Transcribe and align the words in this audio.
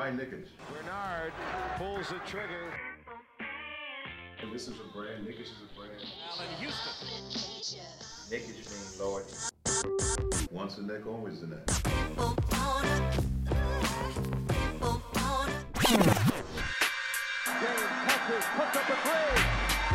by 0.00 0.10
Knickish. 0.10 0.48
Bernard 0.72 1.32
pulls 1.76 2.08
the 2.08 2.18
trigger. 2.26 2.72
And 4.40 4.50
this 4.50 4.66
is 4.66 4.80
a 4.80 4.96
brand. 4.96 5.26
Knickish 5.26 5.48
is 5.48 5.60
a 5.60 5.78
brand. 5.78 5.92
Allan 6.32 6.48
Houston. 6.58 6.90
Knickish 8.30 8.64
means 8.64 8.98
Lord. 8.98 9.24
Once 10.50 10.78
a 10.78 10.82
neck, 10.84 11.06
always 11.06 11.42
a 11.42 11.48
neck. 11.48 11.66
James 11.66 11.84
touches, 18.08 18.44
puts 18.56 18.76
up 18.80 18.88
a 18.88 18.96
three. 19.04 19.36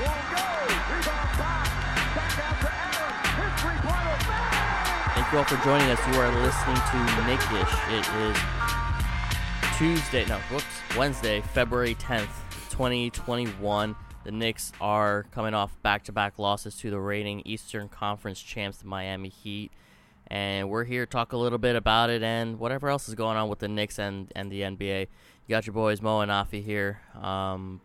Won't. 0.05 0.21
Rebound 0.85 1.33
back. 1.41 1.65
Back 2.13 2.37
out 2.45 2.57
to 2.61 2.69
Allan. 2.69 3.09
His 3.41 3.53
three-pointer. 3.57 4.45
Thank 5.15 5.25
you 5.33 5.37
all 5.39 5.49
for 5.49 5.57
joining 5.65 5.89
us. 5.89 5.97
You 6.13 6.21
are 6.21 6.29
listening 6.45 6.77
to 6.93 6.97
Knickish. 7.25 7.73
It 7.89 8.05
is 8.21 8.37
Tuesday, 9.77 10.25
no, 10.27 10.37
whoops, 10.49 10.63
Wednesday, 10.95 11.41
February 11.41 11.95
10th, 11.95 12.29
2021. 12.69 13.93
The 14.23 14.31
Knicks 14.31 14.71
are 14.79 15.23
coming 15.31 15.53
off 15.53 15.75
back 15.81 16.05
to 16.05 16.13
back 16.13 16.39
losses 16.39 16.77
to 16.77 16.89
the 16.89 16.97
reigning 16.97 17.41
Eastern 17.43 17.89
Conference 17.89 18.41
champs, 18.41 18.77
the 18.77 18.87
Miami 18.87 19.27
Heat. 19.27 19.73
And 20.27 20.69
we're 20.69 20.85
here 20.85 21.05
to 21.05 21.11
talk 21.11 21.33
a 21.33 21.37
little 21.37 21.57
bit 21.57 21.75
about 21.75 22.09
it 22.09 22.23
and 22.23 22.57
whatever 22.57 22.87
else 22.87 23.09
is 23.09 23.15
going 23.15 23.35
on 23.35 23.49
with 23.49 23.59
the 23.59 23.67
Knicks 23.67 23.99
and, 23.99 24.31
and 24.33 24.49
the 24.49 24.61
NBA. 24.61 25.01
You 25.01 25.49
got 25.49 25.67
your 25.67 25.73
boys 25.73 26.01
Mo 26.01 26.21
and 26.21 26.31
Afi 26.31 26.63
here. 26.63 27.01
Um, 27.21 27.81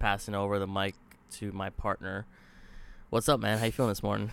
passing 0.00 0.34
over 0.34 0.58
the 0.58 0.66
mic 0.66 0.96
to 1.34 1.52
my 1.52 1.70
partner. 1.70 2.26
What's 3.10 3.28
up, 3.28 3.38
man? 3.38 3.58
How 3.58 3.66
you 3.66 3.72
feeling 3.72 3.92
this 3.92 4.02
morning? 4.02 4.32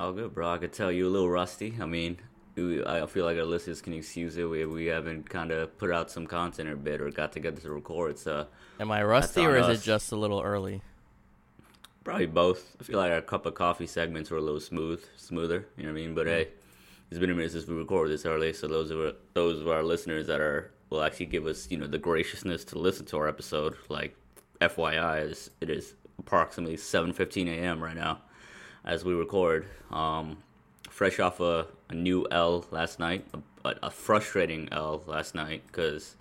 All 0.00 0.12
good, 0.12 0.34
bro. 0.34 0.50
I 0.50 0.58
could 0.58 0.72
tell 0.72 0.90
you 0.90 1.06
a 1.06 1.10
little 1.10 1.30
rusty. 1.30 1.76
I 1.80 1.86
mean, 1.86 2.18
I 2.56 3.06
feel 3.06 3.24
like 3.24 3.38
our 3.38 3.44
listeners 3.44 3.80
can 3.80 3.94
excuse 3.94 4.36
it. 4.36 4.44
We, 4.44 4.66
we 4.66 4.86
haven't 4.86 5.30
kind 5.30 5.50
of 5.50 5.76
put 5.78 5.90
out 5.90 6.10
some 6.10 6.26
content 6.26 6.68
or 6.68 6.76
bit 6.76 7.00
or 7.00 7.10
got 7.10 7.32
together 7.32 7.60
to 7.62 7.70
record. 7.70 8.18
So 8.18 8.46
Am 8.78 8.90
I 8.90 9.02
rusty 9.02 9.40
or 9.44 9.56
is 9.56 9.66
us. 9.66 9.78
it 9.80 9.84
just 9.84 10.12
a 10.12 10.16
little 10.16 10.40
early? 10.42 10.82
probably 12.04 12.26
both. 12.26 12.76
I 12.80 12.84
feel 12.84 12.98
like 12.98 13.12
our 13.12 13.22
cup 13.22 13.46
of 13.46 13.54
coffee 13.54 13.86
segments 13.86 14.30
were 14.30 14.38
a 14.38 14.42
little 14.42 14.60
smooth, 14.60 15.02
smoother. 15.16 15.66
You 15.76 15.84
know 15.84 15.92
what 15.92 15.98
I 15.98 16.02
mean? 16.02 16.14
But 16.14 16.26
hey, 16.26 16.48
it's 17.10 17.18
been 17.18 17.30
a 17.30 17.34
minute 17.34 17.52
since 17.52 17.66
we 17.66 17.74
recorded 17.74 18.12
this 18.12 18.26
early. 18.26 18.52
So 18.52 18.66
those 18.68 18.90
of 18.90 18.98
our, 18.98 19.12
those 19.34 19.60
of 19.60 19.68
our 19.68 19.82
listeners 19.82 20.26
that 20.26 20.40
are 20.40 20.72
will 20.90 21.02
actually 21.02 21.26
give 21.26 21.46
us 21.46 21.70
you 21.70 21.78
know 21.78 21.86
the 21.86 21.98
graciousness 21.98 22.64
to 22.66 22.78
listen 22.78 23.06
to 23.06 23.16
our 23.18 23.28
episode. 23.28 23.76
Like 23.88 24.16
FYI, 24.60 25.30
it's, 25.30 25.50
it 25.60 25.70
is 25.70 25.94
approximately 26.18 26.76
7:15 26.76 27.48
a.m. 27.48 27.82
right 27.82 27.96
now 27.96 28.20
as 28.84 29.04
we 29.04 29.14
record. 29.14 29.66
Um, 29.90 30.38
fresh 31.02 31.18
off 31.18 31.40
a, 31.40 31.66
a 31.88 31.94
new 31.94 32.24
L 32.30 32.64
last 32.70 33.00
night, 33.00 33.26
a, 33.64 33.74
a 33.82 33.90
frustrating 33.90 34.68
L 34.70 35.02
last 35.08 35.34
night 35.34 35.62
because 35.66 36.14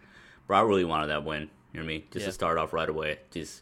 bro, 0.47 0.57
I 0.57 0.61
really 0.61 0.85
wanted 0.85 1.07
that 1.07 1.23
win. 1.23 1.43
You 1.71 1.79
know 1.79 1.83
what 1.83 1.83
I 1.83 1.87
mean? 1.87 2.03
Just 2.11 2.23
Yeah. 2.23 2.29
to 2.29 2.31
start 2.33 2.57
off 2.57 2.73
right 2.73 2.89
away, 2.89 3.19
just 3.29 3.61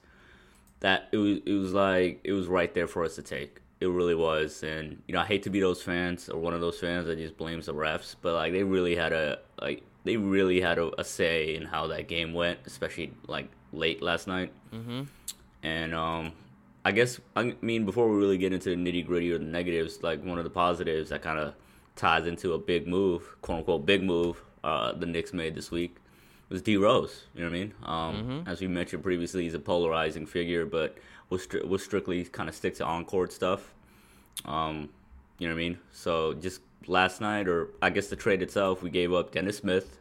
that 0.80 1.10
it 1.12 1.18
was 1.18 1.40
it 1.46 1.52
was 1.54 1.74
like 1.74 2.22
it 2.24 2.32
was 2.32 2.48
right 2.48 2.74
there 2.74 2.88
for 2.88 3.04
us 3.04 3.16
to 3.16 3.22
take. 3.22 3.60
It 3.82 3.88
really 3.88 4.16
was, 4.16 4.64
and 4.64 5.02
you 5.08 5.14
know 5.14 5.20
I 5.20 5.26
hate 5.26 5.44
to 5.44 5.50
be 5.50 5.60
those 5.60 5.82
fans 5.82 6.30
or 6.30 6.40
one 6.40 6.54
of 6.54 6.62
those 6.62 6.80
fans 6.80 7.06
that 7.08 7.18
just 7.18 7.36
blames 7.38 7.66
the 7.66 7.74
refs, 7.74 8.16
but 8.22 8.34
like 8.36 8.54
they 8.54 8.64
really 8.64 8.96
had 8.96 9.12
a 9.12 9.40
like 9.62 9.84
they 10.06 10.16
really 10.16 10.62
had 10.62 10.78
a, 10.78 10.90
a 11.02 11.04
say 11.04 11.54
in 11.56 11.64
how 11.64 11.88
that 11.88 12.08
game 12.08 12.34
went, 12.34 12.60
especially 12.66 13.12
like 13.28 13.50
late 13.74 14.02
last 14.02 14.26
night. 14.26 14.54
Mm-hmm. 14.74 15.02
And 15.64 15.94
um, 15.94 16.32
I 16.86 16.92
guess 16.92 17.20
I 17.36 17.56
mean 17.62 17.86
before 17.86 18.10
we 18.10 18.18
really 18.18 18.38
get 18.38 18.54
into 18.54 18.70
the 18.70 18.76
nitty 18.76 19.06
gritty 19.06 19.32
or 19.32 19.38
the 19.38 19.46
negatives, 19.46 20.02
like 20.02 20.24
one 20.24 20.38
of 20.38 20.44
the 20.44 20.50
positives 20.50 21.10
that 21.10 21.22
kind 21.22 21.40
of 21.40 21.54
ties 21.96 22.26
into 22.26 22.54
a 22.54 22.58
big 22.58 22.88
move, 22.88 23.36
quote 23.42 23.60
unquote 23.60 23.86
big 23.86 24.04
move, 24.04 24.42
uh, 24.64 24.94
the 24.94 25.06
Knicks 25.06 25.34
made 25.34 25.56
this 25.56 25.72
week 25.72 25.98
was 26.50 26.62
D 26.62 26.78
Rose. 26.78 27.26
You 27.36 27.42
know 27.42 27.50
what 27.50 27.56
I 27.56 27.60
mean? 27.60 27.74
Um, 27.84 28.44
As 28.48 28.62
we 28.62 28.68
mentioned 28.68 29.04
previously, 29.04 29.44
he's 29.44 29.54
a 29.54 29.60
polarizing 29.60 30.26
figure, 30.26 30.66
but 30.66 30.98
will 31.30 31.38
stri- 31.38 31.68
will 31.68 31.78
strictly 31.78 32.24
kind 32.24 32.50
of 32.50 32.56
stick 32.56 32.76
to 32.76 32.86
on 32.86 33.06
court 33.06 33.32
stuff. 33.34 33.74
Um, 34.46 34.90
you 35.38 35.48
know 35.48 35.54
what 35.54 35.60
I 35.62 35.64
mean? 35.64 35.80
So 35.92 36.34
just 36.34 36.62
last 36.88 37.22
night, 37.22 37.48
or 37.48 37.70
I 37.82 37.90
guess 37.90 38.08
the 38.08 38.16
trade 38.16 38.42
itself, 38.42 38.82
we 38.82 38.90
gave 38.90 39.14
up 39.14 39.32
Dennis 39.32 39.58
Smith 39.58 40.00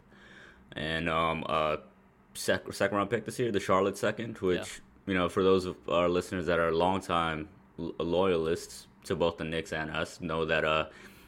and 0.72 1.08
um, 1.08 1.42
a 1.48 1.78
sec- 2.34 2.72
second 2.72 2.96
round 2.96 3.10
pick 3.10 3.24
this 3.24 3.38
year, 3.38 3.50
the 3.52 3.60
Charlotte 3.60 3.98
second, 3.98 4.38
which 4.38 4.80
you 5.08 5.14
know 5.14 5.28
for 5.28 5.42
those 5.42 5.64
of 5.64 5.74
our 5.88 6.08
listeners 6.08 6.46
that 6.46 6.58
are 6.60 6.70
longtime 6.72 7.48
loyalists 7.98 8.86
to 9.04 9.16
both 9.16 9.38
the 9.38 9.44
Knicks 9.44 9.72
and 9.72 9.90
us, 9.90 10.20
know 10.20 10.44
that 10.44 10.64
uh, 10.64 10.86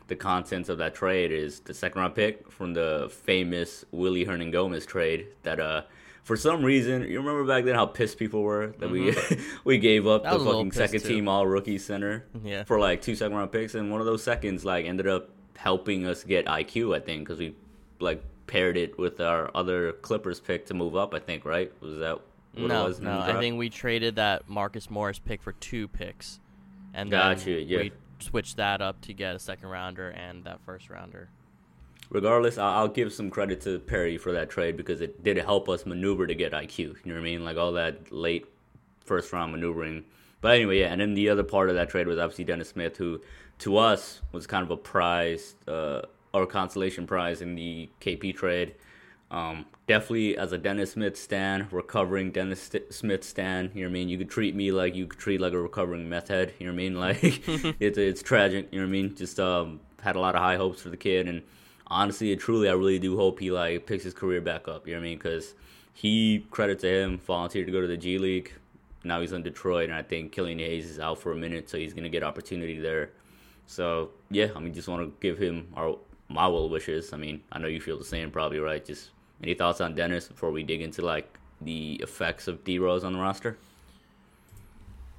the 0.08 0.16
contents 0.16 0.68
of 0.68 0.78
that 0.78 0.94
trade 0.94 1.32
is 1.32 1.60
the 1.60 1.72
second 1.74 2.00
round 2.00 2.14
pick 2.14 2.50
from 2.50 2.74
the 2.74 3.08
famous 3.24 3.84
Willy 3.90 4.24
Hernangomez 4.26 4.86
trade 4.86 5.28
that 5.42 5.60
uh. 5.60 5.82
For 6.22 6.36
some 6.36 6.62
reason, 6.62 7.02
you 7.10 7.18
remember 7.18 7.44
back 7.44 7.64
then 7.64 7.74
how 7.74 7.86
pissed 7.86 8.18
people 8.18 8.42
were 8.42 8.74
that 8.78 8.90
we 8.90 9.16
we 9.64 9.78
gave 9.78 10.06
up 10.06 10.22
Mm-hmm. 10.22 10.30
The 10.30 10.36
was 10.36 10.42
a 10.44 10.48
little 10.48 10.60
fucking 10.64 10.72
second 10.72 11.00
too. 11.00 11.08
team 11.08 11.28
all 11.28 11.46
rookie 11.46 11.78
center 11.78 12.26
Yeah. 12.44 12.62
for 12.64 12.78
like 12.78 13.00
two 13.00 13.16
second 13.16 13.36
round 13.36 13.50
picks, 13.50 13.74
and 13.74 13.90
one 13.90 14.00
of 14.00 14.06
those 14.06 14.22
seconds 14.22 14.64
like 14.64 14.84
ended 14.84 15.08
up 15.08 15.30
helping 15.56 16.06
us 16.06 16.22
get 16.22 16.44
IQ. 16.46 16.94
I 16.94 17.00
think 17.00 17.20
because 17.26 17.38
we 17.38 17.56
like 18.00 18.22
paired 18.46 18.76
it 18.76 18.98
with 18.98 19.18
our 19.20 19.50
other 19.56 19.92
Clippers 19.92 20.40
pick 20.40 20.66
to 20.66 20.74
move 20.74 20.94
up. 20.94 21.14
I 21.14 21.20
think 21.20 21.44
right 21.46 21.72
was 21.80 21.98
that 21.98 22.20
no, 22.56 22.88
no. 23.00 23.20
I 23.20 23.38
think 23.38 23.58
we 23.58 23.70
traded 23.70 24.16
that 24.16 24.48
Marcus 24.48 24.90
Morris 24.90 25.18
pick 25.18 25.42
for 25.42 25.52
two 25.52 25.88
picks, 25.88 26.40
and 26.94 27.10
Got 27.10 27.38
then 27.38 27.48
you, 27.48 27.56
yeah. 27.58 27.78
we 27.78 27.92
switched 28.18 28.56
that 28.56 28.80
up 28.80 29.00
to 29.02 29.12
get 29.12 29.34
a 29.34 29.38
second 29.38 29.68
rounder 29.68 30.10
and 30.10 30.44
that 30.44 30.60
first 30.64 30.90
rounder. 30.90 31.28
regardless, 32.10 32.58
I'll 32.58 32.88
give 32.88 33.12
some 33.12 33.30
credit 33.30 33.60
to 33.62 33.78
Perry 33.78 34.18
for 34.18 34.32
that 34.32 34.50
trade 34.50 34.76
because 34.76 35.00
it 35.00 35.22
did 35.22 35.36
help 35.38 35.68
us 35.68 35.86
maneuver 35.86 36.26
to 36.26 36.34
get 36.34 36.52
IQ. 36.52 36.78
You 36.78 36.96
know 37.06 37.14
what 37.14 37.20
I 37.20 37.24
mean? 37.24 37.44
Like 37.44 37.56
all 37.56 37.72
that 37.72 38.12
late 38.12 38.46
first 39.04 39.32
round 39.32 39.52
maneuvering. 39.52 40.04
But 40.40 40.52
anyway, 40.56 40.80
yeah. 40.80 40.88
And 40.88 41.00
then 41.00 41.14
the 41.14 41.28
other 41.28 41.42
part 41.44 41.68
of 41.68 41.76
that 41.76 41.88
trade 41.88 42.06
was 42.06 42.18
obviously 42.18 42.44
Dennis 42.44 42.70
Smith, 42.70 42.96
who 42.96 43.20
to 43.60 43.76
us 43.76 44.22
was 44.32 44.46
kind 44.46 44.64
of 44.64 44.70
a 44.70 44.76
prize 44.76 45.54
uh, 45.68 46.02
or 46.32 46.46
consolation 46.46 47.06
prize 47.06 47.42
in 47.42 47.54
the 47.54 47.88
KP 48.00 48.34
trade. 48.34 48.74
Um, 49.30 49.66
definitely 49.86 50.36
as 50.36 50.52
a 50.52 50.58
Dennis 50.58 50.92
Smith 50.92 51.16
stan, 51.16 51.68
recovering 51.70 52.32
Dennis 52.32 52.62
St- 52.62 52.92
Smith 52.92 53.22
stan. 53.22 53.70
You 53.74 53.82
know 53.82 53.88
what 53.88 53.90
I 53.90 53.92
mean? 53.92 54.08
You 54.08 54.18
could 54.18 54.30
treat 54.30 54.54
me 54.56 54.72
like 54.72 54.94
you 54.94 55.06
could 55.06 55.20
treat 55.20 55.40
like 55.40 55.52
a 55.52 55.60
recovering 55.60 56.08
meth 56.08 56.28
head. 56.28 56.52
You 56.58 56.66
know 56.66 56.72
what 56.72 56.80
I 56.80 56.82
mean? 56.82 56.94
Like 57.00 57.48
it's 57.80 57.98
it's 57.98 58.22
tragic. 58.22 58.68
You 58.72 58.80
know 58.80 58.86
what 58.86 58.90
I 58.90 58.92
mean? 58.92 59.14
Just 59.14 59.38
um, 59.38 59.80
had 60.02 60.16
a 60.16 60.20
lot 60.20 60.34
of 60.34 60.40
high 60.40 60.56
hopes 60.56 60.82
for 60.82 60.88
the 60.88 60.96
kid, 60.96 61.28
and 61.28 61.42
honestly, 61.86 62.32
and 62.32 62.40
truly, 62.40 62.68
I 62.68 62.72
really 62.72 62.98
do 62.98 63.16
hope 63.16 63.38
he 63.38 63.50
like 63.50 63.86
picks 63.86 64.04
his 64.04 64.14
career 64.14 64.40
back 64.40 64.66
up. 64.68 64.86
You 64.86 64.94
know 64.94 65.00
what 65.00 65.06
I 65.06 65.10
mean? 65.10 65.18
Because 65.18 65.54
he 65.94 66.46
credit 66.50 66.80
to 66.80 66.88
him 66.88 67.18
volunteered 67.18 67.66
to 67.66 67.72
go 67.72 67.80
to 67.80 67.86
the 67.86 67.96
G 67.96 68.18
League. 68.18 68.52
Now 69.04 69.20
he's 69.20 69.32
in 69.32 69.42
Detroit, 69.42 69.84
and 69.84 69.94
I 69.94 70.02
think 70.02 70.32
Killian 70.32 70.58
Hayes 70.58 70.90
is 70.90 70.98
out 70.98 71.18
for 71.18 71.32
a 71.32 71.36
minute, 71.36 71.70
so 71.70 71.78
he's 71.78 71.94
gonna 71.94 72.08
get 72.08 72.22
opportunity 72.22 72.78
there. 72.80 73.10
So 73.66 74.10
yeah, 74.30 74.48
I 74.56 74.58
mean, 74.58 74.74
just 74.74 74.88
want 74.88 75.02
to 75.02 75.12
give 75.20 75.38
him 75.38 75.68
our 75.76 75.96
my 76.28 76.46
well 76.48 76.68
wishes. 76.68 77.12
I 77.12 77.16
mean, 77.16 77.42
I 77.52 77.58
know 77.58 77.68
you 77.68 77.80
feel 77.80 77.98
the 77.98 78.04
same, 78.04 78.30
probably, 78.30 78.58
right? 78.58 78.84
Just 78.84 79.10
any 79.42 79.54
thoughts 79.54 79.80
on 79.80 79.94
Dennis 79.94 80.28
before 80.28 80.50
we 80.50 80.62
dig 80.62 80.82
into 80.82 81.02
like 81.02 81.38
the 81.60 81.94
effects 82.02 82.48
of 82.48 82.64
D 82.64 82.78
Rose 82.78 83.04
on 83.04 83.12
the 83.12 83.18
roster? 83.18 83.56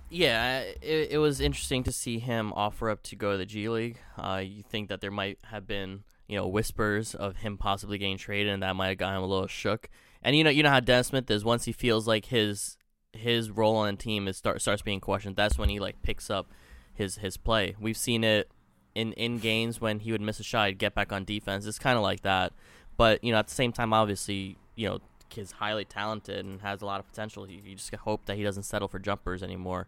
Yeah, 0.10 0.60
it, 0.60 1.12
it 1.12 1.18
was 1.20 1.40
interesting 1.40 1.84
to 1.84 1.92
see 1.92 2.20
him 2.20 2.52
offer 2.54 2.90
up 2.90 3.02
to 3.04 3.16
go 3.16 3.32
to 3.32 3.38
the 3.38 3.46
G 3.46 3.70
League. 3.70 3.98
Uh, 4.18 4.42
you 4.46 4.62
think 4.62 4.90
that 4.90 5.00
there 5.00 5.12
might 5.12 5.40
have 5.46 5.66
been, 5.66 6.04
you 6.28 6.36
know, 6.36 6.48
whispers 6.48 7.16
of 7.16 7.38
him 7.38 7.58
possibly 7.58 7.98
getting 7.98 8.18
traded, 8.18 8.52
and 8.52 8.62
that 8.62 8.76
might 8.76 8.90
have 8.90 8.98
got 8.98 9.16
him 9.16 9.24
a 9.24 9.26
little 9.26 9.48
shook. 9.48 9.90
And 10.22 10.36
you 10.36 10.44
know, 10.44 10.50
you 10.50 10.64
know 10.64 10.70
how 10.70 10.82
Dennis 10.82 11.08
Smith 11.08 11.32
is. 11.32 11.46
Once 11.46 11.66
he 11.66 11.72
feels 11.72 12.08
like 12.08 12.26
his 12.26 12.78
his 13.14 13.50
role 13.52 13.78
on 13.78 13.96
the 13.96 14.02
team 14.02 14.28
is 14.28 14.38
start 14.38 14.62
starts 14.62 14.82
being 14.82 15.00
questioned, 15.00 15.36
that's 15.36 15.58
when 15.58 15.70
he 15.70 15.80
like 15.80 16.02
picks 16.02 16.30
up 16.30 16.52
his 16.94 17.18
his 17.18 17.38
play. 17.38 17.76
We've 17.80 17.98
seen 17.98 18.24
it 18.24 18.52
in 18.94 19.14
in 19.14 19.38
games 19.38 19.80
when 19.80 20.00
he 20.00 20.12
would 20.12 20.22
miss 20.22 20.40
a 20.40 20.44
shot, 20.44 20.68
he'd 20.68 20.78
get 20.78 20.94
back 20.94 21.12
on 21.12 21.24
defense. 21.24 21.66
It's 21.66 21.80
kind 21.80 21.98
of 21.98 22.04
like 22.04 22.22
that. 22.22 22.54
But 22.98 23.24
you 23.24 23.32
know, 23.32 23.40
at 23.40 23.48
the 23.48 23.54
same 23.54 23.72
time, 23.72 23.94
obviously, 23.94 24.58
you 24.76 24.88
know, 24.90 25.00
kid's 25.30 25.54
highly 25.54 25.86
talented 25.86 26.46
and 26.46 26.62
has 26.62 26.82
a 26.82 26.86
lot 26.86 27.00
of 27.00 27.08
potential. 27.08 27.50
You, 27.50 27.62
you 27.66 27.76
just 27.76 27.94
hope 27.96 28.26
that 28.26 28.38
he 28.38 28.44
doesn't 28.44 28.64
settle 28.64 28.88
for 28.88 29.00
jumpers 29.00 29.42
anymore. 29.42 29.88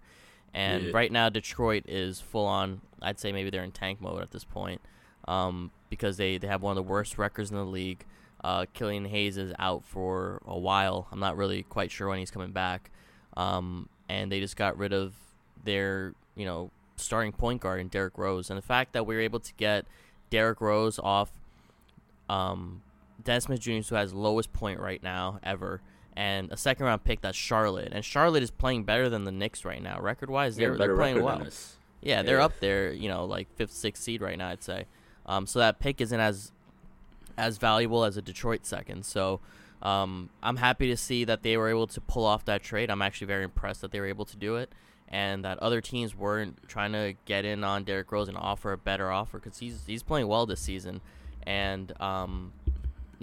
And 0.53 0.85
Yeah. 0.85 0.91
right 0.93 1.11
now, 1.11 1.29
Detroit 1.29 1.83
is 1.87 2.19
full 2.19 2.45
on. 2.45 2.81
I'd 3.01 3.19
say 3.19 3.31
maybe 3.31 3.49
they're 3.49 3.63
in 3.63 3.71
tank 3.71 3.99
mode 4.01 4.21
at 4.21 4.31
this 4.31 4.43
point 4.43 4.81
um, 5.27 5.71
because 5.89 6.17
they, 6.17 6.37
they 6.37 6.47
have 6.47 6.61
one 6.61 6.71
of 6.71 6.75
the 6.75 6.89
worst 6.89 7.17
records 7.17 7.51
in 7.51 7.57
the 7.57 7.65
league. 7.65 8.05
Uh, 8.43 8.65
Killian 8.73 9.05
Hayes 9.05 9.37
is 9.37 9.53
out 9.59 9.83
for 9.83 10.41
a 10.45 10.57
while. 10.57 11.07
I'm 11.11 11.19
not 11.19 11.37
really 11.37 11.63
quite 11.63 11.91
sure 11.91 12.07
when 12.09 12.19
he's 12.19 12.31
coming 12.31 12.51
back. 12.51 12.89
Um, 13.35 13.89
and 14.09 14.31
they 14.31 14.39
just 14.39 14.55
got 14.55 14.77
rid 14.77 14.93
of 14.93 15.13
their, 15.63 16.13
you 16.35 16.45
know, 16.45 16.69
starting 16.97 17.31
point 17.31 17.61
guard 17.61 17.79
in 17.81 17.87
Derrick 17.87 18.17
Rose. 18.17 18.49
And 18.49 18.57
the 18.57 18.61
fact 18.65 18.93
that 18.93 19.05
we 19.05 19.15
were 19.15 19.21
able 19.21 19.39
to 19.39 19.53
get 19.55 19.85
Derrick 20.29 20.61
Rose 20.61 20.99
off 20.99 21.31
um, 22.29 22.81
Dennis 23.23 23.45
Smith 23.45 23.59
Jr., 23.59 23.71
who 23.89 23.95
has 23.95 24.13
lowest 24.13 24.51
point 24.53 24.79
right 24.79 25.01
now 25.01 25.39
ever, 25.43 25.81
and 26.15 26.51
a 26.51 26.57
second 26.57 26.85
round 26.85 27.03
pick 27.03 27.21
that's 27.21 27.37
Charlotte. 27.37 27.89
And 27.91 28.03
Charlotte 28.05 28.43
is 28.43 28.51
playing 28.51 28.83
better 28.83 29.09
than 29.09 29.23
the 29.23 29.31
Knicks 29.31 29.65
right 29.65 29.81
now, 29.81 29.99
record 29.99 30.29
wise. 30.29 30.55
They're, 30.55 30.77
they're 30.77 30.95
playing 30.95 31.23
well. 31.23 31.45
Yeah, 32.01 32.21
they're 32.21 32.39
Yeah. 32.39 32.45
up 32.45 32.59
there, 32.59 32.91
you 32.91 33.07
know, 33.09 33.25
like 33.25 33.47
fifth, 33.55 33.71
sixth 33.71 34.03
seed 34.03 34.21
right 34.21 34.37
now, 34.37 34.49
I'd 34.49 34.61
say. 34.63 34.85
Um, 35.25 35.47
so 35.47 35.59
that 35.59 35.79
pick 35.79 36.01
isn't 36.01 36.19
as 36.19 36.51
as 37.37 37.57
valuable 37.57 38.03
as 38.03 38.15
a 38.17 38.21
Detroit 38.21 38.65
second. 38.65 39.05
So 39.05 39.39
um, 39.81 40.29
I'm 40.43 40.57
happy 40.57 40.87
to 40.89 40.97
see 40.97 41.23
that 41.23 41.41
they 41.43 41.57
were 41.57 41.69
able 41.69 41.87
to 41.87 42.01
pull 42.01 42.25
off 42.25 42.45
that 42.45 42.61
trade. 42.61 42.91
I'm 42.91 43.01
actually 43.01 43.27
very 43.27 43.43
impressed 43.43 43.81
that 43.81 43.91
they 43.91 43.99
were 43.99 44.05
able 44.05 44.25
to 44.25 44.37
do 44.37 44.57
it, 44.57 44.71
and 45.07 45.43
that 45.45 45.57
other 45.59 45.81
teams 45.81 46.15
weren't 46.15 46.57
trying 46.67 46.91
to 46.91 47.15
get 47.25 47.43
in 47.45 47.63
on 47.63 47.83
Derrick 47.85 48.11
Rose 48.11 48.27
and 48.27 48.37
offer 48.37 48.71
a 48.73 48.77
better 48.77 49.09
offer 49.11 49.39
because 49.39 49.57
he's 49.59 49.83
he's 49.87 50.03
playing 50.03 50.27
well 50.27 50.45
this 50.45 50.59
season, 50.59 51.01
and 51.47 51.99
um, 52.01 52.53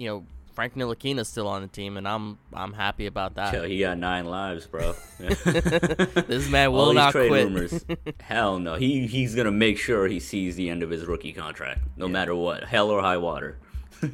you 0.01 0.07
know 0.09 0.25
Frank 0.53 0.75
Ntilikina 0.75 1.25
still 1.25 1.47
on 1.47 1.61
the 1.61 1.67
team, 1.67 1.95
and 1.95 2.07
I'm 2.07 2.39
I'm 2.53 2.73
happy 2.73 3.05
about 3.05 3.35
that. 3.35 3.53
Yo, 3.53 3.63
he 3.63 3.79
got 3.79 3.97
nine 3.97 4.25
lives, 4.25 4.65
bro. 4.65 4.95
this 5.19 6.49
man 6.49 6.71
will 6.71 6.79
All 6.79 6.93
not 6.93 7.11
trade 7.11 7.29
quit. 7.29 7.45
rumors. 7.45 7.85
Hell 8.19 8.59
no. 8.59 8.75
He 8.75 9.05
he's 9.05 9.35
gonna 9.35 9.51
make 9.51 9.77
sure 9.77 10.07
he 10.07 10.19
sees 10.19 10.55
the 10.55 10.69
end 10.69 10.81
of 10.81 10.89
his 10.89 11.05
rookie 11.05 11.33
contract, 11.33 11.81
no 11.95 12.07
matter 12.07 12.35
what, 12.35 12.63
hell 12.63 12.89
or 12.89 13.01
high 13.01 13.17
water. 13.17 13.59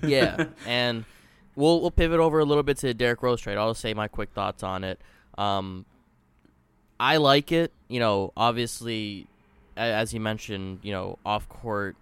yeah, 0.04 0.48
and 0.66 1.06
we'll 1.56 1.80
we'll 1.80 1.92
pivot 1.92 2.19
over 2.19 2.39
a 2.39 2.45
little 2.45 2.63
bit 2.63 2.78
to 2.80 2.88
the 2.88 2.94
Derrick 2.94 3.24
Rose 3.24 3.39
trade. 3.42 3.57
I'll 3.57 3.74
say 3.74 3.94
my 3.94 4.10
quick 4.10 4.31
thoughts 4.31 4.62
on 4.62 4.84
it. 4.84 5.00
Um, 5.38 5.86
I 7.00 7.18
like 7.18 7.51
it. 7.54 7.72
You 7.88 8.01
know, 8.01 8.34
obviously, 8.36 9.28
as 9.78 10.13
you 10.13 10.19
mentioned, 10.19 10.80
you 10.84 10.92
know, 10.92 11.18
off 11.25 11.48
court 11.48 11.95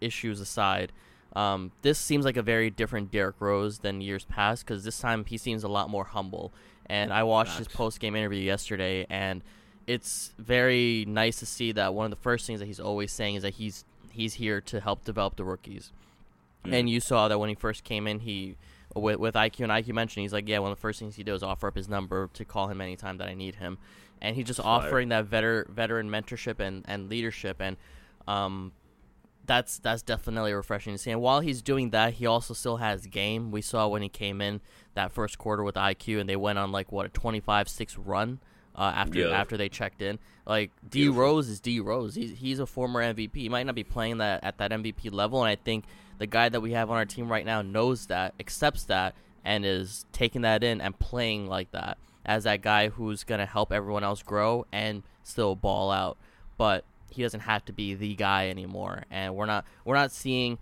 issues 0.00 0.40
aside, 0.40 0.92
um, 1.34 1.70
this 1.82 1.98
seems 1.98 2.24
like 2.24 2.36
a 2.36 2.42
very 2.42 2.70
different 2.70 3.10
Derrick 3.10 3.36
Rose 3.40 3.78
than 3.78 4.00
years 4.00 4.24
past 4.24 4.64
because 4.64 4.84
this 4.84 4.98
time 4.98 5.24
he 5.24 5.38
seems 5.38 5.62
a 5.62 5.68
lot 5.68 5.88
more 5.88 6.04
humble. 6.04 6.52
And 6.86 7.12
I 7.12 7.22
watched 7.22 7.56
his 7.58 7.68
post 7.68 8.00
game 8.00 8.16
interview 8.16 8.40
yesterday, 8.40 9.06
and 9.08 9.42
it's 9.86 10.32
very 10.38 11.04
nice 11.06 11.38
to 11.38 11.46
see 11.46 11.70
that 11.72 11.94
one 11.94 12.04
of 12.04 12.10
the 12.10 12.16
first 12.16 12.46
things 12.46 12.58
that 12.58 12.66
he's 12.66 12.80
always 12.80 13.12
saying 13.12 13.36
is 13.36 13.42
that 13.42 13.54
he's 13.54 13.84
he's 14.10 14.34
here 14.34 14.60
to 14.62 14.80
help 14.80 15.04
develop 15.04 15.36
the 15.36 15.44
rookies. 15.44 15.92
And 16.64 16.90
you 16.90 17.00
saw 17.00 17.28
that 17.28 17.38
when 17.38 17.48
he 17.48 17.54
first 17.54 17.84
came 17.84 18.06
in, 18.08 18.18
he 18.20 18.56
with 18.94 19.18
with 19.18 19.34
IQ 19.34 19.60
and 19.60 19.72
IQ 19.72 19.94
mentioned 19.94 20.22
he's 20.22 20.32
like, 20.32 20.48
yeah, 20.48 20.58
one 20.58 20.72
of 20.72 20.78
the 20.78 20.80
first 20.80 20.98
things 20.98 21.14
he 21.14 21.22
did 21.22 21.32
was 21.32 21.44
offer 21.44 21.68
up 21.68 21.76
his 21.76 21.88
number 21.88 22.28
to 22.34 22.44
call 22.44 22.66
him 22.68 22.80
anytime 22.80 23.18
that 23.18 23.28
I 23.28 23.34
need 23.34 23.54
him, 23.54 23.78
and 24.20 24.34
he's 24.34 24.46
just 24.46 24.60
offering 24.60 25.10
that 25.10 25.26
veteran 25.26 25.72
veteran 25.72 26.10
mentorship 26.10 26.58
and 26.58 26.84
and 26.88 27.08
leadership, 27.08 27.58
and 27.60 27.76
um, 28.26 28.72
that's 29.50 29.78
that's 29.80 30.02
definitely 30.02 30.52
refreshing 30.52 30.94
to 30.94 30.98
see. 30.98 31.10
And 31.10 31.20
while 31.20 31.40
he's 31.40 31.60
doing 31.60 31.90
that, 31.90 32.14
he 32.14 32.26
also 32.26 32.54
still 32.54 32.76
has 32.76 33.06
game. 33.06 33.50
We 33.50 33.62
saw 33.62 33.88
when 33.88 34.00
he 34.00 34.08
came 34.08 34.40
in 34.40 34.60
that 34.94 35.10
first 35.10 35.38
quarter 35.38 35.64
with 35.64 35.74
IQ, 35.74 36.20
and 36.20 36.28
they 36.30 36.36
went 36.36 36.56
on 36.56 36.70
like 36.70 36.92
what 36.92 37.06
a 37.06 37.08
25-6 37.08 37.96
run 37.98 38.38
uh, 38.76 38.92
after 38.94 39.18
Yeah. 39.18 39.26
after 39.30 39.56
they 39.56 39.68
checked 39.68 40.02
in. 40.02 40.20
Like 40.46 40.70
D 40.88 41.00
Beautiful. 41.00 41.22
Rose 41.22 41.48
is 41.48 41.58
D 41.58 41.80
Rose. 41.80 42.14
He's 42.14 42.38
he's 42.38 42.60
a 42.60 42.66
former 42.66 43.02
MVP. 43.02 43.34
He 43.34 43.48
might 43.48 43.66
not 43.66 43.74
be 43.74 43.82
playing 43.82 44.18
that 44.18 44.44
at 44.44 44.58
that 44.58 44.70
MVP 44.70 45.12
level, 45.12 45.42
and 45.42 45.50
I 45.50 45.56
think 45.56 45.84
the 46.18 46.28
guy 46.28 46.48
that 46.48 46.60
we 46.60 46.70
have 46.72 46.88
on 46.88 46.96
our 46.96 47.04
team 47.06 47.28
right 47.28 47.44
now 47.44 47.60
knows 47.60 48.06
that, 48.06 48.34
accepts 48.38 48.84
that, 48.84 49.14
and 49.44 49.64
is 49.64 50.04
taking 50.12 50.42
that 50.42 50.62
in 50.62 50.80
and 50.80 50.96
playing 50.98 51.48
like 51.48 51.72
that 51.72 51.98
as 52.24 52.44
that 52.44 52.62
guy 52.62 52.88
who's 52.90 53.24
gonna 53.24 53.46
help 53.46 53.72
everyone 53.72 54.04
else 54.04 54.22
grow 54.22 54.64
and 54.70 55.02
still 55.24 55.56
ball 55.56 55.90
out. 55.90 56.16
But 56.56 56.84
he 57.10 57.22
doesn't 57.22 57.40
have 57.40 57.64
to 57.66 57.72
be 57.72 57.94
the 57.94 58.14
guy 58.14 58.48
anymore, 58.48 59.04
and 59.10 59.34
we're 59.34 59.46
not 59.46 59.64
we're 59.84 59.96
not 59.96 60.12
seeing 60.12 60.58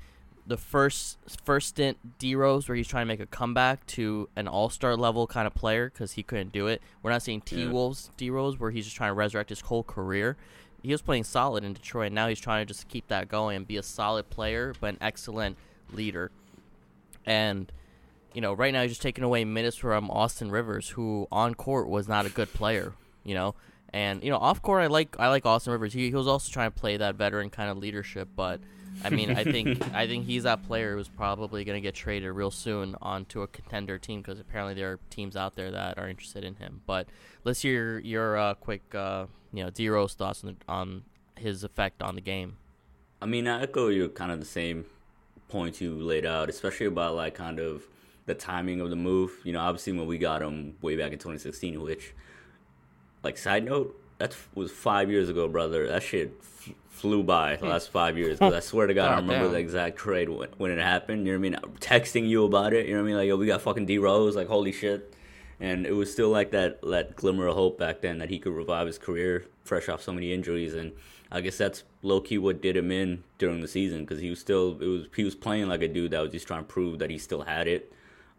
the 0.49 0.57
first 0.57 1.19
first 1.45 1.69
stint 1.69 2.19
D 2.19 2.35
Rose 2.35 2.69
where 2.69 2.77
he's 2.77 2.89
trying 2.89 3.03
to 3.03 3.09
make 3.09 3.21
a 3.21 3.27
comeback 3.27 3.87
to 3.87 4.29
an 4.35 4.49
All 4.49 4.71
Star 4.71 4.97
level 4.97 5.27
kind 5.27 5.47
of 5.47 5.55
player 5.55 5.91
because 5.91 6.13
he 6.13 6.23
couldn't 6.23 6.53
do 6.53 6.67
it. 6.67 6.83
We're 7.03 7.11
not 7.11 7.23
seeing 7.23 7.43
T. 7.43 7.67
Wolves 7.67 8.11
D 8.17 8.31
Rose 8.31 8.59
where 8.59 8.71
he's 8.71 8.87
just 8.87 8.97
trying 8.97 9.11
to 9.11 9.15
resurrect 9.15 9.51
his 9.51 9.61
whole 9.61 9.83
career. 9.83 10.37
He 10.83 10.91
was 10.91 11.03
playing 11.03 11.25
solid 11.25 11.65
in 11.65 11.75
Detroit. 11.75 12.07
And 12.07 12.15
now 12.15 12.29
he's 12.29 12.41
trying 12.41 12.67
to 12.67 12.73
just 12.73 12.89
keep 12.89 13.09
that 13.09 13.29
going 13.29 13.57
and 13.57 13.67
be 13.67 13.77
a 13.77 13.83
solid 13.83 14.31
player, 14.31 14.75
but 14.81 14.95
an 14.95 14.99
excellent 15.01 15.59
leader. 15.93 16.31
And 17.27 17.71
you 18.33 18.41
know, 18.41 18.55
right 18.55 18.73
now 18.73 18.83
he's 18.83 18.93
just 18.93 19.03
taking 19.03 19.25
away 19.25 19.45
minutes 19.45 19.77
from 19.77 20.11
Austin 20.11 20.51
Rivers, 20.51 20.91
who 20.91 21.29
on 21.31 21.55
court 21.55 21.89
was 21.89 22.09
not 22.09 22.25
a 22.25 22.31
good 22.31 22.53
player. 22.55 22.95
You 23.23 23.35
know, 23.35 23.55
and 23.93 24.23
you 24.23 24.31
know, 24.31 24.37
off 24.37 24.63
court 24.63 24.83
I 24.83 24.87
like 24.87 25.17
I 25.19 25.29
like 25.29 25.47
Austin 25.47 25.73
Rivers. 25.73 25.93
He, 25.93 26.09
he 26.09 26.15
was 26.15 26.27
also 26.27 26.51
trying 26.51 26.71
to 26.71 26.79
play 26.79 26.97
that 26.97 27.15
veteran 27.15 27.51
kind 27.51 27.71
of 27.71 27.79
leadership, 27.79 28.29
but 28.35 28.61
I 29.05 29.11
mean, 29.11 29.31
I 29.31 29.45
think 29.45 29.83
I 29.95 30.07
think 30.07 30.27
he's 30.27 30.43
that 30.43 30.67
player 30.67 30.97
who's 30.97 31.09
probably 31.09 31.65
going 31.65 31.77
to 31.77 31.81
get 31.81 31.95
traded 31.95 32.31
real 32.33 32.51
soon 32.51 32.97
onto 33.01 33.43
a 33.43 33.47
contender 33.47 33.99
team 33.99 34.21
because 34.21 34.41
apparently 34.41 34.75
there 34.75 34.93
are 34.93 34.99
teams 35.11 35.37
out 35.37 35.55
there 35.55 35.71
that 35.71 35.99
are 35.99 36.09
interested 36.09 36.45
in 36.45 36.57
him. 36.57 36.83
But 36.87 37.09
let's 37.45 37.63
hear 37.63 37.73
your, 37.73 37.99
your 38.01 38.37
uh, 38.37 38.55
quick, 38.55 38.95
uh, 38.95 39.27
you 39.53 39.65
know, 39.65 39.71
D 39.71 39.89
Rose 39.89 40.15
thoughts 40.15 40.45
on, 40.45 40.57
the, 40.59 40.73
on 40.73 41.05
his 41.37 41.65
effect 41.65 42.03
on 42.03 42.15
the 42.15 42.21
game. 42.21 42.57
I 43.21 43.27
mean, 43.27 43.49
I 43.49 43.63
echo 43.63 43.89
your 43.89 44.09
kind 44.09 44.31
of 44.31 44.41
the 44.41 44.47
same 44.47 44.85
points 45.49 45.81
you 45.81 45.95
laid 45.95 46.27
out, 46.27 46.49
especially 46.49 46.87
about 46.87 47.15
like 47.15 47.35
kind 47.35 47.59
of 47.59 47.83
the 48.27 48.35
timing 48.35 48.81
of 48.81 48.91
the 48.91 48.97
move. 48.97 49.33
You 49.45 49.53
know, 49.53 49.61
obviously 49.61 49.93
when 49.93 50.07
we 50.07 50.19
got 50.19 50.43
him 50.43 50.77
way 50.83 50.97
back 50.97 51.13
in 51.13 51.19
2016, 51.19 51.81
which, 51.81 52.15
like, 53.23 53.39
side 53.39 53.65
note, 53.65 53.95
that 54.19 54.37
was 54.55 54.71
five 54.73 55.11
years 55.11 55.29
ago, 55.29 55.49
brother. 55.49 55.87
That 55.87 56.03
shit 56.03 56.33
f- 56.41 56.71
flew 56.91 57.23
by 57.23 57.57
the 57.57 57.67
last 57.67 57.91
five 57.91 58.19
years. 58.19 58.39
'Cause 58.41 58.53
I 58.55 58.61
swear 58.61 58.87
to 58.87 58.95
God, 58.95 59.07
I 59.13 59.15
God 59.17 59.23
remember 59.23 59.45
damn. 59.47 59.53
the 59.53 59.59
exact 59.61 59.97
trade 59.99 60.29
when, 60.29 60.49
when 60.59 60.71
it 60.71 60.79
happened. 60.79 61.27
You 61.27 61.33
know 61.35 61.39
what 61.39 61.47
I 61.47 61.51
mean? 61.51 61.59
I'm 61.63 61.73
texting 61.79 62.29
you 62.29 62.45
about 62.45 62.73
it. 62.73 62.87
You 62.87 62.95
know 62.95 63.01
what 63.03 63.05
I 63.05 63.09
mean? 63.09 63.17
Like, 63.17 63.29
yo, 63.29 63.37
we 63.37 63.47
got 63.47 63.63
fucking 63.63 63.87
D 63.87 63.99
Rose. 63.99 64.35
Like, 64.37 64.49
holy 64.49 64.73
shit. 64.73 65.15
And 65.61 65.87
it 65.87 65.93
was 65.93 66.11
still 66.13 66.29
like 66.31 66.51
that, 66.53 66.81
that 66.83 67.17
glimmer 67.17 67.47
of 67.49 67.55
hope 67.55 67.79
back 67.79 68.01
then 68.01 68.19
that 68.19 68.29
he 68.31 68.39
could 68.39 68.53
revive 68.53 68.87
his 68.87 68.99
career 68.99 69.45
fresh 69.65 69.89
off 69.89 70.03
so 70.03 70.13
many 70.13 70.33
injuries. 70.33 70.75
And 70.75 70.93
I 71.33 71.41
guess 71.41 71.59
that's 71.59 71.83
low 72.03 72.21
key 72.21 72.39
what 72.39 72.63
did 72.63 72.77
him 72.77 72.91
in 72.93 73.25
during 73.39 73.61
the 73.61 73.69
season 73.69 74.01
because 74.01 74.21
he 74.21 74.31
was 74.31 74.39
still 74.39 74.79
it 74.81 74.87
was 74.87 75.07
he 75.17 75.25
was 75.25 75.35
playing 75.35 75.67
like 75.69 75.83
a 75.83 75.89
dude 75.89 76.13
that 76.13 76.21
was 76.21 76.31
just 76.31 76.47
trying 76.47 76.61
to 76.61 76.67
prove 76.67 77.01
that 77.01 77.11
he 77.11 77.19
still 77.19 77.43
had 77.43 77.67
it. 77.69 77.93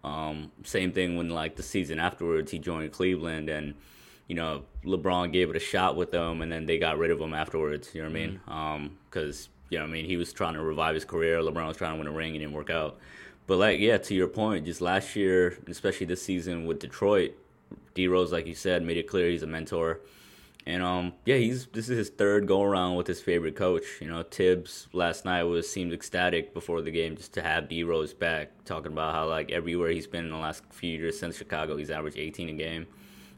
Um, 0.04 0.52
same 0.64 0.92
thing 0.94 1.18
when 1.18 1.30
like 1.30 1.56
the 1.58 1.62
season 1.64 2.00
afterwards 2.00 2.52
he 2.52 2.58
joined 2.58 2.92
Cleveland 2.94 3.50
and 3.50 3.76
you 4.30 4.36
know 4.36 4.64
LeBron 4.86 5.34
gave 5.34 5.50
it 5.50 5.58
a 5.58 5.60
shot 5.60 5.98
with 5.98 6.12
them 6.12 6.42
and 6.42 6.50
then 6.50 6.66
they 6.66 6.78
got 6.78 6.98
rid 6.98 7.12
of 7.12 7.20
him 7.20 7.34
afterwards. 7.34 7.94
You 7.94 8.04
know 8.04 8.10
what 8.10 8.18
I 8.18 8.20
mean? 8.20 8.40
Um, 8.48 8.98
because 9.10 9.50
you 9.70 9.78
know 9.78 9.84
what 9.84 9.90
I 9.90 9.94
mean 9.94 10.06
he 10.06 10.16
was 10.16 10.32
trying 10.32 10.54
to 10.54 10.62
revive 10.62 10.94
his 10.94 11.04
career. 11.04 11.40
LeBron 11.40 11.68
was 11.68 11.76
trying 11.76 11.94
to 11.94 11.98
win 11.98 12.08
a 12.08 12.12
ring 12.16 12.30
and 12.30 12.38
it 12.38 12.40
didn't 12.40 12.54
work 12.54 12.70
out. 12.70 12.98
But 13.48 13.58
like 13.58 13.80
yeah, 13.80 13.98
to 13.98 14.14
your 14.16 14.28
point, 14.28 14.66
just 14.66 14.80
last 14.80 15.16
year, 15.16 15.58
especially 15.68 16.06
this 16.06 16.22
season 16.22 16.66
with 16.66 16.80
Detroit, 16.80 17.34
D 17.96 18.08
Rose, 18.08 18.32
like 18.32 18.46
you 18.46 18.56
said, 18.56 18.84
made 18.84 18.98
it 18.98 19.08
clear 19.08 19.30
he's 19.30 19.44
a 19.44 19.48
mentor. 19.48 20.00
And 20.68 20.84
um, 20.84 21.14
yeah, 21.26 21.38
he's 21.38 21.66
this 21.68 21.90
is 21.90 21.98
his 21.98 22.10
third 22.10 22.46
go 22.46 22.62
around 22.62 22.96
with 22.98 23.08
his 23.08 23.20
favorite 23.20 23.56
coach. 23.56 23.84
You 24.00 24.10
know, 24.10 24.22
Thibs 24.22 24.88
last 24.94 25.26
night 25.26 25.44
was 25.44 25.68
seemed 25.68 25.92
ecstatic 25.94 26.54
before 26.54 26.84
the 26.84 26.92
game 26.92 27.16
just 27.16 27.34
to 27.34 27.42
have 27.42 27.68
D 27.68 27.84
Rose 27.84 28.14
back, 28.14 28.52
talking 28.66 28.92
about 28.92 29.16
how 29.16 29.28
like 29.28 29.52
everywhere 29.52 29.90
he's 29.90 30.06
been 30.06 30.26
in 30.26 30.30
the 30.30 30.38
last 30.38 30.62
few 30.70 30.96
years 30.96 31.18
since 31.18 31.38
Chicago, 31.38 31.78
he's 31.78 31.90
averaged 31.90 32.20
18 32.20 32.50
a 32.50 32.54
game. 32.54 32.86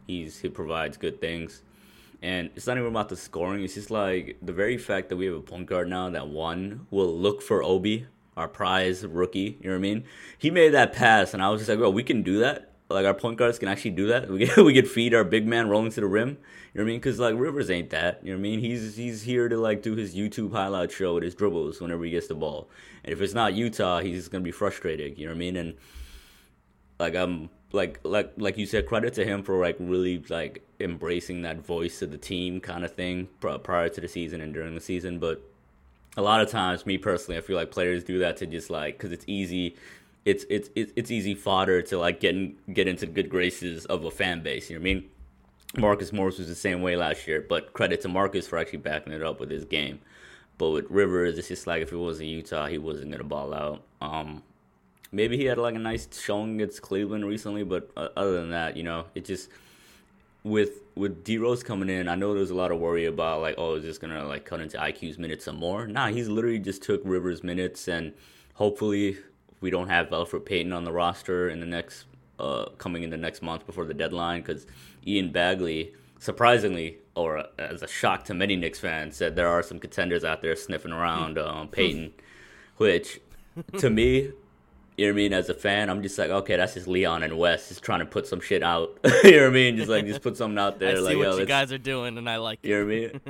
He's 0.07 0.39
he 0.39 0.49
provides 0.49 0.97
good 0.97 1.19
things. 1.19 1.63
And 2.21 2.51
it's 2.55 2.67
not 2.67 2.77
even 2.77 2.89
about 2.89 3.09
the 3.09 3.15
scoring. 3.15 3.63
It's 3.63 3.73
just 3.73 3.89
like 3.89 4.37
the 4.41 4.53
very 4.53 4.77
fact 4.77 5.09
that 5.09 5.17
we 5.17 5.25
have 5.25 5.35
a 5.35 5.41
point 5.41 5.65
guard 5.65 5.89
now 5.89 6.09
that 6.11 6.27
one 6.27 6.85
will 6.91 7.17
look 7.17 7.41
for 7.41 7.63
Obi, 7.63 8.05
our 8.37 8.47
prize 8.47 9.03
rookie. 9.05 9.57
You 9.59 9.69
know 9.69 9.71
what 9.71 9.77
I 9.77 9.79
mean? 9.79 10.03
He 10.37 10.51
made 10.51 10.69
that 10.69 10.93
pass, 10.93 11.33
and 11.33 11.41
I 11.41 11.49
was 11.49 11.61
just 11.61 11.69
like, 11.69 11.79
"Oh, 11.79 11.89
we 11.89 12.03
can 12.03 12.21
do 12.21 12.39
that. 12.39 12.71
Like 12.91 13.05
our 13.05 13.13
point 13.13 13.37
guards 13.37 13.57
can 13.57 13.69
actually 13.69 13.91
do 13.91 14.07
that. 14.07 14.29
We 14.31 14.47
can, 14.47 14.65
we 14.65 14.73
could 14.73 14.89
feed 14.89 15.13
our 15.13 15.23
big 15.23 15.47
man 15.47 15.69
rolling 15.69 15.91
to 15.91 16.01
the 16.01 16.07
rim. 16.07 16.29
You 16.29 16.35
know 16.35 16.37
what 16.73 16.81
I 16.83 16.85
mean? 16.85 16.99
Because 16.99 17.19
like 17.19 17.35
Rivers 17.35 17.69
ain't 17.69 17.89
that. 17.89 18.19
You 18.23 18.31
know 18.31 18.37
what 18.37 18.41
I 18.41 18.43
mean? 18.43 18.59
He's 18.59 18.95
he's 18.95 19.23
here 19.23 19.49
to 19.49 19.57
like 19.57 19.81
do 19.81 19.95
his 19.95 20.15
YouTube 20.15 20.51
highlight 20.51 20.91
show 20.91 21.15
with 21.15 21.23
his 21.23 21.35
dribbles 21.35 21.81
whenever 21.81 22.03
he 22.03 22.11
gets 22.11 22.27
the 22.27 22.35
ball. 22.35 22.69
And 23.03 23.11
if 23.11 23.21
it's 23.21 23.33
not 23.33 23.53
Utah, 23.53 23.99
he's 23.99 24.27
gonna 24.27 24.43
be 24.43 24.51
frustrated. 24.51 25.17
You 25.17 25.25
know 25.25 25.31
what 25.31 25.37
I 25.37 25.39
mean? 25.39 25.55
And 25.55 25.73
like 26.99 27.15
I'm 27.15 27.49
like 27.73 27.99
like 28.03 28.33
like 28.37 28.57
you 28.57 28.65
said, 28.65 28.87
credit 28.87 29.13
to 29.15 29.25
him 29.25 29.43
for 29.43 29.59
like 29.59 29.75
really 29.79 30.23
like 30.29 30.63
embracing 30.79 31.43
that 31.43 31.57
voice 31.65 32.01
of 32.01 32.11
the 32.11 32.17
team 32.17 32.59
kind 32.59 32.83
of 32.83 32.93
thing 32.93 33.27
pri- 33.39 33.57
prior 33.57 33.89
to 33.89 34.01
the 34.01 34.07
season 34.07 34.41
and 34.41 34.53
during 34.53 34.75
the 34.75 34.81
season. 34.81 35.19
But 35.19 35.41
a 36.17 36.21
lot 36.21 36.41
of 36.41 36.49
times, 36.49 36.85
me 36.85 36.97
personally, 36.97 37.37
I 37.37 37.41
feel 37.41 37.55
like 37.55 37.71
players 37.71 38.03
do 38.03 38.19
that 38.19 38.37
to 38.37 38.45
just 38.45 38.69
like 38.69 38.97
because 38.97 39.11
it's 39.11 39.25
easy. 39.27 39.75
It's 40.25 40.45
it's 40.49 40.69
it's 40.75 41.11
easy 41.11 41.33
fodder 41.33 41.81
to 41.83 41.97
like 41.97 42.19
get 42.19 42.35
in, 42.35 42.55
get 42.73 42.87
into 42.87 43.05
good 43.05 43.29
graces 43.29 43.85
of 43.85 44.05
a 44.05 44.11
fan 44.11 44.43
base. 44.43 44.69
You 44.69 44.77
know 44.77 44.81
what 44.81 44.89
I 44.89 44.93
mean? 44.93 45.09
Marcus 45.77 46.11
Morris 46.11 46.37
was 46.37 46.47
the 46.47 46.55
same 46.55 46.81
way 46.81 46.97
last 46.97 47.27
year, 47.27 47.45
but 47.47 47.73
credit 47.73 48.01
to 48.01 48.09
Marcus 48.09 48.47
for 48.47 48.57
actually 48.57 48.79
backing 48.79 49.13
it 49.13 49.23
up 49.23 49.39
with 49.39 49.49
his 49.49 49.63
game. 49.63 49.99
But 50.57 50.71
with 50.71 50.85
Rivers, 50.91 51.37
it's 51.37 51.47
just 51.47 51.65
like 51.65 51.81
if 51.81 51.91
it 51.91 51.97
wasn't 51.97 52.29
Utah, 52.29 52.67
he 52.67 52.77
wasn't 52.77 53.11
gonna 53.11 53.23
ball 53.23 53.53
out. 53.53 53.83
Um, 54.01 54.43
maybe 55.11 55.37
he 55.37 55.45
had 55.45 55.57
like 55.57 55.75
a 55.75 55.79
nice 55.79 56.07
showing 56.19 56.55
against 56.55 56.81
Cleveland 56.81 57.25
recently, 57.25 57.63
but 57.63 57.89
uh, 57.97 58.09
other 58.15 58.39
than 58.39 58.51
that, 58.51 58.77
you 58.77 58.83
know, 58.83 59.05
it 59.15 59.25
just 59.25 59.49
with 60.43 60.81
with 60.95 61.23
D 61.23 61.37
Rose 61.37 61.63
coming 61.63 61.89
in, 61.89 62.07
I 62.07 62.15
know 62.15 62.33
there's 62.33 62.49
a 62.49 62.55
lot 62.55 62.71
of 62.71 62.79
worry 62.79 63.05
about 63.05 63.41
like, 63.41 63.55
oh, 63.57 63.75
is 63.75 63.83
this 63.83 63.97
gonna 63.97 64.25
like 64.25 64.45
cut 64.45 64.59
into 64.59 64.77
IQ's 64.77 65.17
minutes 65.17 65.45
some 65.45 65.57
more? 65.57 65.87
Nah, 65.87 66.07
he's 66.07 66.27
literally 66.27 66.59
just 66.59 66.81
took 66.83 67.01
Rivers 67.03 67.43
minutes, 67.43 67.87
and 67.87 68.13
hopefully 68.55 69.17
we 69.59 69.69
don't 69.69 69.89
have 69.89 70.09
Elfrid 70.09 70.45
Payton 70.45 70.73
on 70.73 70.83
the 70.83 70.91
roster 70.91 71.49
in 71.49 71.59
the 71.59 71.65
next 71.65 72.05
uh 72.39 72.65
coming 72.77 73.03
in 73.03 73.09
the 73.09 73.17
next 73.17 73.41
month 73.41 73.65
before 73.65 73.85
the 73.85 73.93
deadline 73.93 74.41
because 74.41 74.65
Ian 75.05 75.31
Begley, 75.31 75.93
surprisingly, 76.19 76.97
or 77.15 77.37
uh, 77.37 77.47
as 77.59 77.83
a 77.83 77.87
shock 77.87 78.23
to 78.25 78.33
many 78.33 78.55
Knicks 78.55 78.79
fans, 78.79 79.17
said 79.17 79.35
there 79.35 79.49
are 79.49 79.61
some 79.61 79.79
contenders 79.79 80.23
out 80.23 80.41
there 80.41 80.55
sniffing 80.55 80.91
around 80.91 81.37
um, 81.37 81.67
Payton, 81.67 82.13
which 82.77 83.19
to 83.77 83.89
me 83.89 84.31
You 85.01 85.07
know 85.07 85.13
what 85.13 85.21
I 85.21 85.23
mean? 85.23 85.33
As 85.33 85.49
a 85.49 85.55
fan, 85.55 85.89
I'm 85.89 86.03
just 86.03 86.15
like, 86.19 86.29
okay, 86.29 86.57
that's 86.57 86.75
just 86.75 86.87
Leon 86.87 87.23
and 87.23 87.35
Wes 87.35 87.69
just 87.69 87.81
trying 87.81 88.01
to 88.01 88.05
put 88.05 88.27
some 88.27 88.39
shit 88.39 88.61
out. 88.61 88.99
you 89.23 89.31
know 89.31 89.37
what 89.39 89.47
I 89.47 89.49
mean? 89.49 89.75
Just 89.75 89.89
like 89.89 90.05
just 90.05 90.21
put 90.21 90.37
something 90.37 90.59
out 90.59 90.77
there. 90.77 90.91
I 90.91 90.93
see 90.93 91.01
like, 91.01 91.17
what 91.17 91.23
yo, 91.23 91.31
you 91.31 91.37
let's- 91.37 91.47
guys 91.47 91.71
are 91.71 91.79
doing, 91.79 92.19
and 92.19 92.29
I 92.29 92.37
like 92.37 92.59
it. 92.61 92.69
you 92.69 92.77
know 92.77 92.85
what 92.85 92.93
I 92.93 92.95
mean? 92.99 93.21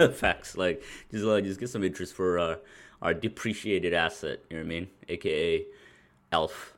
Yeah, 0.00 0.08
facts. 0.12 0.56
Like 0.56 0.82
just 1.10 1.22
like 1.24 1.44
just 1.44 1.60
get 1.60 1.68
some 1.68 1.84
interest 1.84 2.14
for 2.14 2.38
uh, 2.38 2.56
our 3.02 3.12
depreciated 3.12 3.92
asset. 3.92 4.40
You 4.48 4.56
know 4.56 4.62
what 4.62 4.66
I 4.66 4.68
mean? 4.70 4.88
AKA 5.10 5.66
Elf. 6.32 6.72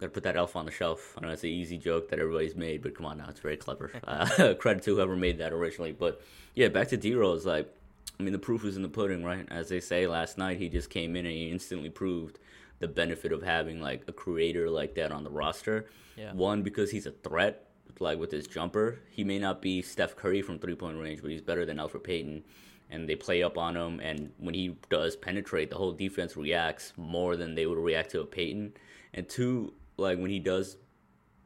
Gotta 0.00 0.10
put 0.10 0.24
that 0.24 0.34
elf 0.36 0.56
on 0.56 0.64
the 0.64 0.72
shelf. 0.72 1.14
I 1.16 1.20
know 1.24 1.28
it's 1.30 1.44
an 1.44 1.50
easy 1.50 1.78
joke 1.78 2.08
that 2.10 2.18
everybody's 2.18 2.56
made, 2.56 2.82
but 2.82 2.96
come 2.96 3.06
on 3.06 3.18
now, 3.18 3.26
it's 3.28 3.38
very 3.38 3.56
clever. 3.56 3.92
Uh, 4.02 4.54
credit 4.58 4.82
to 4.82 4.96
whoever 4.96 5.14
made 5.14 5.38
that 5.38 5.52
originally. 5.52 5.92
But 5.92 6.20
yeah, 6.56 6.66
back 6.66 6.88
to 6.88 6.96
D 6.96 7.14
Rose. 7.14 7.46
Like, 7.46 7.72
I 8.18 8.24
mean, 8.24 8.32
the 8.32 8.40
proof 8.40 8.64
is 8.64 8.74
in 8.74 8.82
the 8.82 8.88
pudding, 8.88 9.22
right? 9.22 9.46
As 9.52 9.68
they 9.68 9.78
say, 9.78 10.08
last 10.08 10.36
night 10.36 10.58
he 10.58 10.68
just 10.68 10.90
came 10.90 11.14
in 11.14 11.26
and 11.26 11.32
he 11.32 11.48
instantly 11.52 11.90
proved 11.90 12.40
the 12.84 12.88
benefit 12.88 13.32
of 13.32 13.42
having 13.42 13.80
like 13.80 14.02
a 14.08 14.12
creator 14.12 14.68
like 14.68 14.94
that 14.94 15.10
on 15.10 15.24
the 15.24 15.30
roster. 15.30 15.86
Yeah. 16.16 16.34
One 16.34 16.60
because 16.62 16.90
he's 16.90 17.06
a 17.06 17.12
threat, 17.12 17.70
like 17.98 18.18
with 18.18 18.30
his 18.30 18.46
jumper. 18.46 19.00
He 19.10 19.24
may 19.24 19.38
not 19.38 19.62
be 19.62 19.80
Steph 19.80 20.16
Curry 20.16 20.42
from 20.42 20.58
three 20.58 20.74
point 20.74 21.00
range, 21.00 21.22
but 21.22 21.30
he's 21.30 21.40
better 21.40 21.64
than 21.64 21.78
Elfrid 21.78 22.04
Payton. 22.04 22.44
And 22.90 23.08
they 23.08 23.16
play 23.16 23.42
up 23.42 23.56
on 23.56 23.74
him, 23.74 23.98
and 24.00 24.30
when 24.36 24.54
he 24.54 24.76
does 24.90 25.16
penetrate, 25.16 25.70
the 25.70 25.76
whole 25.76 25.92
defense 25.92 26.36
reacts 26.36 26.92
more 26.98 27.34
than 27.34 27.54
they 27.54 27.64
would 27.64 27.78
react 27.78 28.10
to 28.10 28.20
a 28.20 28.26
Payton. 28.26 28.74
And 29.14 29.26
two, 29.26 29.72
like 29.96 30.18
when 30.18 30.30
he 30.30 30.38
does 30.38 30.76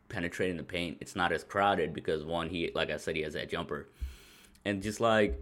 penetrate 0.09 0.51
in 0.51 0.57
the 0.57 0.65
paint, 0.65 0.99
it's 1.01 1.15
not 1.15 1.31
as 1.31 1.45
crowded 1.45 1.95
because 1.95 2.25
one, 2.25 2.49
he 2.49 2.73
like 2.75 2.91
I 2.91 2.97
said, 2.97 3.15
he 3.15 3.23
has 3.23 3.35
that 3.35 3.49
jumper, 3.49 3.89
and 4.65 4.83
just 4.83 5.01
like 5.01 5.41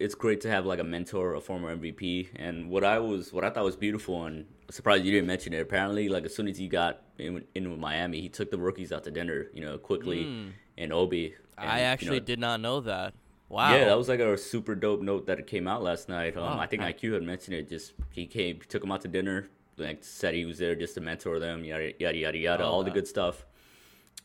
it's 0.00 0.14
great 0.14 0.40
to 0.40 0.50
have 0.50 0.64
like 0.66 0.80
a 0.80 0.84
mentor, 0.84 1.34
a 1.34 1.40
former 1.40 1.76
MVP. 1.76 2.28
And 2.36 2.70
what 2.70 2.82
I 2.84 2.98
was, 2.98 3.32
what 3.32 3.44
I 3.44 3.50
thought 3.50 3.64
was 3.64 3.76
beautiful, 3.76 4.24
and 4.24 4.46
surprised 4.70 5.04
you 5.04 5.12
didn't 5.12 5.26
mention 5.26 5.52
it. 5.52 5.60
Apparently, 5.60 6.08
like 6.08 6.24
as 6.24 6.34
soon 6.34 6.48
as 6.48 6.56
he 6.56 6.66
got 6.66 7.02
in, 7.18 7.44
in 7.54 7.70
with 7.70 7.78
Miami, 7.78 8.20
he 8.20 8.28
took 8.28 8.50
the 8.50 8.58
rookies 8.58 8.92
out 8.92 9.04
to 9.04 9.10
dinner, 9.10 9.46
you 9.52 9.60
know, 9.60 9.76
Quickley 9.78 10.52
and 10.78 10.92
Obi. 10.92 11.34
And, 11.58 11.70
I 11.70 11.78
you 11.80 11.84
actually 11.84 12.18
know, 12.18 12.24
did 12.24 12.38
not 12.40 12.60
know 12.60 12.80
that. 12.80 13.12
Wow. 13.50 13.74
yeah, 13.74 13.84
that 13.86 13.98
was 13.98 14.08
like 14.08 14.20
a 14.20 14.38
super 14.38 14.74
dope 14.74 15.02
note 15.02 15.26
that 15.26 15.46
came 15.46 15.66
out 15.68 15.82
last 15.82 16.08
night. 16.08 16.36
Um, 16.36 16.44
Oh, 16.44 16.58
I 16.58 16.66
think 16.66 16.82
IQ 16.82 17.14
had 17.14 17.22
mentioned 17.24 17.56
it. 17.56 17.68
Just 17.68 17.92
he 18.10 18.24
came, 18.26 18.60
took 18.68 18.82
him 18.82 18.92
out 18.92 19.00
to 19.02 19.08
dinner, 19.08 19.48
like 19.76 20.02
said 20.02 20.34
he 20.34 20.44
was 20.46 20.58
there 20.58 20.74
just 20.76 20.94
to 20.94 21.00
mentor 21.00 21.38
them, 21.40 21.64
yada 21.64 21.92
yada 21.98 22.16
yada 22.16 22.38
yada, 22.38 22.64
Oh, 22.64 22.68
all 22.68 22.84
the 22.84 22.90
good 22.92 23.08
stuff. 23.08 23.44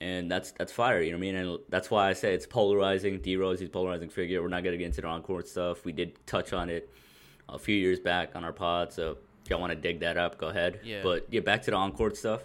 And 0.02 0.30
that's 0.30 0.52
that's 0.52 0.74
fire, 0.74 1.02
you 1.02 1.12
know 1.12 1.18
what 1.18 1.26
I 1.26 1.32
mean? 1.32 1.36
And 1.36 1.60
that's 1.70 1.90
why 1.90 2.10
I 2.10 2.14
say 2.14 2.34
it's 2.34 2.46
polarizing. 2.46 3.22
D 3.22 3.38
Rose, 3.38 3.60
he's 3.60 3.70
a 3.70 3.72
polarizing 3.72 4.10
figure. 4.10 4.42
We're 4.42 4.50
not 4.50 4.64
gonna 4.64 4.78
get 4.78 4.88
into 4.88 5.02
the 5.02 5.08
on 5.08 5.22
court 5.22 5.48
stuff. 5.48 5.86
We 5.86 5.94
did 5.94 6.26
touch 6.28 6.52
on 6.52 6.70
it 6.70 6.90
a 7.48 7.58
few 7.58 7.76
years 7.76 8.00
back 8.00 8.36
on 8.36 8.44
our 8.44 8.52
pod, 8.52 8.92
so 8.92 9.18
if 9.44 9.50
y'all 9.50 9.62
want 9.62 9.72
to 9.72 9.76
dig 9.80 10.02
that 10.02 10.18
up, 10.18 10.38
go 10.38 10.48
ahead. 10.48 10.80
Yeah. 10.84 11.02
But 11.04 11.28
yeah, 11.30 11.42
back 11.42 11.62
to 11.64 11.72
the 11.72 11.78
on 11.78 11.94
court 11.94 12.18
stuff. 12.18 12.42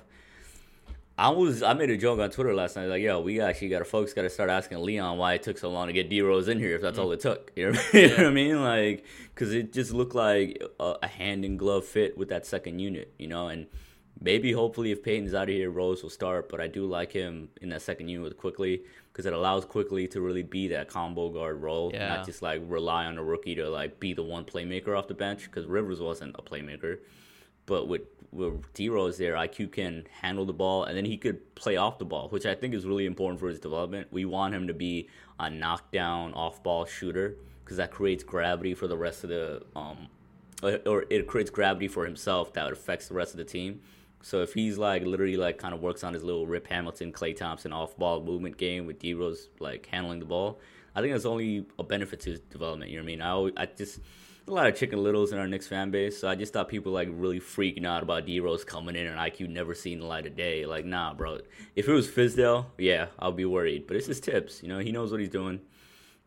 I 1.20 1.28
was 1.28 1.62
I 1.62 1.74
made 1.74 1.90
a 1.90 1.98
joke 1.98 2.18
on 2.18 2.30
Twitter 2.30 2.54
last 2.54 2.76
night 2.76 2.86
like 2.86 3.02
yo 3.02 3.20
we 3.20 3.42
actually 3.42 3.68
got 3.68 3.80
to 3.80 3.84
folks 3.84 4.14
got 4.14 4.22
to 4.22 4.30
start 4.30 4.48
asking 4.48 4.80
Leon 4.80 5.18
why 5.18 5.34
it 5.34 5.42
took 5.42 5.58
so 5.58 5.68
long 5.70 5.88
to 5.88 5.92
get 5.92 6.08
D 6.08 6.22
Rose 6.22 6.48
in 6.48 6.58
here 6.58 6.76
if 6.76 6.80
that's 6.80 6.98
mm. 6.98 7.02
all 7.02 7.12
it 7.12 7.20
took 7.20 7.52
you 7.54 7.72
know, 7.72 7.80
you 7.92 8.08
know 8.08 8.16
what 8.16 8.26
I 8.26 8.30
mean 8.30 8.64
like 8.64 9.04
because 9.34 9.52
it 9.52 9.70
just 9.70 9.92
looked 9.92 10.14
like 10.14 10.62
a, 10.80 10.94
a 11.02 11.06
hand 11.06 11.44
in 11.44 11.58
glove 11.58 11.84
fit 11.84 12.16
with 12.16 12.30
that 12.30 12.46
second 12.46 12.78
unit 12.78 13.12
you 13.18 13.26
know 13.26 13.48
and 13.48 13.66
maybe 14.20 14.52
hopefully 14.52 14.90
if 14.92 15.02
Payton's 15.02 15.34
out 15.34 15.48
of 15.48 15.54
here 15.54 15.70
Rose 15.70 16.02
will 16.02 16.10
start 16.10 16.48
but 16.48 16.60
I 16.60 16.66
do 16.66 16.86
like 16.86 17.12
him 17.12 17.48
in 17.60 17.68
that 17.70 17.82
second 17.82 18.08
unit 18.08 18.24
with 18.24 18.36
Quickley 18.36 18.82
because 19.12 19.26
it 19.26 19.32
allows 19.32 19.64
Quickley 19.64 20.06
to 20.08 20.20
really 20.20 20.42
be 20.42 20.68
that 20.68 20.88
combo 20.88 21.28
guard 21.28 21.60
role 21.62 21.90
Yeah. 21.92 22.08
not 22.08 22.26
just 22.26 22.42
like 22.42 22.60
rely 22.66 23.06
on 23.06 23.18
a 23.18 23.22
rookie 23.24 23.54
to 23.56 23.68
like 23.68 24.00
be 24.00 24.12
the 24.12 24.22
one 24.22 24.44
playmaker 24.44 24.96
off 24.98 25.08
the 25.08 25.14
bench 25.14 25.44
because 25.44 25.66
Rivers 25.66 26.00
wasn't 26.00 26.34
a 26.38 26.42
playmaker 26.42 26.98
but 27.66 27.86
with 27.88 28.02
with 28.32 28.72
D 28.74 28.88
Rose 28.88 29.18
there, 29.18 29.34
IQ 29.34 29.72
can 29.72 30.04
handle 30.20 30.44
the 30.44 30.52
ball 30.52 30.84
and 30.84 30.96
then 30.96 31.04
he 31.04 31.16
could 31.16 31.52
play 31.56 31.76
off 31.76 31.98
the 31.98 32.04
ball, 32.04 32.28
which 32.28 32.46
I 32.46 32.54
think 32.54 32.74
is 32.74 32.86
really 32.86 33.04
important 33.04 33.40
for 33.40 33.48
his 33.48 33.58
development. 33.58 34.06
We 34.12 34.24
want 34.24 34.54
him 34.54 34.68
to 34.68 34.72
be 34.72 35.08
a 35.40 35.50
knockdown 35.50 36.32
off 36.34 36.62
ball 36.62 36.84
shooter 36.84 37.34
because 37.64 37.76
that 37.78 37.90
creates 37.90 38.22
gravity 38.22 38.72
for 38.72 38.86
the 38.86 38.96
rest 38.96 39.24
of 39.24 39.30
the 39.30 39.62
um, 39.74 40.06
or- 40.62 40.78
or 40.86 41.04
it 41.10 41.26
creates 41.26 41.50
gravity 41.50 41.88
for 41.88 42.04
himself 42.04 42.52
that 42.52 42.70
affects 42.70 43.08
the 43.08 43.14
rest 43.14 43.32
of 43.32 43.38
the 43.38 43.44
team. 43.44 43.80
So 44.22 44.42
if 44.42 44.52
he's 44.52 44.78
like 44.78 45.02
literally 45.04 45.36
like 45.36 45.58
kind 45.58 45.74
of 45.74 45.80
works 45.80 46.04
on 46.04 46.14
his 46.14 46.22
little 46.22 46.46
Rip 46.46 46.66
Hamilton, 46.66 47.12
Klay 47.12 47.34
Thompson 47.34 47.72
off 47.72 47.96
ball 47.96 48.22
movement 48.22 48.56
game 48.56 48.86
with 48.86 48.98
D 48.98 49.14
Rose 49.14 49.48
like 49.58 49.86
handling 49.86 50.18
the 50.18 50.26
ball, 50.26 50.60
I 50.94 51.00
think 51.00 51.12
that's 51.12 51.24
only 51.24 51.66
a 51.78 51.82
benefit 51.82 52.20
to 52.20 52.30
his 52.30 52.40
development. 52.40 52.90
You 52.90 52.98
know 52.98 53.04
what 53.04 53.08
I 53.08 53.12
mean? 53.12 53.22
I 53.22 53.30
always, 53.30 53.54
I 53.56 53.66
just 53.66 54.00
a 54.48 54.52
lot 54.52 54.66
of 54.66 54.74
chicken 54.74 55.02
littles 55.02 55.32
in 55.32 55.38
our 55.38 55.46
Knicks 55.46 55.68
fan 55.68 55.90
base, 55.90 56.18
so 56.18 56.28
I 56.28 56.34
just 56.34 56.52
thought 56.52 56.68
people 56.68 56.92
like 56.92 57.08
really 57.10 57.40
freaking 57.40 57.86
out 57.86 58.02
about 58.02 58.26
D 58.26 58.40
Rose 58.40 58.64
coming 58.64 58.96
in 58.96 59.06
and 59.06 59.18
IQ 59.18 59.48
never 59.48 59.74
seen 59.74 60.00
the 60.00 60.06
light 60.06 60.26
of 60.26 60.36
day. 60.36 60.66
Like, 60.66 60.84
nah, 60.84 61.14
bro. 61.14 61.38
If 61.76 61.88
it 61.88 61.92
was 61.92 62.08
Fizdale, 62.08 62.66
yeah, 62.76 63.06
I'll 63.18 63.32
be 63.32 63.44
worried. 63.44 63.86
But 63.86 63.96
it's 63.96 64.06
his 64.06 64.18
Thibs. 64.18 64.62
You 64.62 64.68
know, 64.68 64.78
he 64.78 64.92
knows 64.92 65.10
what 65.10 65.20
he's 65.20 65.30
doing. 65.30 65.60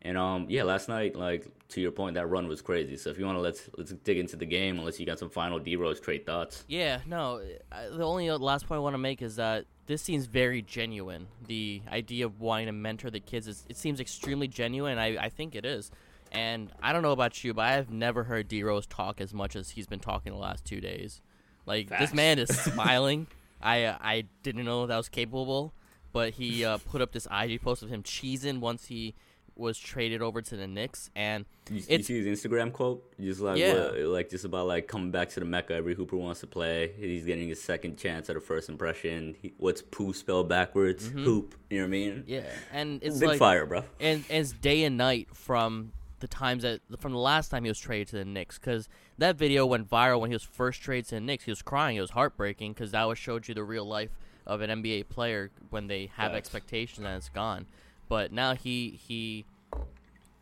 And 0.04 0.18
um, 0.18 0.46
yeah, 0.50 0.64
last 0.64 0.88
night, 0.88 1.16
like 1.16 1.46
to 1.70 1.80
your 1.80 1.90
point, 1.90 2.14
that 2.14 2.26
run 2.28 2.46
was 2.46 2.60
crazy. 2.60 2.96
So 2.98 3.08
if 3.08 3.18
you 3.18 3.24
want 3.24 3.36
to 3.36 3.40
let's 3.40 3.70
let's 3.78 3.92
dig 3.92 4.18
into 4.18 4.36
the 4.36 4.44
game, 4.44 4.78
unless 4.78 5.00
you 5.00 5.06
got 5.06 5.18
some 5.18 5.30
final 5.30 5.58
D 5.58 5.76
Rose 5.76 5.98
trade 5.98 6.26
thoughts. 6.26 6.64
Yeah, 6.68 7.00
no. 7.06 7.40
I, 7.72 7.88
the 7.88 8.04
only 8.04 8.30
last 8.30 8.66
point 8.68 8.76
I 8.76 8.80
want 8.80 8.94
to 8.94 8.98
make 8.98 9.22
is 9.22 9.36
that 9.36 9.64
this 9.86 10.02
seems 10.02 10.26
very 10.26 10.60
genuine. 10.60 11.28
The 11.46 11.80
idea 11.90 12.26
of 12.26 12.38
wanting 12.40 12.66
to 12.66 12.72
mentor 12.72 13.10
the 13.10 13.20
kids 13.20 13.48
is 13.48 13.64
it 13.68 13.78
seems 13.78 13.98
extremely 13.98 14.46
genuine. 14.46 14.98
I, 14.98 15.16
I 15.16 15.28
think 15.30 15.54
it 15.54 15.64
is. 15.64 15.90
And 16.30 16.70
I 16.82 16.92
don't 16.92 17.02
know 17.02 17.12
about 17.12 17.42
you, 17.42 17.54
but 17.54 17.62
I 17.62 17.72
have 17.72 17.90
never 17.90 18.24
heard 18.24 18.48
D 18.48 18.62
Rose 18.62 18.86
talk 18.86 19.22
as 19.22 19.32
much 19.32 19.56
as 19.56 19.70
he's 19.70 19.86
been 19.86 20.00
talking 20.00 20.32
the 20.32 20.38
last 20.38 20.66
two 20.66 20.80
days. 20.82 21.22
Like 21.64 21.88
this 21.88 22.12
man 22.12 22.38
is 22.38 22.48
smiling. 22.60 23.26
I 23.62 23.84
uh, 23.84 23.96
I 24.02 24.24
didn't 24.42 24.66
know 24.66 24.86
that 24.86 24.96
was 24.96 25.08
capable, 25.08 25.72
but 26.12 26.34
he 26.34 26.62
uh, 26.62 26.76
put 26.76 27.00
up 27.00 27.12
this 27.12 27.26
IG 27.32 27.62
post 27.62 27.82
of 27.82 27.88
him 27.88 28.02
cheesing 28.02 28.60
once 28.60 28.86
he 28.86 29.14
was 29.56 29.78
traded 29.78 30.20
over 30.22 30.42
to 30.42 30.56
the 30.56 30.66
Knicks, 30.66 31.10
and 31.14 31.44
You, 31.70 31.82
you 31.88 32.02
see 32.02 32.22
his 32.24 32.40
Instagram 32.44 32.72
quote? 32.72 33.04
Just 33.20 33.40
like 33.40 33.58
Yeah. 33.58 33.74
what, 33.90 33.98
like 34.00 34.30
just 34.30 34.44
about 34.44 34.66
like 34.66 34.88
coming 34.88 35.10
back 35.10 35.28
to 35.30 35.40
the 35.40 35.46
Mecca. 35.46 35.74
Every 35.74 35.94
Hooper 35.94 36.16
wants 36.16 36.40
to 36.40 36.46
play. 36.46 36.92
He's 36.98 37.24
getting 37.24 37.48
his 37.48 37.62
second 37.62 37.96
chance 37.96 38.28
at 38.28 38.36
a 38.36 38.40
first 38.40 38.68
impression. 38.68 39.36
He, 39.40 39.52
what's 39.58 39.80
poo 39.82 40.12
spelled 40.12 40.48
backwards? 40.48 41.08
Hoop. 41.08 41.54
You 41.70 41.78
know 41.78 41.84
what 41.84 41.88
I 41.88 41.90
mean? 41.90 42.12
Mm-hmm. 42.12 42.30
yeah, 42.30 42.50
and 42.72 43.02
it's 43.02 43.18
Big 43.18 43.28
like 43.30 43.38
fire, 43.38 43.64
bro. 43.66 43.80
and, 44.00 44.24
and 44.28 44.40
it's 44.40 44.52
day 44.52 44.84
and 44.84 44.96
night 44.96 45.28
from 45.32 45.92
the 46.20 46.28
times 46.28 46.62
that 46.62 46.80
from 47.00 47.12
the 47.12 47.18
last 47.18 47.50
time 47.50 47.64
he 47.64 47.70
was 47.70 47.78
traded 47.78 48.08
to 48.08 48.16
the 48.16 48.24
Knicks 48.24 48.58
because 48.58 48.88
that 49.18 49.36
video 49.36 49.66
went 49.66 49.88
viral 49.90 50.20
when 50.20 50.30
he 50.30 50.34
was 50.34 50.42
first 50.42 50.80
traded 50.82 51.06
to 51.10 51.14
the 51.16 51.20
Knicks. 51.20 51.44
He 51.44 51.50
was 51.50 51.62
crying. 51.62 51.96
It 51.96 52.00
was 52.00 52.10
heartbreaking 52.10 52.72
because 52.72 52.92
that 52.92 53.04
was 53.04 53.18
showed 53.18 53.46
you 53.46 53.54
the 53.54 53.62
real 53.64 53.84
life 53.86 54.10
of 54.46 54.60
an 54.62 54.70
NBA 54.82 55.08
player 55.08 55.50
when 55.70 55.86
they 55.86 56.10
have 56.16 56.32
expectations 56.32 57.06
and 57.06 57.16
it's 57.16 57.28
gone. 57.30 57.66
But 58.08 58.32
now 58.32 58.54
he 58.54 58.90
he, 58.90 59.44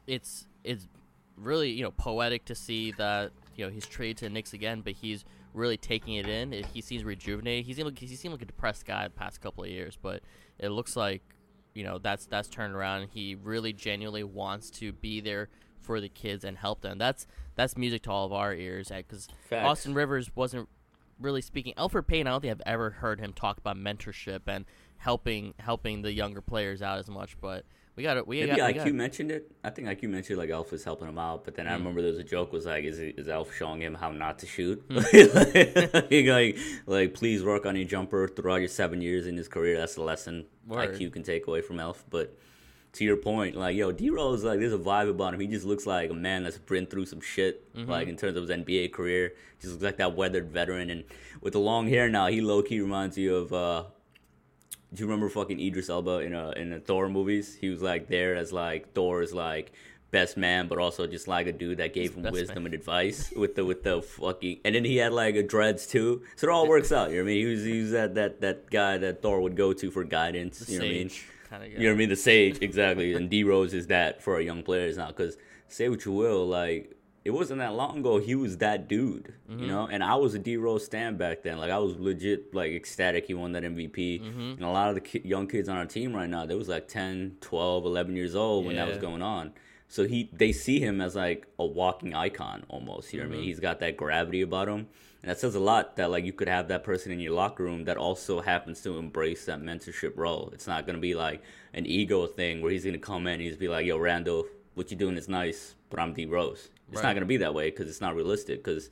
it's 0.07 0.47
it's 0.65 0.89
really 1.37 1.71
you 1.71 1.83
know 1.83 1.91
poetic 1.93 2.45
to 2.47 2.55
see 2.55 2.93
that 2.93 3.33
you 3.57 3.65
know 3.65 3.71
he's 3.71 3.87
traded 3.87 4.19
to 4.19 4.25
the 4.27 4.31
Knicks 4.31 4.53
again, 4.53 4.81
but 4.81 4.95
he's 4.95 5.25
really 5.55 5.77
taking 5.77 6.15
it 6.15 6.29
in. 6.29 6.53
He 6.73 6.81
seems 6.81 7.05
rejuvenated. 7.05 7.67
He 7.67 7.75
seemed 7.75 7.91
like, 7.91 7.99
he 7.99 8.07
seemed 8.17 8.33
like 8.33 8.43
a 8.43 8.47
depressed 8.47 8.87
guy 8.87 9.05
the 9.05 9.11
past 9.11 9.41
couple 9.41 9.65
of 9.65 9.71
years, 9.71 9.99
but 10.01 10.23
it 10.59 10.71
looks 10.71 10.97
like 10.97 11.23
you 11.75 11.85
know 11.85 11.99
that's 11.99 12.27
that's 12.27 12.49
turned 12.49 12.75
around. 12.75 13.09
He 13.13 13.35
really 13.35 13.73
genuinely 13.73 14.25
wants 14.25 14.71
to 14.71 14.93
be 14.93 15.21
there 15.21 15.49
for 15.81 16.01
the 16.01 16.09
kids 16.09 16.45
and 16.45 16.57
help 16.57 16.81
them. 16.81 16.99
That's 16.99 17.27
that's 17.55 17.77
music 17.77 18.03
to 18.03 18.11
all 18.11 18.27
of 18.27 18.33
our 18.33 18.55
ears 18.55 18.91
because 18.95 19.29
Austin 19.65 19.95
Rivers 19.95 20.31
wasn't 20.35 20.69
really 21.21 21.43
speaking. 21.43 21.75
Elfrid 21.77 22.07
Payton, 22.07 22.27
I 22.27 22.31
don't 22.31 22.41
think 22.41 22.53
I've 22.53 22.63
ever 22.67 22.91
heard 22.91 23.21
him 23.21 23.33
talk 23.33 23.59
about 23.59 23.77
mentorship 23.77 24.41
and 24.47 24.65
helping 25.03 25.53
helping 25.59 26.03
the 26.03 26.13
younger 26.13 26.41
players 26.41 26.81
out 26.83 26.99
as 26.99 27.09
much. 27.09 27.37
But 27.41 27.65
we 27.97 28.03
got 28.03 28.17
it. 28.17 28.27
We 28.27 28.41
Maybe 28.41 28.57
got. 28.57 28.73
we 28.73 28.79
IQ 28.81 28.85
got- 28.85 28.95
mentioned 28.95 29.31
it. 29.33 29.51
I 29.65 29.71
think 29.71 29.89
IQ 29.89 30.09
mentioned 30.11 30.39
like 30.39 30.51
Elf 30.51 30.71
was 30.73 30.85
helping 30.85 31.09
him 31.09 31.19
out, 31.19 31.45
but 31.45 31.55
then 31.57 31.67
Mm. 31.67 31.71
I 31.71 31.73
remember 31.75 32.01
there 32.03 32.11
was 32.11 32.21
a 32.21 32.25
joke 32.25 32.53
was 32.53 32.65
like, 32.67 32.85
is 32.85 32.99
is 32.99 33.29
Elf 33.29 33.53
showing 33.55 33.81
him 33.83 33.95
how 33.95 34.11
not 34.13 34.39
to 34.41 34.47
shoot? 34.47 34.79
Mm. 34.89 35.35
like, 35.35 36.27
like, 36.27 36.59
like, 36.87 37.15
please 37.15 37.43
work 37.45 37.67
on 37.67 37.75
your 37.77 37.85
jumper 37.85 38.29
throughout 38.29 38.61
your 38.65 38.69
seven 38.69 39.03
years 39.03 39.27
in 39.27 39.37
his 39.37 39.49
career. 39.49 39.77
That's 39.79 39.95
the 39.97 40.03
lesson 40.03 40.47
Word. 40.67 40.95
IQ 40.95 41.13
can 41.13 41.23
take 41.23 41.47
away 41.49 41.61
from 41.63 41.81
Elf. 41.81 42.05
But 42.09 42.37
to 42.95 43.05
your 43.05 43.17
point, 43.17 43.57
like, 43.57 43.75
yo, 43.77 43.91
D 43.91 44.11
Rose, 44.11 44.45
like, 44.45 44.59
there's 44.61 44.73
a 44.73 44.79
vibe 44.79 45.09
about 45.11 45.35
him. 45.35 45.41
He 45.41 45.47
just 45.47 45.65
looks 45.67 45.87
like 45.87 46.11
a 46.11 46.15
man 46.15 46.45
that's 46.45 46.59
been 46.59 46.87
through 46.87 47.07
some 47.07 47.21
shit, 47.21 47.55
Mm-hmm. 47.75 47.91
like 47.91 48.07
in 48.09 48.17
terms 48.17 48.37
of 48.37 48.43
his 48.49 48.51
NBA 48.57 48.93
career. 48.93 49.33
Just 49.61 49.73
looks 49.73 49.85
like 49.85 49.97
that 49.97 50.15
weathered 50.15 50.49
veteran, 50.51 50.89
and 50.91 51.05
with 51.41 51.53
the 51.55 51.61
long 51.61 51.89
hair 51.89 52.09
now, 52.09 52.27
he 52.29 52.41
low 52.41 52.63
key 52.63 52.81
reminds 52.81 53.19
you 53.19 53.35
of. 53.37 53.53
uh 53.53 53.85
do 54.93 55.03
you 55.03 55.07
remember 55.07 55.29
fucking 55.29 55.59
Idris 55.59 55.89
Elba 55.89 56.19
in 56.21 56.35
a 56.35 56.51
in 56.53 56.71
the 56.71 56.81
Thor 56.81 57.09
movies? 57.09 57.55
He 57.55 57.71
was 57.71 57.83
like 57.83 58.09
there 58.09 58.37
as 58.37 58.53
like 58.53 58.93
Thor's 58.93 59.33
like 59.33 59.73
best 60.11 60.37
man, 60.37 60.69
but 60.69 60.79
also 60.79 61.07
just 61.07 61.27
like 61.27 61.47
a 61.47 61.53
dude 61.53 61.79
that 61.79 61.95
gave 61.95 62.15
him 62.15 62.31
wisdom 62.31 62.65
man. 62.65 62.67
and 62.67 62.75
advice 62.75 63.33
with 63.37 63.55
the 63.55 63.65
with 63.65 63.83
the 63.83 64.03
fucking. 64.03 64.61
And 64.65 64.75
then 64.75 64.85
he 64.85 64.99
had 64.99 65.13
like 65.13 65.35
a 65.35 65.43
dreads 65.43 65.87
too, 65.87 66.23
so 66.37 66.47
it 66.47 66.51
all 66.51 66.69
works 66.69 66.93
out. 66.93 67.11
You 67.11 67.17
know 67.17 67.23
what 67.23 67.31
I 67.31 67.35
mean? 67.35 67.47
He 67.47 67.53
was 67.53 67.65
he 67.65 67.81
was 67.81 67.91
that 67.93 68.15
that 68.15 68.41
that 68.43 68.71
guy 68.71 68.99
that 68.99 69.23
Thor 69.23 69.41
would 69.41 69.57
go 69.57 69.73
to 69.73 69.91
for 69.91 70.05
guidance. 70.05 70.59
the 70.59 70.73
you 70.73 70.79
know 70.79 70.85
what 70.85 70.91
I 70.91 70.95
mean? 70.95 71.11
kind 71.49 71.65
of 71.65 71.71
You 71.71 71.79
know 71.79 71.87
what 71.87 71.93
I 71.93 71.97
mean? 71.99 72.09
The 72.09 72.17
sage, 72.17 72.59
exactly. 72.61 73.15
and 73.15 73.31
D 73.31 73.45
Rose 73.45 73.75
is 73.75 73.87
that 73.89 74.23
for 74.23 74.35
our 74.35 74.41
young 74.41 74.63
players 74.63 74.97
now. 74.97 75.09
Because 75.09 75.37
say 75.69 75.89
what 75.89 76.05
you 76.05 76.13
will, 76.13 76.47
like 76.47 76.95
it 77.25 77.31
wasn't 77.31 77.59
that 77.61 77.75
long 77.75 77.99
ago 77.99 78.19
he 78.19 78.35
was 78.35 78.59
that 78.59 78.89
dude, 78.89 79.35
Mm-hmm. 79.51 79.63
you 79.63 79.67
know. 79.69 79.87
And 79.87 80.03
I 80.03 80.15
was 80.17 80.35
a 80.35 80.39
D 80.39 80.57
Rose 80.57 80.85
stan 80.85 81.17
back 81.17 81.43
then. 81.43 81.59
Like 81.59 81.71
I 81.71 81.79
was 81.79 81.99
legit 81.99 82.55
like 82.55 82.73
ecstatic 82.73 83.27
he 83.27 83.35
won 83.35 83.53
that 83.53 83.63
MVP. 83.63 84.23
Mm-hmm. 84.23 84.41
And 84.53 84.63
a 84.63 84.71
lot 84.71 84.89
of 84.89 84.95
the 84.97 85.01
ki- 85.01 85.23
young 85.25 85.47
kids 85.47 85.69
on 85.69 85.77
our 85.77 85.87
team 85.87 86.15
right 86.15 86.29
now, 86.29 86.47
they 86.47 86.55
was 86.55 86.69
like 86.69 86.89
10, 86.89 87.37
12, 87.41 87.85
11 87.85 88.17
years 88.17 88.35
old 88.35 88.67
when 88.67 88.77
that 88.77 88.89
was 88.89 88.99
going 88.99 89.23
on. 89.23 89.53
So 89.89 90.07
he 90.07 90.31
they 90.33 90.53
see 90.53 90.81
him 90.81 91.01
as 91.01 91.15
like 91.15 91.47
a 91.59 91.67
walking 91.67 92.15
icon 92.15 92.65
almost. 92.69 93.13
You 93.13 93.21
know 93.21 93.27
what 93.27 93.33
I 93.33 93.35
Mm-hmm. 93.35 93.41
mean? 93.41 93.49
He's 93.49 93.61
got 93.61 93.81
that 93.81 93.97
gravity 93.97 94.41
about 94.43 94.69
him. 94.69 94.87
And 95.23 95.31
that 95.31 95.39
says 95.39 95.55
a 95.55 95.61
lot 95.61 95.95
that 95.97 96.11
like 96.11 96.25
you 96.25 96.33
could 96.33 96.49
have 96.49 96.67
that 96.69 96.83
person 96.83 97.13
in 97.13 97.21
your 97.21 97.35
locker 97.35 97.63
room 97.63 97.85
that 97.85 97.97
also 97.97 98.41
happens 98.41 98.81
to 98.83 98.99
embrace 98.99 99.45
that 99.45 99.61
mentorship 99.61 100.17
role. 100.17 100.51
It's 100.53 100.67
not 100.67 100.87
gonna 100.87 100.99
be 100.99 101.15
like 101.15 101.43
an 101.75 101.87
ego 101.87 102.27
thing 102.27 102.61
where 102.63 102.73
he's 102.73 102.85
gonna 102.85 102.99
come 102.99 103.27
in 103.29 103.35
and 103.35 103.43
he's 103.43 103.57
be 103.57 103.69
like, 103.69 103.87
"Yo, 103.87 103.99
Randle, 103.99 104.47
what 104.75 104.91
you 104.91 104.97
doing 104.97 105.17
is 105.17 105.29
nice, 105.29 105.77
but 105.91 106.01
I'm 106.01 106.13
D 106.15 106.25
Rose." 106.27 106.71
It's 106.93 107.03
Right. 107.03 107.09
not 107.09 107.15
gonna 107.15 107.27
be 107.27 107.39
that 107.39 107.55
way 107.55 107.71
because 107.71 107.89
it's 107.89 108.01
not 108.01 108.15
realistic. 108.15 108.63
Because 108.63 108.91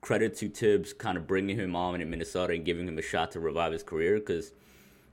credit 0.00 0.36
to 0.36 0.48
Thibs 0.48 0.92
kind 0.92 1.16
of 1.16 1.26
bringing 1.26 1.56
him 1.56 1.74
on 1.74 2.00
in 2.00 2.10
Minnesota 2.10 2.52
and 2.52 2.64
giving 2.64 2.86
him 2.86 2.98
a 2.98 3.02
shot 3.02 3.32
to 3.32 3.40
revive 3.40 3.72
his 3.72 3.82
career 3.82 4.16
because 4.18 4.52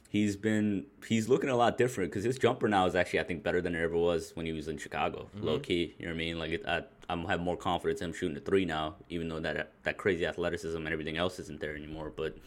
he's 0.09 0.35
been 0.35 0.85
he's 1.07 1.27
looking 1.29 1.49
a 1.49 1.55
lot 1.55 1.77
different 1.77 2.11
because 2.11 2.23
his 2.23 2.37
jumper 2.37 2.67
now 2.67 2.85
is 2.85 2.95
actually 2.95 3.19
I 3.19 3.23
think 3.23 3.43
better 3.43 3.61
than 3.61 3.75
it 3.75 3.81
ever 3.81 3.97
was 3.97 4.31
when 4.35 4.45
he 4.45 4.51
was 4.53 4.67
in 4.67 4.77
Chicago. 4.77 5.29
Mm-hmm. 5.35 5.45
Low 5.45 5.59
key, 5.59 5.95
you 5.97 6.05
know 6.05 6.11
what 6.11 6.15
I 6.15 6.17
mean? 6.17 6.39
Like 6.39 6.51
it, 6.51 6.63
I 6.67 6.83
I'm 7.09 7.25
have 7.25 7.39
more 7.41 7.57
confidence 7.57 8.01
in 8.01 8.07
him 8.09 8.13
shooting 8.13 8.35
the 8.35 8.41
three 8.41 8.65
now, 8.65 8.95
even 9.09 9.27
though 9.29 9.39
that 9.39 9.71
that 9.83 9.97
crazy 9.97 10.25
athleticism 10.25 10.77
and 10.77 10.87
everything 10.89 11.17
else 11.17 11.39
isn't 11.39 11.59
there 11.59 11.75
anymore. 11.75 12.11
But 12.15 12.37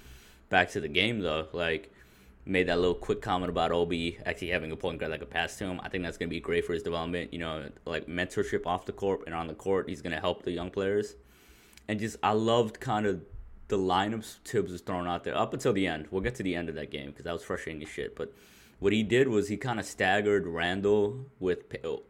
back 0.49 0.71
to 0.71 0.81
the 0.81 0.89
game 0.89 1.21
though, 1.21 1.49
like 1.53 1.93
made 2.45 2.69
that 2.69 2.79
little 2.79 2.95
quick 2.95 3.21
comment 3.21 3.51
about 3.51 3.73
Obi 3.73 4.19
actually 4.25 4.49
having 4.49 4.73
a 4.73 4.77
point 4.77 4.99
guard 4.99 5.13
that 5.13 5.21
could 5.21 5.31
pass 5.31 5.57
to 5.59 5.65
him. 5.65 5.81
I 5.83 5.89
think 5.89 6.05
that's 6.05 6.17
gonna 6.17 6.29
be 6.29 6.41
great 6.41 6.65
for 6.65 6.73
his 6.73 6.83
development. 6.83 7.33
You 7.33 7.41
know, 7.41 7.69
like 7.85 8.07
mentorship 8.07 8.67
off 8.67 8.87
the 8.87 8.93
court 8.93 9.23
and 9.27 9.35
on 9.35 9.47
the 9.47 9.55
court, 9.55 9.89
he's 9.89 10.03
gonna 10.03 10.21
help 10.21 10.43
the 10.43 10.53
young 10.53 10.71
players. 10.71 11.15
And 11.89 12.01
just 12.01 12.17
I 12.23 12.33
loved 12.33 12.81
kind 12.81 13.07
of 13.07 13.23
the 13.69 13.79
lineups 13.79 14.39
Thibs 14.45 14.73
was 14.73 14.81
throwing 14.81 15.07
out 15.07 15.25
there 15.25 15.37
up 15.37 15.53
until 15.53 15.73
the 15.73 15.87
end. 15.87 16.09
We'll 16.11 16.23
get 16.23 16.35
to 16.37 16.43
the 16.43 16.55
end 16.55 16.69
of 16.69 16.75
that 16.77 16.91
game 16.91 17.09
because 17.09 17.25
that 17.25 17.33
was 17.33 17.43
frustrating 17.43 17.83
as 17.83 17.89
shit. 17.89 18.17
But 18.17 18.33
what 18.79 18.93
he 18.93 19.03
did 19.03 19.29
was 19.29 19.49
he 19.49 19.57
kind 19.57 19.79
of 19.79 19.85
staggered 19.85 20.47
Randle 20.47 21.27
with 21.39 21.65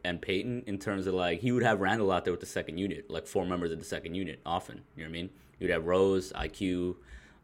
and 0.05 0.21
Peyton 0.21 0.65
in 0.67 0.79
terms 0.79 1.07
of 1.07 1.15
like 1.15 1.41
he 1.41 1.51
would 1.51 1.63
have 1.63 1.81
Randle 1.81 2.13
out 2.13 2.25
there 2.25 2.33
with 2.33 2.41
the 2.41 2.47
second 2.47 2.79
unit, 2.79 3.11
like 3.11 3.27
four 3.27 3.45
members 3.45 3.73
of 3.73 3.79
the 3.79 3.85
second 3.85 4.15
unit 4.15 4.41
often. 4.45 4.83
You 4.95 5.05
know 5.05 5.11
what 5.11 5.17
I 5.17 5.21
mean? 5.23 5.31
You'd 5.59 5.71
have 5.71 5.87
Rose, 5.87 6.33
IQ, 6.33 6.97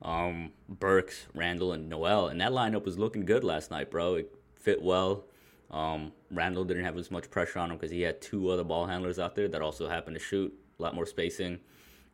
um, 0.04 0.52
Burks, 0.68 1.26
Randle, 1.34 1.72
and 1.72 1.88
Noel, 1.88 2.28
and 2.28 2.40
that 2.40 2.52
lineup 2.52 2.84
was 2.84 2.98
looking 2.98 3.24
good 3.24 3.42
last 3.42 3.70
night, 3.70 3.90
bro. 3.90 4.16
It 4.16 4.34
fit 4.54 4.82
well. 4.82 5.24
Um, 5.70 6.12
Randle 6.30 6.64
didn't 6.64 6.84
have 6.84 6.96
as 6.98 7.10
much 7.10 7.30
pressure 7.30 7.58
on 7.58 7.70
him 7.70 7.78
because 7.78 7.90
he 7.90 8.02
had 8.02 8.20
two 8.20 8.50
other 8.50 8.64
ball 8.64 8.86
handlers 8.86 9.18
out 9.18 9.34
there 9.34 9.48
that 9.48 9.62
also 9.62 9.88
happened 9.88 10.14
to 10.14 10.22
shoot 10.22 10.54
a 10.78 10.82
lot 10.82 10.94
more 10.94 11.06
spacing. 11.06 11.58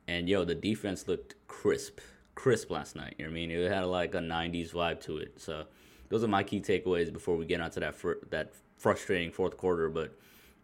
And 0.07 0.29
yo, 0.29 0.45
the 0.45 0.55
defense 0.55 1.09
looked 1.09 1.35
crisp, 1.49 1.99
crisp 2.35 2.71
last 2.71 2.97
night. 2.97 3.17
You 3.19 3.25
know 3.25 3.31
what 3.31 3.35
I 3.37 3.47
mean? 3.47 3.51
It 3.51 3.71
had 3.71 3.85
like 3.85 4.15
a 4.15 4.19
'90s 4.19 4.73
vibe 4.73 5.01
to 5.03 5.19
it. 5.19 5.41
So 5.41 5.65
those 6.09 6.23
are 6.25 6.29
my 6.29 6.43
key 6.43 6.61
takeaways 6.61 7.13
before 7.13 7.37
we 7.37 7.45
get 7.45 7.61
onto 7.61 7.81
that 7.81 7.95
fr- 7.95 8.25
that 8.31 8.53
frustrating 8.79 9.33
fourth 9.33 9.57
quarter. 9.57 9.89
But 9.89 10.17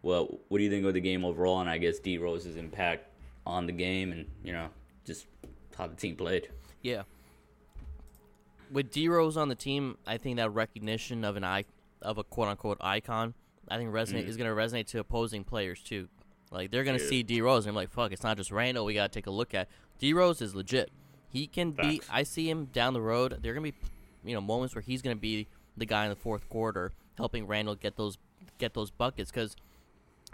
well, 0.02 0.38
what 0.48 0.58
do 0.58 0.64
you 0.64 0.70
think 0.70 0.86
of 0.86 0.94
the 0.94 1.00
game 1.00 1.24
overall? 1.24 1.60
And 1.60 1.68
I 1.68 1.78
guess 1.78 1.98
D 1.98 2.18
Rose's 2.18 2.56
impact 2.56 3.10
on 3.44 3.66
the 3.66 3.72
game, 3.72 4.12
and 4.12 4.26
you 4.44 4.52
know, 4.52 4.68
just 5.04 5.26
how 5.76 5.86
the 5.86 5.96
team 5.96 6.16
played. 6.16 6.48
Yeah. 6.82 7.02
With 8.70 8.90
D 8.90 9.08
Rose 9.08 9.36
on 9.36 9.48
the 9.48 9.54
team, 9.54 9.96
I 10.06 10.18
think 10.18 10.36
that 10.36 10.50
recognition 10.50 11.24
of 11.24 11.36
an 11.36 11.44
i 11.44 11.64
of 12.02 12.18
a 12.18 12.24
quote 12.24 12.48
unquote 12.48 12.78
icon, 12.80 13.34
I 13.68 13.76
think 13.76 13.90
resonate 13.90 14.24
mm. 14.24 14.28
is 14.28 14.36
going 14.36 14.48
to 14.50 14.56
resonate 14.56 14.86
to 14.88 14.98
opposing 14.98 15.44
players 15.44 15.82
too. 15.82 16.08
Like 16.50 16.70
they're 16.70 16.84
going 16.84 16.98
to 16.98 17.04
see 17.04 17.22
D 17.22 17.40
Rose 17.40 17.66
and 17.66 17.74
they're 17.74 17.82
like, 17.82 17.90
"Fuck, 17.90 18.12
it's 18.12 18.22
not 18.22 18.36
just 18.36 18.50
Randle. 18.50 18.84
We 18.84 18.94
got 18.94 19.12
to 19.12 19.16
take 19.16 19.26
a 19.26 19.30
look 19.30 19.54
at 19.54 19.68
D 19.98 20.12
Rose 20.12 20.40
is 20.40 20.54
legit. 20.54 20.90
He 21.28 21.46
can 21.46 21.72
be. 21.72 22.00
I 22.10 22.22
see 22.22 22.48
him 22.48 22.66
down 22.66 22.94
the 22.94 23.00
road. 23.00 23.38
There 23.42 23.52
are 23.52 23.54
going 23.54 23.72
to 23.72 23.78
be, 23.78 23.88
you 24.30 24.34
know, 24.34 24.40
moments 24.40 24.74
where 24.74 24.82
he's 24.82 25.02
going 25.02 25.16
to 25.16 25.20
be 25.20 25.48
the 25.76 25.86
guy 25.86 26.04
in 26.04 26.10
the 26.10 26.16
fourth 26.16 26.48
quarter 26.48 26.92
helping 27.16 27.46
Randle 27.46 27.74
get 27.74 27.96
those 27.96 28.18
get 28.58 28.74
those 28.74 28.90
buckets 28.90 29.30
because 29.30 29.56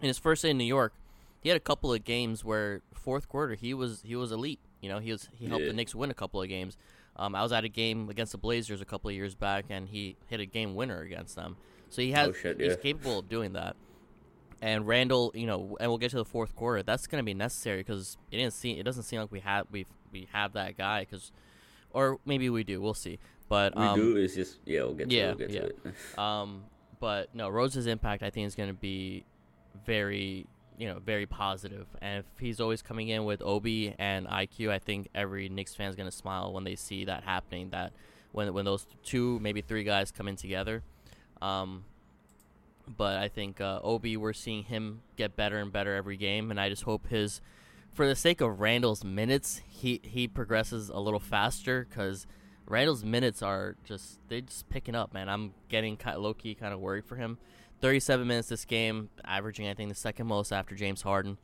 in 0.01 0.09
his 0.09 0.19
first 0.19 0.43
day 0.43 0.51
in 0.51 0.59
New 0.59 0.65
York, 0.65 0.93
he 1.41 1.49
had 1.49 1.57
a 1.57 1.61
couple 1.61 1.93
of 1.93 2.05
games 2.05 2.45
where 2.45 2.83
fourth 2.95 3.29
quarter 3.29 3.55
he 3.55 3.75
was 3.75 4.03
he 4.05 4.15
was 4.17 4.33
elite. 4.33 4.61
You 4.81 4.89
know, 4.89 4.99
he 4.99 5.13
was 5.13 5.29
he 5.33 5.47
helped 5.47 5.63
Yeah. 5.63 5.69
the 5.69 5.75
Knicks 5.75 5.95
win 5.95 6.11
a 6.11 6.15
couple 6.15 6.43
of 6.43 6.49
games. 6.49 6.77
Um, 7.17 7.35
I 7.35 7.43
was 7.43 7.53
at 7.53 7.65
a 7.65 7.69
game 7.69 8.09
against 8.09 8.33
the 8.33 8.39
Blazers 8.39 8.81
a 8.81 8.85
couple 8.85 9.11
of 9.11 9.17
years 9.17 9.35
back, 9.35 9.67
and 9.71 9.89
he 9.89 10.17
hit 10.29 10.41
a 10.41 10.47
game 10.47 10.75
winner 10.75 11.01
against 11.01 11.37
them. 11.37 11.57
So 11.91 12.01
he 12.03 12.13
has 12.13 12.29
Oh, 12.29 12.33
shit, 12.33 12.61
he's 12.61 12.77
capable 12.77 13.19
of 13.19 13.29
doing 13.29 13.53
that. 13.53 13.77
And 14.63 14.87
Randle, 14.87 15.33
you 15.35 15.47
know, 15.47 15.77
and 15.81 15.91
we'll 15.91 15.99
get 15.99 16.11
to 16.13 16.17
the 16.17 16.25
fourth 16.25 16.55
quarter. 16.55 16.83
That's 16.83 17.07
going 17.07 17.21
to 17.21 17.25
be 17.25 17.35
necessary 17.35 17.81
because 17.81 18.17
it 18.31 18.37
didn't 18.37 18.55
seem 18.55 18.79
it 18.79 18.85
doesn't 18.85 19.03
seem 19.03 19.21
like 19.21 19.33
we 19.33 19.41
have 19.41 19.67
we 19.71 19.87
we 20.13 20.29
have 20.33 20.53
that 20.53 20.79
guy 20.79 21.01
because, 21.01 21.33
or 21.91 22.19
maybe 22.25 22.49
we 22.49 22.63
do. 22.65 22.81
We'll 22.81 22.95
see. 22.95 23.19
But 23.49 23.77
We 23.77 23.83
um, 23.83 23.99
do 23.99 24.17
is 24.17 24.35
just 24.35 24.61
yeah, 24.65 24.83
we'll 24.83 24.95
get 24.95 25.11
to 25.11 25.17
yeah, 25.17 25.23
it. 25.31 25.39
We'll 25.39 25.49
get 25.49 25.51
yeah. 25.51 25.61
to 25.61 25.67
it. 25.67 25.95
um, 26.19 26.65
but 27.01 27.35
no, 27.35 27.49
Rose's 27.49 27.87
impact 27.87 28.23
I 28.23 28.31
think 28.31 28.47
is 28.47 28.55
going 28.55 28.71
to 28.71 28.75
be 28.75 29.25
very, 29.85 30.47
you 30.83 30.89
know, 30.89 30.99
very 30.99 31.27
positive. 31.27 31.87
And 32.01 32.19
if 32.19 32.41
he's 32.41 32.61
always 32.61 32.83
coming 32.83 33.07
in 33.07 33.25
with 33.25 33.41
Obi 33.41 33.95
and 34.01 34.27
IQ, 34.27 34.71
I 34.71 34.81
think 34.81 35.11
every 35.15 35.49
Knicks 35.49 35.77
fan 35.77 35.89
is 35.89 35.95
to 36.11 36.11
smile 36.11 36.53
when 36.53 36.65
they 36.65 36.75
see 36.75 37.05
that 37.05 37.23
happening. 37.23 37.71
That 37.71 37.93
when 38.33 38.53
when 38.53 38.65
those 38.65 38.89
two, 39.05 39.39
maybe 39.39 39.61
three 39.61 39.85
guys 39.85 40.11
come 40.11 40.27
in 40.27 40.35
together. 40.35 40.83
Um, 41.41 41.85
but 42.97 43.19
I 43.19 43.29
think 43.29 43.61
uh, 43.61 43.79
Obi, 43.85 44.17
we're 44.17 44.33
seeing 44.33 44.65
him 44.65 45.03
get 45.15 45.37
better 45.37 45.59
and 45.59 45.73
better 45.73 45.95
every 45.95 46.17
game, 46.17 46.51
and 46.51 46.59
I 46.59 46.69
just 46.69 46.83
hope 46.83 47.07
his, 47.07 47.41
for 47.93 48.05
the 48.05 48.17
sake 48.17 48.41
of 48.41 48.59
Randle's 48.59 49.05
minutes, 49.05 49.61
he 49.69 50.01
he 50.03 50.27
progresses 50.27 50.89
a 50.89 50.99
little 50.99 51.21
faster 51.21 51.87
because 51.89 52.27
Randle's 52.67 53.05
minutes 53.05 53.41
are 53.41 53.77
just 53.85 54.19
they 54.27 54.41
just 54.41 54.69
picking 54.69 54.97
up, 54.97 55.15
man. 55.15 55.29
I'm 55.29 55.55
getting 55.69 55.97
low 56.17 56.35
key 56.35 56.57
kind 56.57 56.75
of 56.75 56.81
worried 56.81 57.05
for 57.05 57.15
him. 57.15 57.39
37 57.83 58.27
minutes 58.27 58.49
this 58.49 58.65
game, 58.65 59.11
averaging 59.25 59.69
I 59.69 59.75
think 59.75 59.91
the 59.91 59.95
second 59.95 60.27
most 60.27 60.53
after 60.53 60.75
James 60.75 61.03
Harden. 61.03 61.37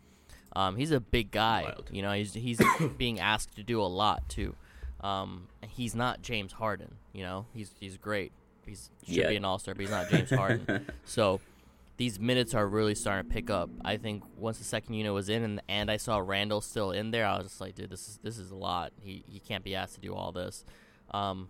Um, 0.57 0.77
he's 0.77 0.93
a 0.93 1.01
big 1.01 1.31
guy, 1.31 1.65
Wild. 1.65 1.91
you 1.93 2.01
know. 2.01 2.13
He's 2.13 2.33
he's 2.33 2.61
being 2.97 3.21
asked 3.21 3.55
to 3.57 3.63
do 3.63 3.83
a 3.83 3.85
lot 3.85 4.27
too. 4.31 4.55
Um, 5.03 5.49
he's 5.69 5.95
not 5.95 6.23
James 6.23 6.53
Harden, 6.53 6.95
you 7.13 7.23
know. 7.23 7.45
He's 7.53 7.75
he's 7.79 7.97
great. 7.99 8.33
He's 8.65 8.91
should 9.05 9.15
Yeah. 9.17 9.29
be 9.29 9.37
an 9.37 9.45
all 9.45 9.59
star, 9.59 9.75
but 9.75 9.83
he's 9.83 9.91
not 9.91 10.09
James 10.09 10.31
Harden. 10.31 10.87
so 11.05 11.41
these 11.99 12.19
minutes 12.19 12.55
are 12.55 12.67
really 12.67 12.95
starting 12.95 13.29
to 13.29 13.35
pick 13.35 13.51
up. 13.51 13.69
I 13.85 13.97
think 13.99 14.23
once 14.39 14.59
the 14.59 14.65
second 14.65 14.95
unit 14.95 15.13
was 15.13 15.29
in 15.29 15.43
and, 15.43 15.61
and 15.69 15.91
I 15.91 15.97
saw 15.97 16.19
Randle 16.19 16.61
still 16.61 16.93
in 16.93 17.11
there, 17.11 17.27
I 17.27 17.37
was 17.39 17.49
just 17.49 17.61
like, 17.61 17.75
dude, 17.75 17.91
this 17.91 18.09
is 18.09 18.21
this 18.23 18.39
is 18.39 18.51
a 18.51 18.57
lot. 18.57 18.93
He 19.01 19.25
he 19.29 19.41
can't 19.41 19.65
be 19.65 19.75
asked 19.75 19.95
to 19.97 20.01
do 20.01 20.15
all 20.15 20.33
this. 20.33 20.65
Um, 21.11 21.49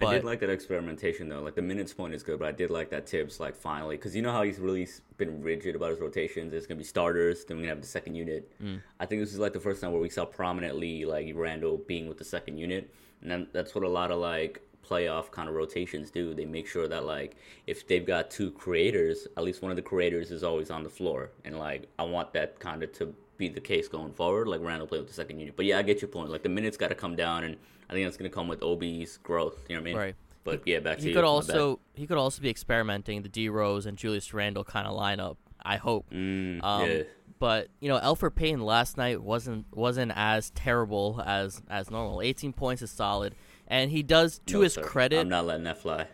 I 0.00 0.14
did 0.14 0.24
like 0.24 0.40
that 0.40 0.50
experimentation 0.50 1.28
though. 1.28 1.42
Like 1.42 1.54
the 1.54 1.62
minutes 1.62 1.92
point 1.92 2.14
is 2.14 2.22
good, 2.22 2.38
but 2.38 2.48
I 2.48 2.52
did 2.52 2.70
like 2.70 2.90
that 2.90 3.08
Thibs. 3.08 3.40
Like 3.40 3.56
finally, 3.56 3.96
because 3.96 4.14
you 4.14 4.22
know 4.22 4.32
how 4.32 4.42
he's 4.42 4.58
really 4.58 4.88
been 5.16 5.42
rigid 5.42 5.76
about 5.76 5.90
his 5.90 6.00
rotations. 6.00 6.52
There's 6.52 6.66
gonna 6.66 6.78
be 6.78 6.84
starters, 6.84 7.44
then 7.44 7.56
we're 7.56 7.64
gonna 7.64 7.74
have 7.74 7.82
the 7.82 7.86
second 7.86 8.14
unit. 8.14 8.50
Mm. 8.62 8.80
I 8.98 9.06
think 9.06 9.20
this 9.20 9.32
is 9.32 9.38
like 9.38 9.52
the 9.52 9.60
first 9.60 9.80
time 9.80 9.92
where 9.92 10.00
we 10.00 10.10
saw 10.10 10.24
prominently 10.24 11.04
like 11.04 11.32
Randle 11.34 11.78
being 11.78 12.08
with 12.08 12.18
the 12.18 12.24
second 12.24 12.58
unit, 12.58 12.92
and 13.22 13.30
then 13.30 13.46
that's 13.52 13.74
what 13.74 13.84
a 13.84 13.88
lot 13.88 14.10
of 14.10 14.18
like 14.18 14.62
playoff 14.90 15.30
kind 15.30 15.48
of 15.48 15.54
rotations 15.54 16.10
do. 16.10 16.34
They 16.34 16.44
make 16.44 16.66
sure 16.66 16.88
that 16.88 17.04
like 17.04 17.36
if 17.66 17.86
they've 17.86 18.04
got 18.04 18.30
two 18.30 18.50
creators, 18.50 19.26
at 19.36 19.44
least 19.44 19.62
one 19.62 19.70
of 19.70 19.76
the 19.76 19.82
creators 19.82 20.30
is 20.30 20.42
always 20.42 20.70
on 20.70 20.82
the 20.82 20.90
floor, 20.90 21.30
and 21.44 21.58
like 21.58 21.88
I 21.98 22.04
want 22.04 22.32
that 22.32 22.58
kind 22.58 22.82
of 22.82 22.92
to 22.94 23.14
be 23.36 23.48
the 23.48 23.60
case 23.60 23.88
going 23.88 24.12
forward. 24.12 24.48
Like 24.48 24.60
Randle 24.60 24.86
play 24.86 24.98
with 24.98 25.08
the 25.08 25.14
second 25.14 25.38
unit, 25.38 25.56
but 25.56 25.66
yeah, 25.66 25.78
I 25.78 25.82
get 25.82 26.00
your 26.00 26.08
point. 26.08 26.30
Like 26.30 26.42
the 26.42 26.48
minutes 26.48 26.76
got 26.76 26.88
to 26.88 26.94
come 26.94 27.16
down, 27.16 27.44
and 27.44 27.56
I 27.90 27.92
think 27.92 28.06
that's 28.06 28.16
gonna 28.16 28.30
come 28.30 28.46
with 28.48 28.62
Obi's 28.62 29.18
growth. 29.18 29.58
You 29.68 29.74
know 29.76 29.82
what 29.82 29.88
I 29.88 29.92
mean? 29.92 29.96
Right. 29.96 30.14
But 30.44 30.62
yeah, 30.64 30.78
back 30.78 30.96
to 30.98 31.02
he 31.02 31.08
you. 31.08 31.14
could 31.14 31.20
bad. 31.22 31.26
also 31.26 31.80
he 31.94 32.06
could 32.06 32.16
also 32.16 32.40
be 32.40 32.48
experimenting 32.48 33.20
the 33.22 33.28
D 33.28 33.48
Rose 33.50 33.84
and 33.84 33.98
Julius 33.98 34.32
Randle 34.32 34.64
kind 34.64 34.86
of 34.86 34.96
lineup. 34.98 35.36
I 35.62 35.76
hope. 35.76 36.08
Mm, 36.10 36.64
Um, 36.64 36.88
yeah. 36.90 37.02
But 37.38 37.68
you 37.80 37.88
know, 37.88 37.98
Elfrid 37.98 38.34
Payton 38.36 38.60
last 38.60 38.96
night 38.96 39.20
wasn't 39.22 39.66
wasn't 39.74 40.12
as 40.14 40.50
terrible 40.50 41.22
as 41.26 41.60
as 41.68 41.90
normal. 41.90 42.22
18 42.22 42.52
points 42.52 42.80
is 42.82 42.90
solid, 42.90 43.34
and 43.66 43.90
he 43.90 44.02
does 44.02 44.40
to 44.46 44.54
No, 44.56 44.60
his 44.62 44.74
sir. 44.74 44.82
credit. 44.82 45.18
I'm 45.20 45.28
not 45.28 45.46
letting 45.46 45.64
that 45.64 45.78
fly. 45.78 46.06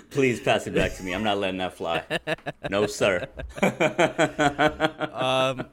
Please 0.10 0.40
pass 0.40 0.66
it 0.66 0.74
back 0.74 0.94
to 0.96 1.02
me. 1.02 1.12
I'm 1.14 1.22
not 1.24 1.38
letting 1.38 1.58
that 1.58 1.74
fly. 1.74 2.02
No, 2.70 2.86
sir. 2.86 3.26
um, 5.12 5.66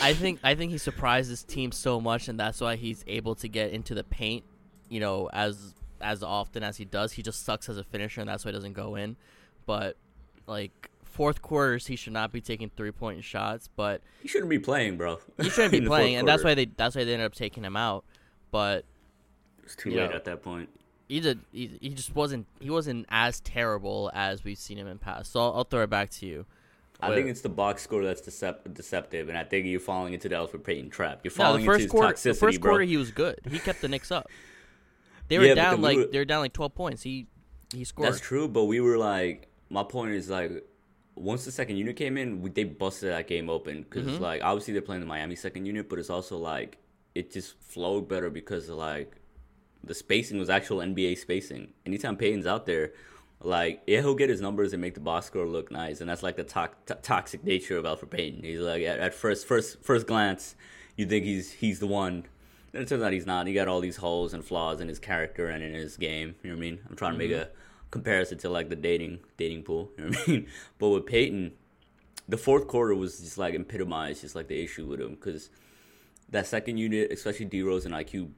I 0.00 0.12
think 0.12 0.40
I 0.42 0.54
think 0.54 0.72
he 0.72 0.78
surprised 0.78 1.30
his 1.30 1.42
team 1.42 1.72
so 1.72 2.00
much, 2.00 2.28
and 2.28 2.38
that's 2.38 2.60
why 2.60 2.76
he's 2.76 3.04
able 3.06 3.34
to 3.36 3.48
get 3.48 3.70
into 3.72 3.94
the 3.94 4.04
paint. 4.04 4.44
You 4.88 5.00
know, 5.00 5.28
as 5.32 5.74
as 6.00 6.22
often 6.22 6.62
as 6.62 6.76
he 6.76 6.84
does, 6.84 7.12
he 7.12 7.22
just 7.22 7.44
sucks 7.44 7.68
as 7.68 7.78
a 7.78 7.84
finisher, 7.84 8.20
and 8.20 8.28
that's 8.28 8.44
why 8.44 8.50
he 8.50 8.56
doesn't 8.56 8.74
go 8.74 8.94
in. 8.96 9.16
But 9.64 9.96
like 10.46 10.90
fourth 11.02 11.40
quarters, 11.40 11.86
he 11.86 11.96
should 11.96 12.12
not 12.12 12.30
be 12.32 12.40
taking 12.40 12.70
three 12.76 12.92
point 12.92 13.24
shots. 13.24 13.68
But 13.74 14.02
He 14.22 14.28
shouldn't 14.28 14.50
be 14.50 14.58
playing, 14.58 14.96
bro. 14.96 15.18
he 15.40 15.48
shouldn't 15.48 15.72
be 15.72 15.80
playing, 15.86 16.16
and 16.16 16.28
that's 16.28 16.44
why 16.44 16.54
they 16.54 16.66
that's 16.66 16.94
why 16.94 17.04
they 17.04 17.12
ended 17.14 17.26
up 17.26 17.34
taking 17.34 17.64
him 17.64 17.76
out. 17.76 18.04
But 18.50 18.84
It's 19.64 19.74
too 19.74 19.90
late 19.90 20.10
know. 20.10 20.16
at 20.16 20.24
that 20.24 20.42
point. 20.42 20.68
he 21.08 21.20
did 21.20 21.40
he, 21.52 21.78
he 21.80 21.88
just 21.90 22.14
wasn't 22.14 22.46
he 22.60 22.70
wasn't 22.70 23.06
as 23.08 23.40
terrible 23.40 24.10
as 24.14 24.44
we've 24.44 24.58
seen 24.58 24.76
him 24.76 24.86
in 24.86 24.98
past. 24.98 25.32
So 25.32 25.40
I'll, 25.40 25.52
I'll 25.56 25.64
throw 25.64 25.82
it 25.82 25.90
back 25.90 26.10
to 26.10 26.26
you. 26.26 26.44
I 27.00 27.14
think 27.14 27.28
it's 27.28 27.42
the 27.42 27.48
box 27.50 27.82
score 27.82 28.02
that's 28.04 28.22
decep- 28.22 28.72
deceptive, 28.72 29.28
and 29.28 29.36
I 29.36 29.44
think 29.44 29.66
you're 29.66 29.80
falling 29.80 30.14
into 30.14 30.28
the 30.28 30.34
Elfrid 30.36 30.64
Payton 30.64 30.90
trap. 30.90 31.20
You're 31.24 31.30
falling 31.30 31.64
no, 31.64 31.66
the 31.66 31.72
into 31.72 31.72
first 31.72 31.82
his 31.82 31.90
quarter, 31.90 32.12
toxicity, 32.14 32.22
the 32.22 32.34
first 32.34 32.60
bro. 32.60 32.70
quarter 32.72 32.84
he 32.84 32.96
was 32.96 33.10
good. 33.10 33.38
He 33.50 33.58
kept 33.58 33.80
the 33.82 33.88
Knicks 33.88 34.10
up. 34.10 34.28
They 35.28 35.38
were 35.38 35.44
Yeah, 35.46 35.54
down 35.54 35.78
we 35.78 35.82
like 35.82 35.96
were- 35.98 36.06
they 36.06 36.18
were 36.18 36.24
down 36.24 36.40
like 36.40 36.52
twelve 36.52 36.74
points. 36.74 37.02
He 37.02 37.26
he 37.74 37.82
scored. 37.84 38.06
That's 38.08 38.20
true, 38.20 38.46
but 38.48 38.64
we 38.64 38.80
were 38.80 38.96
like, 38.96 39.48
my 39.70 39.82
point 39.82 40.12
is 40.12 40.30
like, 40.30 40.64
once 41.16 41.44
the 41.44 41.50
second 41.50 41.76
unit 41.78 41.96
came 41.96 42.16
in, 42.16 42.40
we, 42.42 42.50
they 42.50 42.62
busted 42.62 43.10
that 43.10 43.26
game 43.26 43.50
open 43.50 43.82
because 43.82 44.06
Mm-hmm. 44.06 44.22
like 44.22 44.42
obviously 44.44 44.72
they're 44.72 44.82
playing 44.82 45.00
the 45.00 45.06
Miami 45.06 45.34
second 45.34 45.66
unit, 45.66 45.88
but 45.88 45.98
it's 45.98 46.10
also 46.10 46.38
like 46.38 46.78
it 47.16 47.32
just 47.32 47.60
flowed 47.60 48.08
better 48.08 48.30
because 48.30 48.68
of 48.68 48.76
like 48.76 49.16
the 49.82 49.94
spacing 49.94 50.38
was 50.38 50.48
actual 50.48 50.78
NBA 50.78 51.18
spacing. 51.18 51.72
Anytime 51.84 52.16
Payton's 52.16 52.46
out 52.46 52.64
there, 52.66 52.92
like 53.42 53.82
yeah, 53.86 54.00
he'll 54.00 54.14
get 54.14 54.30
his 54.30 54.40
numbers 54.40 54.72
and 54.72 54.80
make 54.80 54.94
the 54.94 55.00
box 55.00 55.26
score 55.26 55.46
look 55.46 55.70
nice, 55.70 56.00
and 56.00 56.08
that's 56.08 56.22
like 56.22 56.36
the 56.36 56.44
to- 56.44 56.70
to- 56.86 56.98
toxic 57.02 57.44
nature 57.44 57.76
of 57.76 57.84
Elfrid 57.84 58.10
Payton. 58.10 58.42
He's 58.42 58.60
like 58.60 58.82
at, 58.82 58.98
at 58.98 59.14
first 59.14 59.46
first 59.46 59.82
first 59.82 60.06
glance, 60.06 60.54
you 60.96 61.06
think 61.06 61.24
he's 61.24 61.52
he's 61.52 61.78
the 61.78 61.86
one. 61.86 62.24
Then 62.72 62.82
it 62.82 62.88
turns 62.88 63.02
out 63.02 63.12
he's 63.12 63.26
not. 63.26 63.46
He 63.46 63.54
got 63.54 63.68
all 63.68 63.80
these 63.80 63.96
holes 63.96 64.34
and 64.34 64.44
flaws 64.44 64.80
in 64.80 64.88
his 64.88 64.98
character 64.98 65.48
and 65.48 65.62
in 65.62 65.74
his 65.74 65.96
game. 65.96 66.34
You 66.42 66.50
know 66.50 66.56
what 66.56 66.58
I 66.58 66.60
mean? 66.60 66.78
I'm 66.88 66.96
trying 66.96 67.12
to 67.12 67.18
make 67.18 67.30
mm-hmm. 67.30 67.42
a 67.42 67.90
comparison 67.90 68.38
to 68.38 68.48
like 68.48 68.68
the 68.68 68.76
dating 68.76 69.20
dating 69.36 69.62
pool. 69.62 69.90
You 69.96 70.04
know 70.04 70.10
what 70.10 70.28
I 70.28 70.30
mean? 70.30 70.46
But 70.78 70.88
with 70.88 71.06
Payton, 71.06 71.52
the 72.28 72.36
fourth 72.36 72.66
quarter 72.66 72.94
was 72.94 73.20
just 73.20 73.38
like 73.38 73.54
epitomized, 73.54 74.22
just 74.22 74.34
like 74.34 74.48
the 74.48 74.62
issue 74.62 74.86
with 74.86 75.00
him 75.00 75.14
because 75.14 75.50
that 76.30 76.46
second 76.46 76.78
unit, 76.78 77.12
especially 77.12 77.46
D 77.46 77.62
Rose 77.62 77.84
and 77.84 77.94
IQ, 77.94 78.30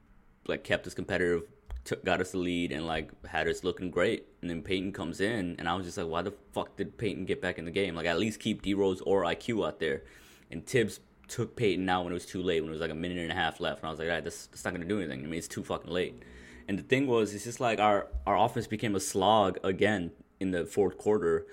like 0.46 0.64
kept 0.64 0.86
us 0.86 0.94
competitive, 0.94 1.44
took, 1.84 2.04
got 2.04 2.20
us 2.20 2.32
the 2.32 2.38
lead, 2.38 2.72
and 2.72 2.86
like 2.86 3.10
had 3.24 3.48
us 3.48 3.64
looking 3.64 3.90
great. 3.90 4.26
And 4.40 4.48
then 4.48 4.62
Payton 4.62 4.92
comes 4.92 5.20
in, 5.20 5.56
and 5.58 5.68
I 5.68 5.74
was 5.74 5.84
just 5.84 5.98
like, 5.98 6.06
why 6.06 6.22
the 6.22 6.32
fuck 6.52 6.76
did 6.76 6.96
Payton 6.96 7.24
get 7.24 7.42
back 7.42 7.58
in 7.58 7.64
the 7.64 7.70
game? 7.70 7.94
Like 7.94 8.06
at 8.06 8.18
least 8.18 8.38
keep 8.38 8.62
D 8.62 8.74
Rose 8.74 9.00
or 9.00 9.22
IQ 9.22 9.66
out 9.66 9.80
there. 9.80 10.02
And 10.50 10.64
Thibs 10.64 11.00
took 11.26 11.56
Payton 11.56 11.88
out 11.88 12.04
when 12.04 12.12
it 12.12 12.14
was 12.14 12.26
too 12.26 12.42
late, 12.42 12.60
when 12.60 12.70
it 12.70 12.72
was 12.72 12.80
like 12.80 12.90
a 12.90 12.94
minute 12.94 13.18
and 13.18 13.32
a 13.32 13.34
half 13.34 13.60
left, 13.60 13.80
and 13.80 13.88
I 13.88 13.90
was 13.90 13.98
like, 13.98 14.08
all 14.08 14.14
right, 14.14 14.24
that's, 14.24 14.46
that's 14.46 14.64
not 14.64 14.72
gonna 14.72 14.86
do 14.86 14.98
anything. 15.00 15.20
I 15.20 15.26
mean, 15.26 15.38
it's 15.38 15.48
too 15.48 15.62
fucking 15.62 15.90
late. 15.90 16.22
And 16.68 16.78
the 16.78 16.82
thing 16.82 17.06
was, 17.06 17.34
it's 17.34 17.44
just 17.44 17.60
like 17.60 17.80
our 17.80 18.08
our 18.26 18.36
offense 18.36 18.66
became 18.66 18.94
a 18.94 19.00
slog 19.00 19.58
again 19.64 20.12
in 20.40 20.50
the 20.52 20.66
fourth 20.66 20.98
quarter 20.98 21.46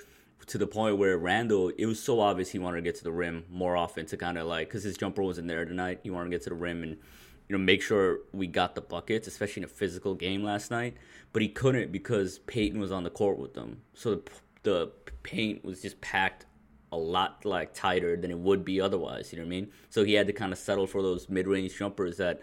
to 0.48 0.58
the 0.58 0.68
point 0.68 0.98
where 0.98 1.18
Randall, 1.18 1.70
it 1.70 1.86
was 1.86 2.02
so 2.02 2.20
obvious 2.20 2.52
he 2.52 2.60
wanted 2.60 2.78
to 2.78 2.82
get 2.84 2.96
to 2.96 3.04
the 3.04 3.12
rim 3.12 3.46
more 3.50 3.76
often 3.76 4.06
to 4.08 4.18
kind 4.18 4.38
of 4.38 4.46
like, 4.46 4.68
because 4.68 4.84
his 4.84 4.98
jumper 4.98 5.24
wasn't 5.24 5.48
there 5.48 5.66
tonight. 5.66 6.02
He 6.04 6.10
wanted 6.10 6.26
to 6.26 6.30
get 6.32 6.44
to 6.44 6.50
the 6.50 6.56
rim 6.56 6.84
and, 6.84 6.98
you 7.48 7.58
know, 7.58 7.64
make 7.64 7.82
sure 7.82 8.20
we 8.34 8.48
got 8.48 8.76
the 8.76 8.82
buckets, 8.82 9.28
especially 9.28 9.62
in 9.62 9.66
a 9.66 9.70
physical 9.70 10.16
game 10.16 10.44
last 10.44 10.72
night. 10.72 10.96
But 11.32 11.42
he 11.42 11.48
couldn't 11.48 11.92
because 11.92 12.40
Payton 12.40 12.80
was 12.80 12.92
on 12.92 13.04
the 13.04 13.10
court 13.10 13.38
with 13.38 13.54
them. 13.54 13.82
So 13.94 14.16
the, 14.16 14.22
the 14.64 14.92
paint 15.24 15.64
was 15.64 15.82
just 15.82 16.02
packed 16.02 16.46
a 16.92 16.98
lot 16.98 17.46
like 17.46 17.74
tighter 17.74 18.16
than 18.16 18.32
it 18.32 18.40
would 18.40 18.64
be 18.64 18.80
otherwise. 18.80 19.32
You 19.32 19.40
know 19.40 19.44
what 19.44 19.50
I 19.50 19.62
mean? 19.62 19.72
So 19.90 20.04
he 20.04 20.14
had 20.14 20.28
to 20.28 20.34
kind 20.34 20.54
of 20.54 20.58
settle 20.58 20.88
for 20.88 21.02
those 21.02 21.30
mid-range 21.30 21.78
jumpers 21.78 22.18
that, 22.18 22.40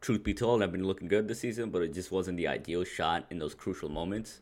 truth 0.00 0.22
be 0.22 0.34
told, 0.34 0.60
have 0.62 0.72
been 0.72 0.86
looking 0.86 1.08
good 1.08 1.28
this 1.28 1.40
season, 1.40 1.70
but 1.70 1.82
it 1.82 1.92
just 1.92 2.10
wasn't 2.10 2.36
the 2.36 2.48
ideal 2.48 2.84
shot 2.84 3.26
in 3.30 3.38
those 3.38 3.54
crucial 3.54 3.88
moments. 3.88 4.40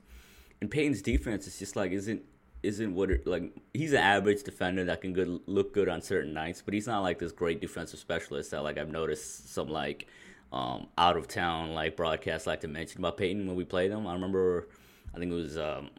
And 0.61 0.71
Payton's 0.71 1.03
defense 1.03 1.47
is 1.47 1.59
just 1.59 1.75
like 1.77 1.91
isn't 1.93 2.23
isn't 2.63 2.95
what 2.95 3.11
it, 3.11 3.27
like 3.27 3.53
he's 3.73 3.93
an 3.93 3.99
average 3.99 4.43
defender 4.43 4.85
that 4.85 5.01
can 5.01 5.13
good 5.13 5.41
look 5.47 5.73
good 5.73 5.89
on 5.89 6.03
certain 6.03 6.35
nights, 6.35 6.63
but 6.63 6.75
he's 6.75 6.87
not 6.87 7.01
like 7.01 7.19
this 7.19 7.33
great 7.33 7.61
defensive 7.61 7.99
specialist 7.99 8.51
that 8.51 8.63
like 8.63 8.79
I've 8.79 8.91
noticed 8.91 9.53
some 9.53 9.69
like 9.69 10.07
um, 10.53 10.89
out 10.99 11.17
of 11.17 11.29
town 11.29 11.75
like 11.75 11.97
broadcasts 11.97 12.47
like 12.47 12.61
to 12.61 12.69
mention 12.69 13.01
about 13.01 13.17
Payton 13.17 13.47
when 13.47 13.57
we 13.57 13.65
play 13.65 13.89
them. 13.89 14.07
I 14.07 14.13
remember 14.13 14.69
I 15.15 15.19
think 15.19 15.33
it 15.33 15.35
was 15.35 15.57
um, 15.57 15.91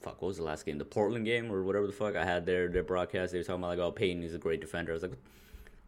fuck 0.00 0.22
what 0.22 0.28
was 0.28 0.38
the 0.38 0.42
last 0.42 0.64
game 0.64 0.78
the 0.78 0.84
Portland 0.84 1.26
game 1.26 1.52
or 1.52 1.62
whatever 1.62 1.86
the 1.86 1.92
fuck 1.92 2.16
I 2.16 2.24
had 2.24 2.46
their 2.46 2.68
their 2.68 2.84
broadcast. 2.84 3.32
They 3.32 3.38
were 3.38 3.44
talking 3.44 3.62
about 3.62 3.68
like 3.68 3.78
oh 3.78 3.92
Payton 3.92 4.22
is 4.22 4.34
a 4.34 4.38
great 4.38 4.60
defender. 4.60 4.92
I 4.92 4.94
was 4.94 5.02
like. 5.02 5.12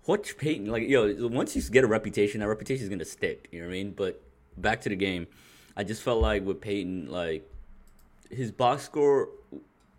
What 0.04 0.34
Payton 0.36 0.66
like? 0.66 0.88
Yo, 0.88 1.28
once 1.28 1.54
you 1.54 1.62
get 1.62 1.84
a 1.84 1.86
reputation, 1.86 2.40
that 2.40 2.48
reputation 2.48 2.82
is 2.82 2.88
gonna 2.88 3.04
stick. 3.04 3.48
You 3.52 3.60
know 3.60 3.68
what 3.68 3.70
I 3.70 3.76
mean? 3.76 3.92
But 3.92 4.20
back 4.56 4.80
to 4.80 4.88
the 4.88 4.96
game, 4.96 5.28
I 5.76 5.84
just 5.84 6.02
felt 6.02 6.20
like 6.20 6.44
with 6.44 6.60
Payton, 6.60 7.08
like 7.08 7.48
his 8.28 8.50
box 8.50 8.82
score, 8.82 9.28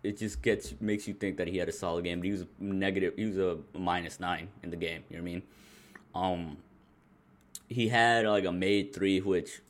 it 0.04 0.18
just 0.18 0.42
gets 0.42 0.74
makes 0.80 1.08
you 1.08 1.14
think 1.14 1.38
that 1.38 1.48
he 1.48 1.58
had 1.58 1.68
a 1.68 1.72
solid 1.72 2.04
game. 2.04 2.20
But 2.20 2.26
he 2.26 2.32
was 2.32 2.44
negative. 2.58 3.14
He 3.16 3.24
was 3.24 3.38
a 3.38 3.58
minus 3.76 4.20
nine 4.20 4.48
in 4.62 4.70
the 4.70 4.76
game. 4.76 5.04
You 5.08 5.16
know 5.16 5.22
what 5.22 5.30
I 5.30 5.32
mean? 5.32 5.42
Um, 6.14 6.56
he 7.68 7.88
had 7.88 8.26
like 8.26 8.44
a 8.44 8.52
made 8.52 8.94
three, 8.94 9.20
which 9.20 9.60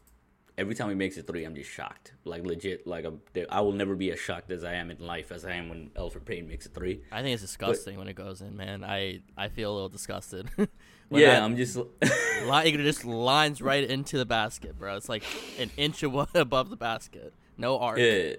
every 0.58 0.74
time 0.74 0.88
he 0.88 0.94
makes 0.94 1.16
a 1.16 1.22
three, 1.22 1.44
I'm 1.44 1.54
just 1.54 1.70
shocked. 1.70 2.12
Like 2.24 2.44
legit. 2.44 2.86
Like 2.86 3.04
a, 3.04 3.14
I 3.52 3.60
will 3.60 3.72
never 3.72 3.94
be 3.94 4.10
as 4.12 4.18
shocked 4.18 4.50
as 4.50 4.64
I 4.64 4.74
am 4.74 4.90
in 4.90 4.98
life 4.98 5.32
as 5.32 5.44
I 5.44 5.52
am 5.52 5.68
when 5.68 5.90
Elfrid 5.90 6.24
Payton 6.24 6.48
makes 6.48 6.66
a 6.66 6.68
three. 6.70 7.02
I 7.12 7.22
think 7.22 7.34
it's 7.34 7.42
disgusting 7.42 7.98
when 7.98 8.08
it 8.08 8.14
goes 8.14 8.40
in, 8.40 8.56
man. 8.56 8.84
I 8.84 9.20
I 9.36 9.48
feel 9.48 9.72
a 9.72 9.74
little 9.74 9.88
disgusted. 9.88 10.50
Yeah, 11.10 11.34
that 11.34 11.42
I'm 11.42 11.56
just. 11.56 11.76
li- 11.76 11.86
it 12.00 12.76
just 12.78 13.04
lines 13.04 13.60
right 13.62 13.88
into 13.88 14.18
the 14.18 14.24
basket, 14.24 14.78
bro. 14.78 14.96
It's 14.96 15.08
like 15.08 15.22
an 15.58 15.70
inch 15.76 16.02
above 16.34 16.70
the 16.70 16.76
basket. 16.76 17.34
No 17.56 17.78
arc. 17.78 17.98
yeah, 17.98 18.34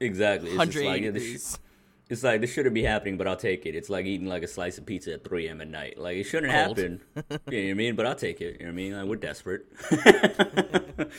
exactly. 0.00 0.50
It's 0.50 0.58
180 0.58 1.10
like, 1.10 1.14
yeah, 1.22 1.38
sh- 1.38 1.56
It's 2.08 2.22
like 2.24 2.40
this 2.40 2.52
shouldn't 2.52 2.74
be 2.74 2.82
happening, 2.82 3.16
but 3.16 3.28
I'll 3.28 3.36
take 3.36 3.66
it. 3.66 3.74
It's 3.74 3.88
like 3.88 4.04
eating 4.06 4.26
like 4.26 4.42
a 4.42 4.48
slice 4.48 4.78
of 4.78 4.86
pizza 4.86 5.12
at 5.14 5.24
3 5.24 5.46
a.m. 5.46 5.60
at 5.60 5.68
night. 5.68 5.98
Like 5.98 6.16
it 6.16 6.24
shouldn't 6.24 6.52
Cold. 6.52 6.78
happen. 6.78 7.00
you 7.16 7.22
know 7.30 7.36
what 7.36 7.70
I 7.70 7.74
mean? 7.74 7.94
But 7.96 8.06
I'll 8.06 8.14
take 8.16 8.40
it. 8.40 8.60
You 8.60 8.66
know 8.66 8.72
what 8.72 8.72
I 8.72 8.74
mean? 8.74 8.92
Like 8.96 9.06
we're 9.06 9.16
desperate. 9.16 9.66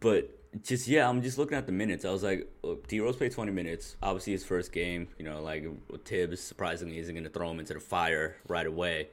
but 0.00 0.30
just 0.62 0.88
yeah, 0.88 1.08
I'm 1.08 1.22
just 1.22 1.38
looking 1.38 1.58
at 1.58 1.66
the 1.66 1.72
minutes. 1.72 2.04
I 2.04 2.10
was 2.10 2.22
like, 2.22 2.48
D 2.88 3.00
Rose 3.00 3.16
played 3.16 3.32
20 3.32 3.52
minutes. 3.52 3.96
Obviously 4.02 4.32
his 4.32 4.44
first 4.44 4.72
game. 4.72 5.08
You 5.18 5.24
know, 5.24 5.42
like 5.42 5.66
Thibs 6.04 6.40
surprisingly 6.40 6.98
isn't 6.98 7.14
going 7.14 7.24
to 7.24 7.30
throw 7.30 7.50
him 7.50 7.60
into 7.60 7.74
the 7.74 7.80
fire 7.80 8.36
right 8.48 8.66
away. 8.66 9.08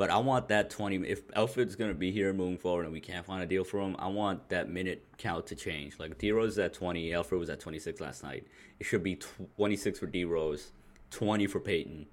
But 0.00 0.08
I 0.08 0.16
want 0.16 0.48
that 0.48 0.70
20. 0.70 1.06
If 1.06 1.28
Elfrid's 1.32 1.76
going 1.76 1.90
to 1.90 1.94
be 1.94 2.10
here 2.10 2.32
moving 2.32 2.56
forward 2.56 2.84
and 2.84 2.92
we 2.94 3.00
can't 3.00 3.26
find 3.26 3.42
a 3.42 3.46
deal 3.46 3.64
for 3.64 3.82
him, 3.82 3.96
I 3.98 4.06
want 4.06 4.48
that 4.48 4.70
minute 4.70 5.04
count 5.18 5.46
to 5.48 5.54
change. 5.54 5.98
Like 5.98 6.16
D 6.16 6.32
Rose 6.32 6.52
is 6.52 6.58
at 6.58 6.72
20, 6.72 7.10
Elfrid 7.10 7.38
was 7.38 7.50
at 7.50 7.60
26 7.60 8.00
last 8.00 8.22
night. 8.22 8.46
It 8.78 8.86
should 8.86 9.02
be 9.02 9.16
26 9.58 9.98
for 9.98 10.06
D 10.06 10.24
Rose, 10.24 10.72
20 11.10 11.46
for 11.48 11.60
Payton. 11.60 12.06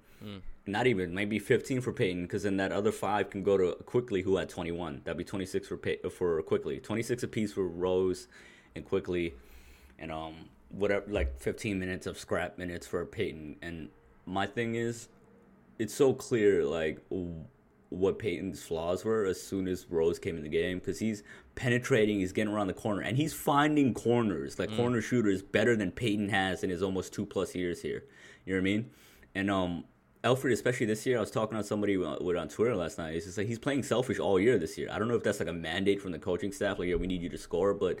Not 0.66 0.86
even 0.86 1.14
maybe 1.14 1.38
15 1.38 1.80
for 1.80 1.94
Payton, 1.94 2.24
because 2.24 2.42
then 2.42 2.58
that 2.58 2.72
other 2.72 2.92
five 2.92 3.30
can 3.30 3.42
go 3.42 3.56
to 3.56 3.74
Quickley, 3.86 4.20
who 4.20 4.36
had 4.36 4.50
21. 4.50 5.00
That'd 5.04 5.16
be 5.16 5.24
26 5.24 5.66
for 5.66 5.78
Pey- 5.78 6.00
for 6.10 6.42
Quickley, 6.42 6.80
26 6.80 7.22
apiece 7.22 7.54
for 7.54 7.66
Rose 7.66 8.28
and 8.76 8.84
Quickley, 8.84 9.32
and 9.98 10.12
um 10.12 10.34
whatever 10.68 11.10
like 11.10 11.40
15 11.40 11.78
minutes 11.78 12.06
of 12.06 12.18
scrap 12.18 12.58
minutes 12.58 12.86
for 12.86 13.06
Payton. 13.06 13.56
And 13.62 13.88
my 14.26 14.46
thing 14.46 14.74
is, 14.74 15.08
it's 15.78 15.94
so 15.94 16.12
clear 16.12 16.66
like 16.66 17.00
what 17.90 18.18
Payton's 18.18 18.62
flaws 18.62 19.04
were 19.04 19.24
as 19.24 19.40
soon 19.40 19.66
as 19.66 19.86
Rose 19.88 20.18
came 20.18 20.36
in 20.36 20.42
the 20.42 20.48
game 20.48 20.78
because 20.78 20.98
he's 20.98 21.22
penetrating, 21.54 22.20
he's 22.20 22.32
getting 22.32 22.52
around 22.52 22.66
the 22.66 22.74
corner, 22.74 23.00
and 23.00 23.16
he's 23.16 23.32
finding 23.32 23.94
corners 23.94 24.58
like 24.58 24.74
corner 24.76 25.00
shooters 25.00 25.42
better 25.42 25.74
than 25.74 25.90
Payton 25.90 26.28
has 26.28 26.62
in 26.62 26.70
his 26.70 26.82
almost 26.82 27.12
two 27.12 27.24
plus 27.24 27.54
years 27.54 27.82
here. 27.82 28.04
You 28.44 28.54
know 28.54 28.60
what 28.60 28.62
I 28.62 28.64
mean? 28.64 28.90
And 29.34 29.50
um, 29.50 29.84
Elfrid, 30.24 30.52
especially 30.52 30.86
this 30.86 31.06
year, 31.06 31.16
I 31.16 31.20
was 31.20 31.30
talking 31.30 31.56
to 31.56 31.64
somebody 31.64 31.96
with 31.96 32.36
on 32.36 32.48
Twitter 32.48 32.76
last 32.76 32.98
night. 32.98 33.14
It's 33.14 33.26
just 33.26 33.38
like 33.38 33.46
he's 33.46 33.58
playing 33.58 33.84
selfish 33.84 34.18
all 34.18 34.38
year 34.38 34.58
this 34.58 34.76
year. 34.76 34.88
I 34.90 34.98
don't 34.98 35.08
know 35.08 35.14
if 35.14 35.22
that's 35.22 35.40
like 35.40 35.48
a 35.48 35.52
mandate 35.52 36.02
from 36.02 36.12
the 36.12 36.18
coaching 36.18 36.52
staff, 36.52 36.78
like 36.78 36.88
yeah, 36.88 36.96
we 36.96 37.06
need 37.06 37.22
you 37.22 37.28
to 37.30 37.38
score, 37.38 37.72
but 37.72 37.98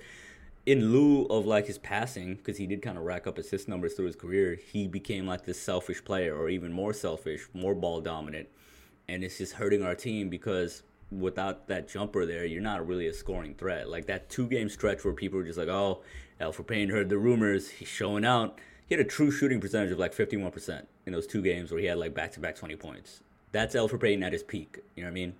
in 0.66 0.92
lieu 0.92 1.24
of 1.26 1.46
like 1.46 1.66
his 1.66 1.78
passing, 1.78 2.34
because 2.34 2.58
he 2.58 2.66
did 2.66 2.82
kind 2.82 2.98
of 2.98 3.04
rack 3.04 3.26
up 3.26 3.38
assist 3.38 3.68
numbers 3.68 3.94
through 3.94 4.04
his 4.04 4.16
career, 4.16 4.54
he 4.54 4.86
became 4.86 5.26
like 5.26 5.44
this 5.44 5.58
selfish 5.58 6.04
player, 6.04 6.36
or 6.36 6.50
even 6.50 6.72
more 6.72 6.92
selfish, 6.92 7.48
more 7.54 7.74
ball 7.74 8.02
dominant, 8.02 8.48
and 9.08 9.24
it's 9.24 9.38
just 9.38 9.54
hurting 9.54 9.82
our 9.82 9.94
team 9.94 10.28
because 10.28 10.82
without 11.10 11.68
that 11.68 11.88
jumper 11.88 12.26
there, 12.26 12.44
you're 12.44 12.60
not 12.60 12.86
really 12.86 13.06
a 13.06 13.12
scoring 13.12 13.54
threat. 13.54 13.88
Like 13.88 14.06
that 14.06 14.28
two 14.28 14.46
game 14.46 14.68
stretch 14.68 15.04
where 15.04 15.14
people 15.14 15.38
were 15.38 15.44
just 15.44 15.58
like, 15.58 15.68
"Oh, 15.68 16.02
Elfrid 16.40 16.66
Payton 16.66 16.90
heard 16.90 17.08
the 17.08 17.18
rumors, 17.18 17.68
he's 17.70 17.88
showing 17.88 18.24
out." 18.24 18.58
He 18.86 18.94
had 18.94 19.04
a 19.04 19.08
true 19.08 19.30
shooting 19.30 19.60
percentage 19.60 19.92
of 19.92 19.98
like 19.98 20.14
51% 20.14 20.86
in 21.04 21.12
those 21.12 21.26
two 21.26 21.42
games 21.42 21.70
where 21.70 21.80
he 21.80 21.86
had 21.86 21.98
like 21.98 22.14
back 22.14 22.32
to 22.32 22.40
back 22.40 22.56
20 22.56 22.76
points. 22.76 23.20
That's 23.52 23.74
Elfrid 23.74 24.00
Payton 24.00 24.22
at 24.22 24.32
his 24.32 24.42
peak. 24.42 24.78
You 24.94 25.02
know 25.02 25.08
what 25.08 25.12
I 25.12 25.14
mean? 25.14 25.34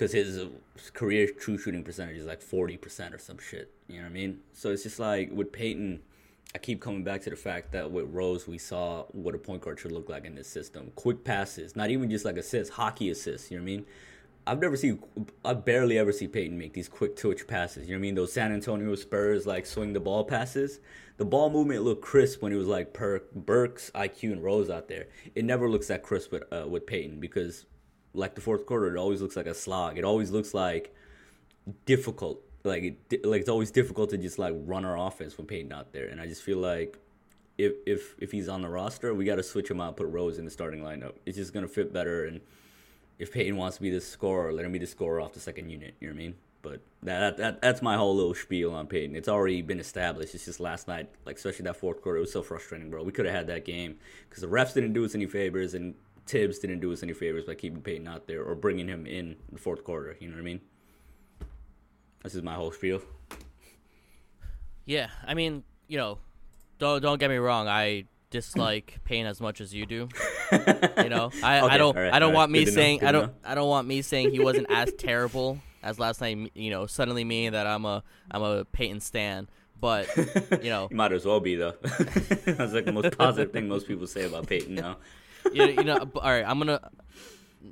because 0.00 0.12
his 0.12 0.46
career 0.94 1.28
true 1.28 1.58
shooting 1.58 1.84
percentage 1.84 2.16
is 2.16 2.24
like 2.24 2.40
40% 2.40 3.12
or 3.12 3.18
some 3.18 3.36
shit. 3.36 3.70
You 3.86 3.98
know 3.98 4.04
what 4.04 4.08
I 4.08 4.12
mean? 4.14 4.40
So 4.54 4.70
it's 4.70 4.82
just 4.82 4.98
like 4.98 5.30
with 5.30 5.52
Payton, 5.52 6.00
I 6.54 6.58
keep 6.58 6.80
coming 6.80 7.04
back 7.04 7.20
to 7.22 7.30
the 7.30 7.36
fact 7.36 7.72
that 7.72 7.90
with 7.90 8.06
Rose, 8.06 8.48
we 8.48 8.58
saw 8.58 9.04
what 9.12 9.34
a 9.34 9.38
point 9.38 9.62
guard 9.62 9.78
should 9.78 9.92
look 9.92 10.08
like 10.08 10.24
in 10.24 10.34
this 10.34 10.48
system. 10.48 10.90
Quick 10.96 11.22
passes, 11.22 11.76
not 11.76 11.90
even 11.90 12.10
just 12.10 12.24
like 12.24 12.36
assists, 12.36 12.74
hockey 12.74 13.10
assists. 13.10 13.50
You 13.50 13.58
know 13.58 13.62
what 13.62 13.70
I 13.70 13.76
mean? 13.76 13.86
I've 14.46 14.58
never 14.58 14.76
seen, 14.76 15.00
I 15.44 15.54
barely 15.54 15.96
ever 15.96 16.10
see 16.10 16.26
Payton 16.26 16.58
make 16.58 16.72
these 16.72 16.88
quick 16.88 17.14
twitch 17.14 17.46
passes. 17.46 17.86
You 17.86 17.94
know 17.94 17.98
what 17.98 18.00
I 18.00 18.02
mean? 18.02 18.14
Those 18.16 18.32
San 18.32 18.50
Antonio 18.50 18.94
Spurs 18.96 19.46
like 19.46 19.64
swing 19.64 19.92
the 19.92 20.00
ball 20.00 20.24
passes. 20.24 20.80
The 21.18 21.24
ball 21.24 21.50
movement 21.50 21.84
looked 21.84 22.02
crisp 22.02 22.42
when 22.42 22.52
it 22.52 22.56
was 22.56 22.66
like 22.66 22.92
per 22.94 23.22
Burks, 23.34 23.92
IQ, 23.94 24.32
and 24.32 24.42
Rose 24.42 24.70
out 24.70 24.88
there. 24.88 25.06
It 25.34 25.44
never 25.44 25.70
looks 25.70 25.86
that 25.88 26.02
crisp 26.02 26.32
with 26.32 26.44
uh, 26.52 26.66
with 26.66 26.86
Payton 26.86 27.20
because 27.20 27.66
like 28.14 28.34
the 28.34 28.40
fourth 28.40 28.66
quarter, 28.66 28.88
it 28.88 28.98
always 28.98 29.20
looks 29.20 29.36
like 29.36 29.46
a 29.46 29.54
slog. 29.54 29.98
It 29.98 30.04
always 30.04 30.30
looks 30.30 30.54
like 30.54 30.94
difficult. 31.84 32.42
Like 32.64 32.96
it, 33.10 33.24
like 33.24 33.40
it's 33.40 33.48
always 33.48 33.70
difficult 33.70 34.10
to 34.10 34.18
just 34.18 34.38
like 34.38 34.54
run 34.64 34.84
our 34.84 34.98
offense 34.98 35.36
when 35.38 35.46
Payton 35.46 35.72
out 35.72 35.92
there. 35.92 36.06
And 36.06 36.20
I 36.20 36.26
just 36.26 36.42
feel 36.42 36.58
like 36.58 36.98
if 37.58 37.72
if 37.86 38.14
if 38.18 38.32
he's 38.32 38.48
on 38.48 38.62
the 38.62 38.68
roster, 38.68 39.14
we 39.14 39.24
got 39.24 39.36
to 39.36 39.42
switch 39.42 39.70
him 39.70 39.80
out, 39.80 39.96
put 39.96 40.08
Rose 40.08 40.38
in 40.38 40.44
the 40.44 40.50
starting 40.50 40.82
lineup. 40.82 41.14
It's 41.26 41.36
just 41.36 41.52
gonna 41.52 41.68
fit 41.68 41.92
better. 41.92 42.24
And 42.26 42.40
if 43.18 43.32
Payton 43.32 43.56
wants 43.56 43.76
to 43.76 43.82
be 43.82 43.90
the 43.90 44.00
scorer, 44.00 44.52
let 44.52 44.64
him 44.64 44.72
be 44.72 44.78
the 44.78 44.86
scorer 44.86 45.20
off 45.20 45.32
the 45.32 45.40
second 45.40 45.70
unit. 45.70 45.94
You 46.00 46.08
know 46.08 46.14
what 46.14 46.20
I 46.20 46.22
mean? 46.22 46.34
But 46.62 46.80
that, 47.02 47.36
that 47.38 47.62
that's 47.62 47.80
my 47.80 47.96
whole 47.96 48.14
little 48.14 48.34
spiel 48.34 48.72
on 48.72 48.86
Payton. 48.86 49.16
It's 49.16 49.28
already 49.28 49.62
been 49.62 49.80
established. 49.80 50.34
It's 50.34 50.44
just 50.44 50.60
last 50.60 50.88
night, 50.88 51.08
like 51.24 51.36
especially 51.36 51.64
that 51.64 51.76
fourth 51.76 52.02
quarter, 52.02 52.18
it 52.18 52.20
was 52.20 52.32
so 52.32 52.42
frustrating, 52.42 52.90
bro. 52.90 53.02
We 53.02 53.12
could 53.12 53.24
have 53.24 53.34
had 53.34 53.46
that 53.46 53.64
game 53.64 53.96
because 54.28 54.42
the 54.42 54.48
refs 54.48 54.74
didn't 54.74 54.92
do 54.92 55.04
us 55.04 55.14
any 55.14 55.26
favors 55.26 55.74
and 55.74 55.94
Thibs 56.26 56.58
didn't 56.58 56.80
do 56.80 56.92
us 56.92 57.02
any 57.02 57.12
favors 57.12 57.44
by 57.44 57.54
keeping 57.54 57.80
Payton 57.80 58.06
out 58.06 58.26
there 58.26 58.44
or 58.44 58.54
bringing 58.54 58.88
him 58.88 59.06
in 59.06 59.36
the 59.50 59.58
fourth 59.58 59.82
quarter. 59.84 60.16
You 60.20 60.28
know 60.28 60.34
what 60.34 60.42
I 60.42 60.44
mean? 60.44 60.60
This 62.22 62.34
is 62.34 62.42
my 62.42 62.54
whole 62.54 62.72
spiel. 62.72 63.00
Yeah, 64.86 65.08
I 65.26 65.34
mean, 65.34 65.64
you 65.88 65.96
know, 65.98 66.18
don't 66.78 67.02
don't 67.02 67.18
get 67.18 67.30
me 67.30 67.36
wrong. 67.36 67.68
I 67.68 68.04
dislike 68.30 68.98
pain 69.04 69.26
as 69.26 69.40
much 69.40 69.60
as 69.60 69.72
you 69.74 69.86
do. 69.86 70.08
you 70.52 71.08
know, 71.08 71.30
I, 71.42 71.60
Okay, 71.60 71.74
I 71.74 71.78
don't 71.78 71.96
alright, 71.96 72.12
I 72.12 72.18
don't 72.18 72.28
alright. 72.28 72.34
want 72.34 72.52
me 72.52 72.60
Good 72.60 72.70
to 72.70 72.72
saying 72.72 73.04
I 73.04 73.12
don't 73.12 73.26
know. 73.28 73.34
I 73.44 73.54
don't 73.54 73.68
want 73.68 73.86
me 73.88 74.02
saying 74.02 74.30
he 74.32 74.40
wasn't 74.40 74.66
as 74.70 74.92
terrible 74.94 75.58
as 75.82 75.98
last 75.98 76.20
night. 76.20 76.50
You 76.54 76.70
know, 76.70 76.86
suddenly 76.86 77.24
meaning 77.24 77.52
that 77.52 77.66
I'm 77.66 77.84
a 77.84 78.02
I'm 78.30 78.42
a 78.42 78.64
Payton 78.66 79.00
stan. 79.00 79.48
But 79.80 80.14
you 80.62 80.68
know, 80.70 80.88
You 80.90 80.96
might 80.96 81.12
as 81.12 81.24
well 81.24 81.40
be 81.40 81.56
though. 81.56 81.74
That's 81.80 82.72
like 82.74 82.84
the 82.84 82.92
most 82.92 83.16
positive 83.16 83.52
thing 83.52 83.66
most 83.68 83.86
people 83.86 84.06
say 84.06 84.24
about 84.26 84.46
Payton 84.46 84.74
now. 84.74 84.98
you, 85.54 85.64
you 85.68 85.84
know, 85.84 86.10
all 86.16 86.30
right. 86.30 86.44
I'm 86.46 86.58
gonna. 86.58 86.80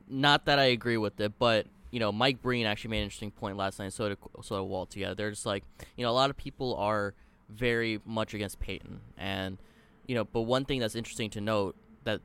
Not 0.08 0.46
that 0.46 0.58
I 0.58 0.64
agree 0.66 0.96
with 0.96 1.20
it, 1.20 1.38
but 1.38 1.66
you 1.90 2.00
know, 2.00 2.12
Mike 2.12 2.42
Breen 2.42 2.66
actually 2.66 2.90
made 2.90 2.98
an 2.98 3.04
interesting 3.04 3.30
point 3.30 3.56
last 3.56 3.78
night. 3.78 3.92
So 3.92 4.08
did 4.08 4.18
so 4.42 4.62
did 4.62 4.68
Walt 4.68 4.90
together. 4.90 5.14
They're 5.14 5.30
just 5.30 5.46
like, 5.46 5.64
you 5.96 6.04
know, 6.04 6.10
a 6.10 6.12
lot 6.12 6.30
of 6.30 6.36
people 6.36 6.74
are 6.76 7.14
very 7.48 8.00
much 8.04 8.34
against 8.34 8.60
Payton, 8.60 9.00
and 9.16 9.58
you 10.06 10.14
know, 10.14 10.24
but 10.24 10.42
one 10.42 10.64
thing 10.64 10.80
that's 10.80 10.94
interesting 10.94 11.30
to 11.30 11.40
note 11.40 11.76
that, 12.04 12.20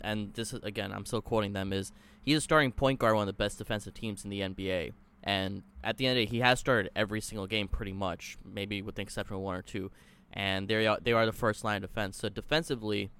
and 0.00 0.32
this 0.34 0.52
is 0.52 0.62
again, 0.62 0.92
I'm 0.92 1.04
still 1.04 1.22
quoting 1.22 1.52
them 1.52 1.72
is 1.72 1.92
he's 2.22 2.38
a 2.38 2.40
starting 2.40 2.72
point 2.72 2.98
guard, 2.98 3.14
one 3.14 3.22
of 3.22 3.26
the 3.26 3.32
best 3.32 3.58
defensive 3.58 3.94
teams 3.94 4.24
in 4.24 4.30
the 4.30 4.40
NBA. 4.40 4.92
And 5.24 5.62
at 5.82 5.96
the 5.96 6.06
end 6.06 6.18
of 6.18 6.24
day, 6.24 6.30
he 6.30 6.40
has 6.40 6.60
started 6.60 6.90
every 6.94 7.20
single 7.20 7.46
game 7.46 7.68
pretty 7.68 7.92
much, 7.92 8.38
maybe 8.44 8.82
with 8.82 8.94
the 8.94 9.02
exception 9.02 9.36
of 9.36 9.42
one 9.42 9.56
or 9.56 9.62
two. 9.62 9.90
And 10.32 10.68
they 10.68 10.86
are 10.86 10.98
they 11.00 11.12
are 11.12 11.26
the 11.26 11.32
first 11.32 11.64
line 11.64 11.82
of 11.82 11.90
defense. 11.90 12.18
So 12.18 12.28
defensively, 12.28 13.10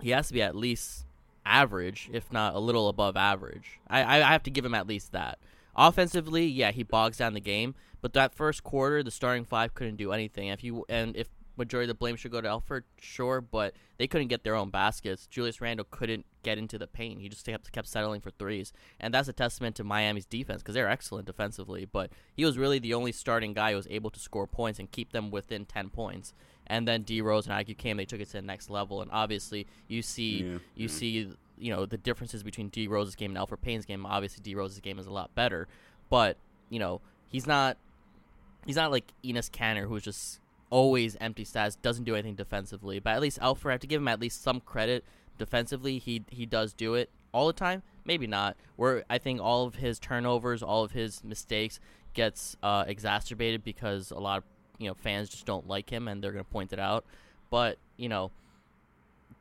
he 0.00 0.10
has 0.10 0.28
to 0.28 0.34
be 0.34 0.42
at 0.42 0.56
least 0.56 1.06
average, 1.44 2.08
if 2.12 2.32
not 2.32 2.54
a 2.54 2.58
little 2.58 2.88
above 2.88 3.16
average. 3.16 3.80
I, 3.88 4.20
I 4.20 4.32
have 4.32 4.42
to 4.44 4.50
give 4.50 4.64
him 4.64 4.74
at 4.74 4.86
least 4.86 5.12
that. 5.12 5.38
Offensively, 5.76 6.46
yeah, 6.46 6.72
he 6.72 6.82
bogs 6.82 7.16
down 7.16 7.34
the 7.34 7.40
game, 7.40 7.74
but 8.00 8.12
that 8.14 8.34
first 8.34 8.64
quarter, 8.64 9.02
the 9.02 9.10
starting 9.10 9.44
five 9.44 9.74
couldn't 9.74 9.96
do 9.96 10.12
anything. 10.12 10.48
If 10.48 10.64
you 10.64 10.84
and 10.88 11.16
if 11.16 11.28
majority 11.56 11.84
of 11.84 11.96
the 11.96 11.98
blame 11.98 12.16
should 12.16 12.32
go 12.32 12.40
to 12.40 12.48
Elfrid, 12.48 12.82
sure, 12.98 13.40
but 13.40 13.74
they 13.98 14.06
couldn't 14.06 14.28
get 14.28 14.42
their 14.42 14.54
own 14.54 14.70
baskets. 14.70 15.26
Julius 15.26 15.60
Randle 15.60 15.86
couldn't 15.90 16.24
get 16.42 16.58
into 16.58 16.78
the 16.78 16.86
paint. 16.86 17.20
He 17.20 17.28
just 17.28 17.46
kept 17.46 17.70
kept 17.70 17.86
settling 17.86 18.20
for 18.20 18.30
threes, 18.30 18.72
and 18.98 19.14
that's 19.14 19.28
a 19.28 19.32
testament 19.32 19.76
to 19.76 19.84
Miami's 19.84 20.26
defense 20.26 20.62
because 20.62 20.74
they're 20.74 20.88
excellent 20.88 21.26
defensively. 21.26 21.84
But 21.84 22.10
he 22.34 22.44
was 22.44 22.58
really 22.58 22.78
the 22.78 22.94
only 22.94 23.12
starting 23.12 23.52
guy 23.52 23.70
who 23.70 23.76
was 23.76 23.86
able 23.90 24.10
to 24.10 24.20
score 24.20 24.46
points 24.46 24.78
and 24.78 24.90
keep 24.90 25.12
them 25.12 25.30
within 25.30 25.66
ten 25.66 25.90
points. 25.90 26.34
And 26.70 26.86
then 26.86 27.02
D 27.02 27.20
Rose 27.20 27.48
and 27.48 27.54
IQ 27.54 27.76
came, 27.78 27.96
they 27.96 28.04
took 28.04 28.20
it 28.20 28.26
to 28.26 28.34
the 28.34 28.42
next 28.42 28.70
level, 28.70 29.02
and 29.02 29.10
obviously 29.10 29.66
you 29.88 30.02
see 30.02 30.44
Yeah, 30.44 30.58
you 30.76 30.88
see 30.88 31.28
you 31.58 31.74
know 31.74 31.84
the 31.84 31.98
differences 31.98 32.44
between 32.44 32.68
D 32.68 32.86
Rose's 32.86 33.16
game 33.16 33.36
and 33.36 33.46
Elfrid 33.46 33.60
Payton's 33.60 33.84
game. 33.84 34.06
Obviously, 34.06 34.40
D 34.42 34.54
Rose's 34.54 34.78
game 34.80 34.98
is 34.98 35.06
a 35.06 35.10
lot 35.10 35.34
better, 35.34 35.66
but 36.08 36.36
you 36.68 36.78
know 36.78 37.00
he's 37.28 37.46
not 37.46 37.76
he's 38.64 38.76
not 38.76 38.92
like 38.92 39.12
Enes 39.24 39.50
Kanter 39.50 39.88
who's 39.88 40.04
just 40.04 40.40
always 40.70 41.16
empty 41.20 41.44
stats, 41.44 41.76
doesn't 41.82 42.04
do 42.04 42.14
anything 42.14 42.36
defensively. 42.36 43.00
But 43.00 43.10
at 43.10 43.20
least 43.20 43.40
Elfrid, 43.40 43.70
I 43.70 43.72
have 43.72 43.80
to 43.80 43.88
give 43.88 44.00
him 44.00 44.08
at 44.08 44.20
least 44.20 44.40
some 44.40 44.60
credit 44.60 45.04
defensively. 45.38 45.98
He 45.98 46.22
he 46.30 46.46
does 46.46 46.72
do 46.72 46.94
it 46.94 47.10
all 47.32 47.48
the 47.48 47.52
time. 47.52 47.82
Maybe 48.04 48.28
not. 48.28 48.56
Where 48.76 49.04
I 49.10 49.18
think 49.18 49.40
all 49.40 49.66
of 49.66 49.74
his 49.74 49.98
turnovers, 49.98 50.62
all 50.62 50.84
of 50.84 50.92
his 50.92 51.22
mistakes 51.24 51.80
gets 52.14 52.56
uh, 52.62 52.84
exacerbated 52.86 53.62
because 53.64 54.10
a 54.10 54.18
lot 54.18 54.38
of 54.38 54.44
you 54.80 54.88
know 54.88 54.94
fans 54.94 55.28
just 55.28 55.46
don't 55.46 55.68
like 55.68 55.88
him 55.90 56.08
and 56.08 56.20
they're 56.24 56.32
gonna 56.32 56.42
point 56.44 56.72
it 56.72 56.80
out. 56.80 57.04
But 57.50 57.78
you 57.96 58.08
know, 58.08 58.32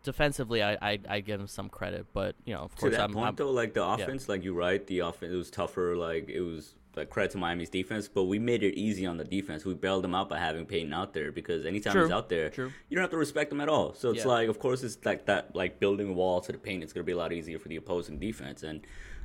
defensively, 0.04 0.62
I 0.64 0.74
I, 0.82 1.00
I 1.08 1.20
give 1.22 1.40
him 1.40 1.48
some 1.48 1.70
credit. 1.70 2.06
But 2.14 2.36
you 2.46 2.54
know, 2.54 2.62
of 2.62 2.76
To 2.76 2.82
course, 2.82 2.92
that 2.96 3.02
I'm, 3.04 3.14
point 3.14 3.28
I'm 3.30 3.36
though, 3.36 3.52
like 3.52 3.74
the 3.74 3.84
offense, 3.86 4.30
like 4.30 4.44
you're 4.44 4.54
right, 4.54 4.86
the 4.88 5.00
offense 5.00 5.32
it 5.34 5.36
was 5.38 5.50
tougher. 5.50 5.96
Like 5.96 6.30
it 6.30 6.42
was 6.42 6.76
like 6.96 7.10
credit 7.10 7.32
to 7.32 7.38
Miami's 7.38 7.70
defense, 7.70 8.08
but 8.08 8.24
we 8.24 8.40
made 8.40 8.64
it 8.64 8.74
easy 8.76 9.06
on 9.06 9.18
the 9.18 9.24
defense. 9.24 9.64
We 9.64 9.74
bailed 9.76 10.04
them 10.04 10.16
out 10.16 10.28
by 10.28 10.40
having 10.40 10.66
Payton 10.66 10.92
out 10.92 11.14
there 11.14 11.32
because 11.32 11.66
anytime 11.66 11.94
True, 11.94 12.04
he's 12.04 12.12
out 12.12 12.30
there, 12.30 12.50
true. 12.50 12.72
you 12.90 12.96
don't 12.96 13.04
have 13.04 13.12
to 13.12 13.18
respect 13.18 13.52
him 13.52 13.62
at 13.62 13.70
all. 13.70 13.94
So 13.94 14.10
it's 14.10 14.26
Yeah. 14.26 14.28
like, 14.32 14.50
of 14.50 14.60
course, 14.60 14.84
it's 14.84 14.98
like 15.06 15.26
that, 15.28 15.56
like 15.56 15.80
building 15.80 16.10
a 16.10 16.14
wall 16.14 16.42
to 16.42 16.52
the 16.52 16.58
paint. 16.58 16.84
It's 16.84 16.92
gonna 16.92 17.04
be 17.04 17.12
a 17.12 17.18
lot 17.18 17.32
easier 17.32 17.60
for 17.60 17.70
the 17.70 17.76
opposing 17.78 18.20
defense 18.20 18.64
and. 18.64 18.82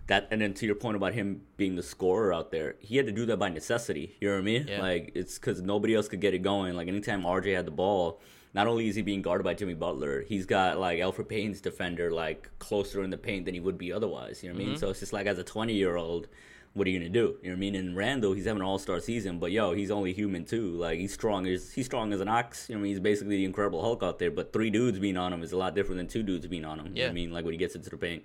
That 0.07 0.29
and 0.31 0.40
then 0.40 0.53
to 0.55 0.67
your 0.67 0.75
point 0.75 0.97
about 0.97 1.14
him 1.14 1.43
being 1.57 1.77
the 1.77 1.83
scorer 1.83 2.33
out 2.33 2.51
there, 2.51 2.77
he 2.79 2.97
had 2.97 3.07
to 3.07 3.12
do 3.12 3.25
that 3.27 3.38
by 3.38 3.49
necessity. 3.49 4.17
You 4.21 4.29
know 4.29 4.35
what 4.35 4.40
I 4.40 4.45
mean? 4.45 4.67
Yeah. 4.69 4.81
Like 4.81 5.12
it's 5.14 5.38
because 5.38 5.62
nobody 5.62 5.95
else 5.95 6.09
could 6.09 6.21
get 6.21 6.35
it 6.35 6.43
going. 6.43 6.75
Like 6.75 6.88
anytime 6.88 7.23
RJ 7.23 7.55
had 7.55 7.67
the 7.67 7.71
ball, 7.71 8.21
not 8.53 8.67
only 8.67 8.88
is 8.88 8.97
he 8.97 9.03
being 9.03 9.23
guarded 9.23 9.45
by 9.45 9.55
Jimmy 9.55 9.75
Butler, 9.75 10.23
he's 10.23 10.47
got 10.47 10.79
like 10.79 10.99
Elfrid 10.99 11.29
Payton's 11.29 11.61
defender 11.61 12.11
like 12.12 12.51
closer 12.59 13.03
in 13.03 13.11
the 13.11 13.17
paint 13.17 13.47
than 13.47 13.55
he 13.55 13.61
would 13.61 13.79
be 13.79 13.93
otherwise. 13.93 14.43
You 14.43 14.51
know 14.51 14.55
what 14.55 14.62
I 14.62 14.64
mean? 14.64 14.75
Mm-hmm. 14.75 14.81
So 14.81 14.90
it's 14.90 15.01
just 15.01 15.12
like 15.12 15.27
as 15.27 15.38
a 15.38 15.45
20 15.45 15.73
year 15.73 15.97
old, 15.97 16.29
what 16.75 16.87
are 16.87 16.90
you 16.90 16.99
gonna 16.99 17.09
do? 17.09 17.37
You 17.43 17.49
know 17.49 17.55
what 17.55 17.57
I 17.57 17.61
mean? 17.61 17.75
And 17.77 17.97
Randle, 17.97 18.33
he's 18.33 18.45
having 18.45 18.61
an 18.61 18.67
all 18.67 18.79
star 18.79 19.01
season, 19.01 19.38
but 19.38 19.53
yo, 19.53 19.73
he's 19.73 19.90
only 19.90 20.12
human 20.12 20.45
too. 20.45 20.73
Like 20.73 20.99
he's 20.99 21.14
strong 21.14 21.47
as 21.47 21.73
he's 21.73 21.87
strong 21.87 22.12
as 22.12 22.21
an 22.21 22.29
ox. 22.29 22.69
You 22.69 22.75
know 22.75 22.81
what 22.81 22.83
I 22.83 22.85
mean? 22.85 22.93
He's 22.93 23.01
basically 23.01 23.37
the 23.38 23.45
Incredible 23.45 23.81
Hulk 23.81 24.03
out 24.03 24.19
there. 24.19 24.31
But 24.31 24.53
three 24.53 24.71
dudes 24.71 24.99
being 24.99 25.17
on 25.17 25.33
him 25.33 25.43
is 25.43 25.53
a 25.53 25.57
lot 25.57 25.75
different 25.75 25.99
than 25.99 26.09
two 26.09 26.23
dudes 26.23 26.47
being 26.47 26.64
on 26.64 26.79
him. 26.79 26.88
You 26.88 26.95
know 26.95 27.03
what 27.03 27.11
I 27.11 27.14
mean? 27.14 27.33
Like 27.33 27.45
when 27.45 27.55
he 27.55 27.59
gets 27.59 27.75
into 27.75 27.90
the 27.90 27.97
paint. 27.97 28.25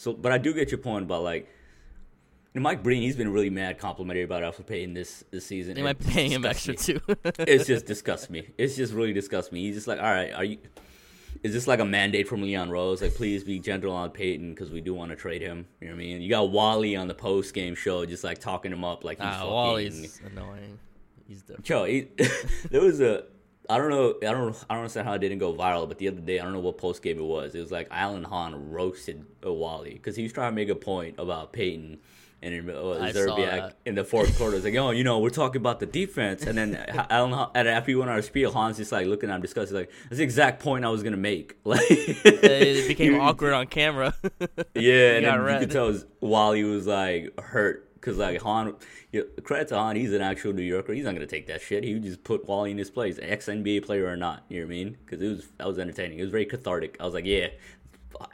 So, 0.00 0.14
but 0.14 0.32
I 0.32 0.38
do 0.38 0.54
get 0.54 0.70
your 0.70 0.78
point 0.78 1.04
about 1.04 1.22
like. 1.22 1.46
You 2.54 2.60
know, 2.60 2.64
Mike 2.64 2.82
Breen, 2.82 3.02
he's 3.02 3.14
been 3.14 3.32
really 3.32 3.50
mad 3.50 3.78
complimentary 3.78 4.24
about 4.24 4.42
Elfrid 4.42 4.66
Payton 4.66 4.94
this 4.94 5.22
this 5.30 5.46
season. 5.46 5.80
might 5.84 5.98
be 5.98 6.06
paying 6.06 6.32
him 6.32 6.44
extra 6.44 6.72
me 6.72 6.78
too. 6.78 7.00
it's 7.38 7.66
just 7.66 7.86
disgusts 7.86 8.28
me. 8.28 8.48
It's 8.58 8.74
just 8.74 8.92
really 8.92 9.12
disgusts 9.12 9.52
me. 9.52 9.60
He's 9.66 9.76
just 9.76 9.86
like, 9.86 9.98
all 9.98 10.10
right, 10.10 10.32
are 10.32 10.42
you? 10.42 10.58
Is 11.42 11.52
this 11.52 11.68
like 11.68 11.80
a 11.80 11.84
mandate 11.84 12.26
from 12.26 12.42
Leon 12.42 12.70
Rose? 12.70 13.02
Like, 13.02 13.14
please 13.14 13.44
be 13.44 13.60
gentle 13.60 13.92
on 13.92 14.10
Payton 14.10 14.50
because 14.50 14.70
we 14.70 14.80
do 14.80 14.94
want 14.94 15.10
to 15.10 15.16
trade 15.16 15.42
him. 15.42 15.66
You 15.80 15.88
know 15.88 15.94
what 15.94 16.00
I 16.00 16.04
mean? 16.04 16.22
You 16.22 16.30
got 16.30 16.50
Wally 16.50 16.96
on 16.96 17.06
the 17.06 17.14
post 17.14 17.54
game 17.54 17.74
show, 17.74 18.04
just 18.04 18.24
like 18.24 18.38
talking 18.38 18.72
him 18.72 18.84
up 18.84 19.04
like 19.04 19.18
he's 19.18 19.26
Nah, 19.26 19.32
fucking. 19.34 19.52
Wally's 19.52 20.20
annoying. 20.24 20.78
He's 21.28 21.42
different. 21.42 21.68
Yo, 21.68 21.84
he, 21.84 22.08
there 22.70 22.80
was 22.80 23.00
a. 23.00 23.24
I 23.70 23.78
don't 23.78 23.90
know. 23.90 24.14
I 24.22 24.32
don't. 24.32 24.64
I 24.68 24.74
don't 24.74 24.78
understand 24.82 25.06
how 25.06 25.14
it 25.14 25.20
didn't 25.20 25.38
go 25.38 25.54
viral. 25.54 25.88
But 25.88 25.98
the 25.98 26.08
other 26.08 26.20
day, 26.20 26.40
I 26.40 26.44
don't 26.44 26.52
know 26.52 26.60
what 26.60 26.76
post 26.78 27.02
game 27.02 27.18
it 27.18 27.24
was. 27.24 27.54
It 27.54 27.60
was 27.60 27.70
like 27.70 27.88
Alan 27.90 28.24
Hahn 28.24 28.70
roasted 28.70 29.24
Wally 29.42 29.94
because 29.94 30.16
he 30.16 30.22
was 30.24 30.32
trying 30.32 30.52
to 30.52 30.56
make 30.56 30.68
a 30.68 30.74
point 30.74 31.14
about 31.18 31.52
Payton. 31.52 31.98
And 32.42 32.70
uh, 32.70 32.72
Szczerbiak 32.72 33.74
in 33.84 33.96
the 33.96 34.02
fourth 34.02 34.38
quarter 34.38 34.56
It's 34.56 34.64
like, 34.64 34.74
"Oh, 34.74 34.92
you 34.92 35.04
know, 35.04 35.18
we're 35.18 35.28
talking 35.28 35.60
about 35.60 35.78
the 35.78 35.84
defense." 35.84 36.44
And 36.44 36.56
then 36.56 36.74
Alan, 37.10 37.48
and 37.54 37.68
after 37.68 37.90
he 37.90 37.94
went 37.94 38.08
on 38.08 38.16
our 38.16 38.22
spiel, 38.22 38.50
Hahn's 38.50 38.78
just 38.78 38.92
like 38.92 39.06
looking 39.06 39.28
at 39.28 39.34
him, 39.36 39.42
discussing, 39.42 39.76
like, 39.76 39.90
"That's 40.04 40.16
the 40.16 40.24
exact 40.24 40.62
point 40.62 40.86
I 40.86 40.88
was 40.88 41.02
gonna 41.02 41.18
make." 41.18 41.58
Like, 41.66 41.82
it 41.90 42.88
became 42.88 43.20
awkward 43.20 43.52
on 43.52 43.66
camera. 43.66 44.14
yeah, 44.74 45.18
and 45.18 45.52
you 45.52 45.58
could 45.60 45.70
tell 45.70 45.88
his- 45.88 46.06
Wally 46.20 46.64
was 46.64 46.86
like 46.86 47.38
hurt 47.38 47.89
because 48.00 48.16
like 48.18 48.40
Hahn, 48.40 48.74
you 49.12 49.20
know, 49.20 49.42
credit 49.42 49.68
to 49.68 49.76
Hahn, 49.76 49.94
he's 49.96 50.12
an 50.12 50.22
actual 50.22 50.52
New 50.52 50.62
Yorker. 50.62 50.92
He's 50.92 51.04
not 51.04 51.14
gonna 51.14 51.26
take 51.26 51.46
that 51.48 51.60
shit. 51.60 51.84
He 51.84 51.94
would 51.94 52.02
just 52.02 52.24
put 52.24 52.46
Wally 52.46 52.70
in 52.70 52.78
his 52.78 52.90
place, 52.90 53.18
ex 53.20 53.46
NBA 53.46 53.84
player 53.84 54.06
or 54.06 54.16
not. 54.16 54.44
You 54.48 54.60
know 54.60 54.66
what 54.66 54.72
I 54.72 54.76
mean? 54.76 54.96
Because 55.04 55.22
it 55.22 55.28
was 55.28 55.48
that 55.58 55.66
was 55.66 55.78
entertaining. 55.78 56.18
It 56.18 56.22
was 56.22 56.30
very 56.30 56.46
cathartic. 56.46 56.96
I 57.00 57.04
was 57.04 57.14
like, 57.14 57.26
yeah. 57.26 57.48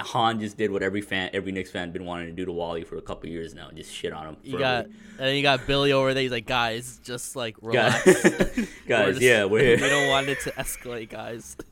Hahn 0.00 0.40
just 0.40 0.56
did 0.56 0.72
what 0.72 0.82
every 0.82 1.00
fan, 1.02 1.30
every 1.32 1.52
Knicks 1.52 1.70
fan, 1.70 1.92
been 1.92 2.04
wanting 2.06 2.26
to 2.26 2.32
do 2.32 2.44
to 2.44 2.50
Wally 2.50 2.82
for 2.82 2.96
a 2.96 3.02
couple 3.02 3.28
years 3.28 3.54
now. 3.54 3.70
Just 3.72 3.92
shit 3.92 4.12
on 4.12 4.26
him. 4.26 4.36
You 4.42 4.58
got 4.58 4.86
and 4.86 4.94
then 5.18 5.36
you 5.36 5.42
got 5.42 5.64
Billy 5.66 5.92
over 5.92 6.12
there. 6.12 6.22
He's 6.22 6.32
like, 6.32 6.46
guys, 6.46 6.98
just 7.04 7.36
like 7.36 7.56
Guys- 7.72 8.04
relax. 8.06 8.56
We're 8.56 8.66
guys, 8.88 9.08
just- 9.14 9.20
yeah, 9.22 9.44
we're 9.44 9.60
here. 9.76 9.76
we 9.80 9.88
don't 9.88 10.08
want 10.08 10.28
it 10.28 10.40
to 10.40 10.50
escalate, 10.52 11.10
guys. 11.10 11.56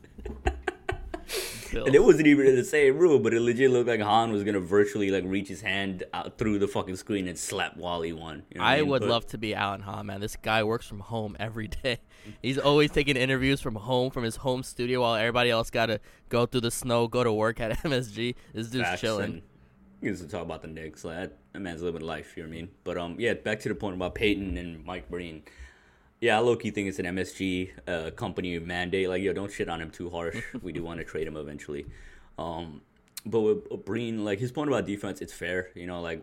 And 1.83 1.93
it 1.95 2.03
wasn't 2.03 2.27
even 2.27 2.45
in 2.47 2.55
the 2.55 2.63
same 2.63 2.97
room, 2.97 3.21
but 3.23 3.33
it 3.33 3.41
legit 3.41 3.71
looked 3.71 3.87
like 3.87 3.99
Hahn 4.01 4.31
was 4.31 4.43
gonna 4.43 4.59
virtually 4.59 5.09
like 5.11 5.23
reach 5.25 5.47
his 5.49 5.61
hand 5.61 6.03
out 6.13 6.37
through 6.37 6.59
the 6.59 6.67
fucking 6.67 6.95
screen 6.95 7.27
and 7.27 7.37
slap 7.37 7.75
Wally 7.77 8.13
one. 8.13 8.43
You 8.51 8.59
know 8.59 8.65
I 8.65 8.77
mean? 8.81 8.89
would 8.89 9.01
But- 9.01 9.09
love 9.09 9.27
to 9.27 9.37
be 9.37 9.53
Alan 9.53 9.81
Hahn, 9.81 10.05
man. 10.05 10.21
This 10.21 10.35
guy 10.35 10.63
works 10.63 10.87
from 10.87 10.99
home 10.99 11.35
every 11.39 11.67
day. 11.67 11.97
He's 12.41 12.57
always 12.57 12.91
taking 12.91 13.17
interviews 13.17 13.61
from 13.61 13.75
home, 13.75 14.11
from 14.11 14.23
his 14.23 14.37
home 14.37 14.63
studio, 14.63 15.01
while 15.01 15.15
everybody 15.15 15.49
else 15.51 15.69
got 15.69 15.87
to 15.87 15.99
go 16.29 16.45
through 16.45 16.61
the 16.61 16.71
snow, 16.71 17.07
go 17.07 17.23
to 17.23 17.31
work 17.33 17.59
at 17.59 17.71
MSG. 17.83 18.35
This 18.53 18.67
dude's 18.69 18.99
chilling. 18.99 19.41
He 20.01 20.07
gets 20.07 20.21
to 20.21 20.27
talk 20.27 20.41
about 20.43 20.61
the 20.61 20.67
Knicks. 20.67 21.03
Like 21.03 21.15
that, 21.17 21.37
that 21.53 21.59
man's 21.59 21.81
living 21.81 22.01
life. 22.01 22.35
You 22.35 22.43
know 22.43 22.49
what 22.49 22.55
I 22.55 22.57
mean? 22.61 22.69
But 22.83 22.97
um, 22.97 23.15
yeah. 23.19 23.33
Back 23.33 23.59
to 23.61 23.69
the 23.69 23.75
point 23.75 23.95
about 23.95 24.13
Payton 24.15 24.57
and 24.57 24.83
Mike 24.85 25.09
Breen. 25.09 25.43
Yeah, 26.21 26.37
I 26.37 26.39
low 26.39 26.55
key 26.55 26.71
think 26.71 26.87
it's 26.87 26.99
an 26.99 27.05
MSG 27.05 27.71
uh, 27.87 28.11
company 28.11 28.57
mandate. 28.59 29.09
Like, 29.09 29.21
yo, 29.21 29.33
don't 29.33 29.51
shit 29.51 29.69
on 29.69 29.81
him 29.81 29.91
too 29.91 30.09
harsh. 30.09 30.41
we 30.61 30.71
do 30.71 30.83
want 30.83 30.99
to 30.99 31.05
trade 31.05 31.27
him 31.27 31.35
eventually. 31.35 31.85
Um, 32.37 32.81
but 33.25 33.41
with 33.41 33.67
with 33.69 33.85
Breen, 33.85 34.23
like 34.23 34.39
his 34.39 34.51
point 34.51 34.69
about 34.69 34.85
defense, 34.85 35.21
it's 35.21 35.33
fair. 35.33 35.69
You 35.75 35.87
know, 35.87 36.01
like 36.01 36.21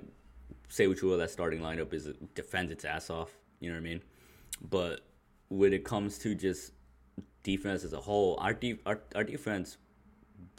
say 0.68 0.86
what 0.86 1.02
you 1.02 1.08
will, 1.08 1.18
that 1.18 1.30
starting 1.30 1.60
lineup 1.60 1.92
is 1.92 2.08
defends 2.34 2.72
its 2.72 2.84
ass 2.84 3.10
off. 3.10 3.30
You 3.60 3.70
know 3.70 3.76
what 3.76 3.80
I 3.80 3.84
mean? 3.84 4.02
But 4.70 5.00
when 5.48 5.72
it 5.72 5.84
comes 5.84 6.18
to 6.18 6.34
just 6.34 6.72
defense 7.42 7.84
as 7.84 7.92
a 7.92 8.00
whole, 8.00 8.38
our 8.40 8.54
de- 8.54 8.80
our, 8.86 9.00
our 9.14 9.24
defense 9.24 9.76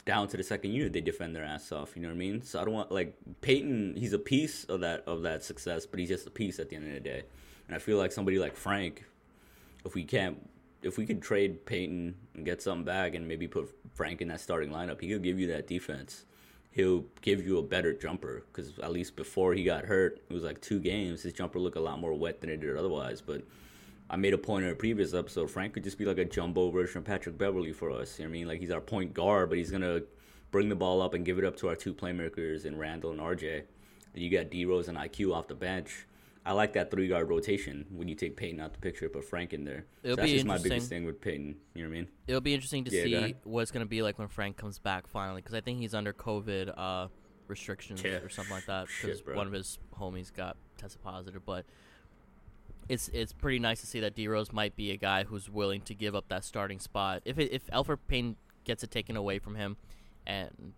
down 0.04 0.28
to 0.28 0.36
the 0.36 0.42
second 0.42 0.72
unit, 0.72 0.92
they 0.92 1.00
defend 1.00 1.34
their 1.34 1.44
ass 1.44 1.72
off. 1.72 1.96
You 1.96 2.02
know 2.02 2.08
what 2.08 2.14
I 2.14 2.18
mean? 2.18 2.42
So 2.42 2.60
I 2.60 2.64
don't 2.64 2.74
want 2.74 2.92
like 2.92 3.16
Payton. 3.40 3.96
He's 3.96 4.12
a 4.12 4.18
piece 4.18 4.64
of 4.64 4.80
that 4.80 5.02
of 5.06 5.22
that 5.22 5.42
success, 5.42 5.86
but 5.86 5.98
he's 5.98 6.08
just 6.08 6.26
a 6.26 6.30
piece 6.30 6.58
at 6.58 6.68
the 6.68 6.76
end 6.76 6.86
of 6.86 6.94
the 6.94 7.00
day. 7.00 7.22
And 7.66 7.74
I 7.74 7.78
feel 7.78 7.96
like 7.96 8.12
somebody 8.12 8.38
like 8.38 8.54
Frank, 8.54 9.04
if 9.84 9.94
we 9.94 10.04
can't, 10.04 10.48
if 10.82 10.98
we 10.98 11.06
could 11.06 11.22
trade 11.22 11.64
Payton 11.66 12.14
and 12.34 12.44
get 12.44 12.62
something 12.62 12.84
back, 12.84 13.14
and 13.14 13.26
maybe 13.26 13.48
put 13.48 13.74
Frank 13.94 14.20
in 14.20 14.28
that 14.28 14.40
starting 14.40 14.70
lineup, 14.70 15.00
he 15.00 15.08
could 15.08 15.22
give 15.22 15.38
you 15.38 15.46
that 15.48 15.66
defense. 15.66 16.24
He'll 16.70 17.04
give 17.20 17.46
you 17.46 17.58
a 17.58 17.62
better 17.62 17.92
jumper 17.92 18.44
because 18.50 18.78
at 18.80 18.90
least 18.90 19.14
before 19.14 19.54
he 19.54 19.62
got 19.62 19.84
hurt, 19.84 20.20
it 20.28 20.32
was 20.32 20.42
like 20.42 20.60
two 20.60 20.80
games. 20.80 21.22
His 21.22 21.32
jumper 21.32 21.60
looked 21.60 21.76
a 21.76 21.80
lot 21.80 22.00
more 22.00 22.12
wet 22.14 22.40
than 22.40 22.50
it 22.50 22.60
did 22.60 22.76
otherwise. 22.76 23.20
But 23.20 23.42
I 24.10 24.16
made 24.16 24.34
a 24.34 24.38
point 24.38 24.64
in 24.64 24.72
a 24.72 24.74
previous 24.74 25.14
episode. 25.14 25.50
Frank 25.50 25.74
could 25.74 25.84
just 25.84 25.98
be 25.98 26.04
like 26.04 26.18
a 26.18 26.24
jumbo 26.24 26.70
version 26.70 26.98
of 26.98 27.04
Patrick 27.04 27.38
Beverley 27.38 27.72
for 27.72 27.90
us. 27.90 28.18
You 28.18 28.24
know 28.24 28.30
what 28.30 28.34
I 28.34 28.38
mean? 28.38 28.48
Like 28.48 28.60
he's 28.60 28.72
our 28.72 28.80
point 28.80 29.14
guard, 29.14 29.50
but 29.50 29.58
he's 29.58 29.70
gonna 29.70 30.02
bring 30.50 30.68
the 30.68 30.74
ball 30.74 31.00
up 31.00 31.14
and 31.14 31.24
give 31.24 31.38
it 31.38 31.44
up 31.44 31.56
to 31.58 31.68
our 31.68 31.76
two 31.76 31.94
playmakers 31.94 32.64
in 32.64 32.76
Randle 32.76 33.12
and 33.12 33.20
RJ. 33.20 33.62
Then 34.12 34.22
you 34.22 34.30
got 34.30 34.50
D 34.50 34.64
Rose 34.64 34.88
and 34.88 34.98
IQ 34.98 35.32
off 35.32 35.48
the 35.48 35.54
bench. 35.54 36.06
I 36.46 36.52
like 36.52 36.74
that 36.74 36.90
three 36.90 37.08
guard 37.08 37.28
rotation 37.30 37.86
when 37.90 38.06
you 38.06 38.14
take 38.14 38.36
Payton 38.36 38.60
out 38.60 38.74
the 38.74 38.78
picture, 38.78 39.08
put 39.08 39.24
Frank 39.24 39.54
in 39.54 39.64
there. 39.64 39.86
It'll 40.02 40.16
so 40.16 40.22
that's 40.22 40.32
just 40.32 40.44
my 40.46 40.58
biggest 40.58 40.88
thing 40.90 41.04
with 41.04 41.20
Payton. 41.20 41.56
You 41.74 41.82
know 41.84 41.88
what 41.88 41.94
I 41.94 41.98
mean? 42.00 42.08
It'll 42.26 42.40
be 42.42 42.52
interesting 42.52 42.84
to 42.84 42.94
Yeah, 42.94 43.04
see 43.04 43.14
ahead. 43.14 43.36
what 43.44 43.62
it's 43.62 43.70
gonna 43.70 43.86
be 43.86 44.02
like 44.02 44.18
when 44.18 44.28
Frank 44.28 44.56
comes 44.58 44.78
back 44.78 45.06
finally, 45.06 45.40
because 45.40 45.54
I 45.54 45.60
think 45.62 45.78
he's 45.78 45.94
under 45.94 46.12
COVID 46.12 46.74
uh, 46.76 47.08
restrictions 47.48 48.02
Yeah. 48.02 48.16
or 48.18 48.28
something 48.28 48.54
like 48.54 48.66
that 48.66 48.88
because 49.00 49.22
one 49.26 49.46
of 49.46 49.52
his 49.54 49.78
homies 49.98 50.32
got 50.32 50.56
tested 50.76 51.02
positive. 51.02 51.44
But 51.46 51.64
it's 52.88 53.08
it's 53.08 53.32
pretty 53.32 53.58
nice 53.58 53.80
to 53.80 53.86
see 53.86 54.00
that 54.00 54.14
D 54.14 54.28
Rose 54.28 54.52
might 54.52 54.76
be 54.76 54.90
a 54.90 54.96
guy 54.98 55.24
who's 55.24 55.48
willing 55.48 55.80
to 55.82 55.94
give 55.94 56.14
up 56.14 56.28
that 56.28 56.44
starting 56.44 56.78
spot. 56.78 57.22
If 57.24 57.38
it, 57.38 57.52
if 57.52 57.66
Elfrid 57.68 57.98
Payton 58.06 58.36
gets 58.64 58.82
it 58.84 58.90
taken 58.90 59.16
away 59.16 59.38
from 59.38 59.54
him, 59.54 59.76
and 60.26 60.74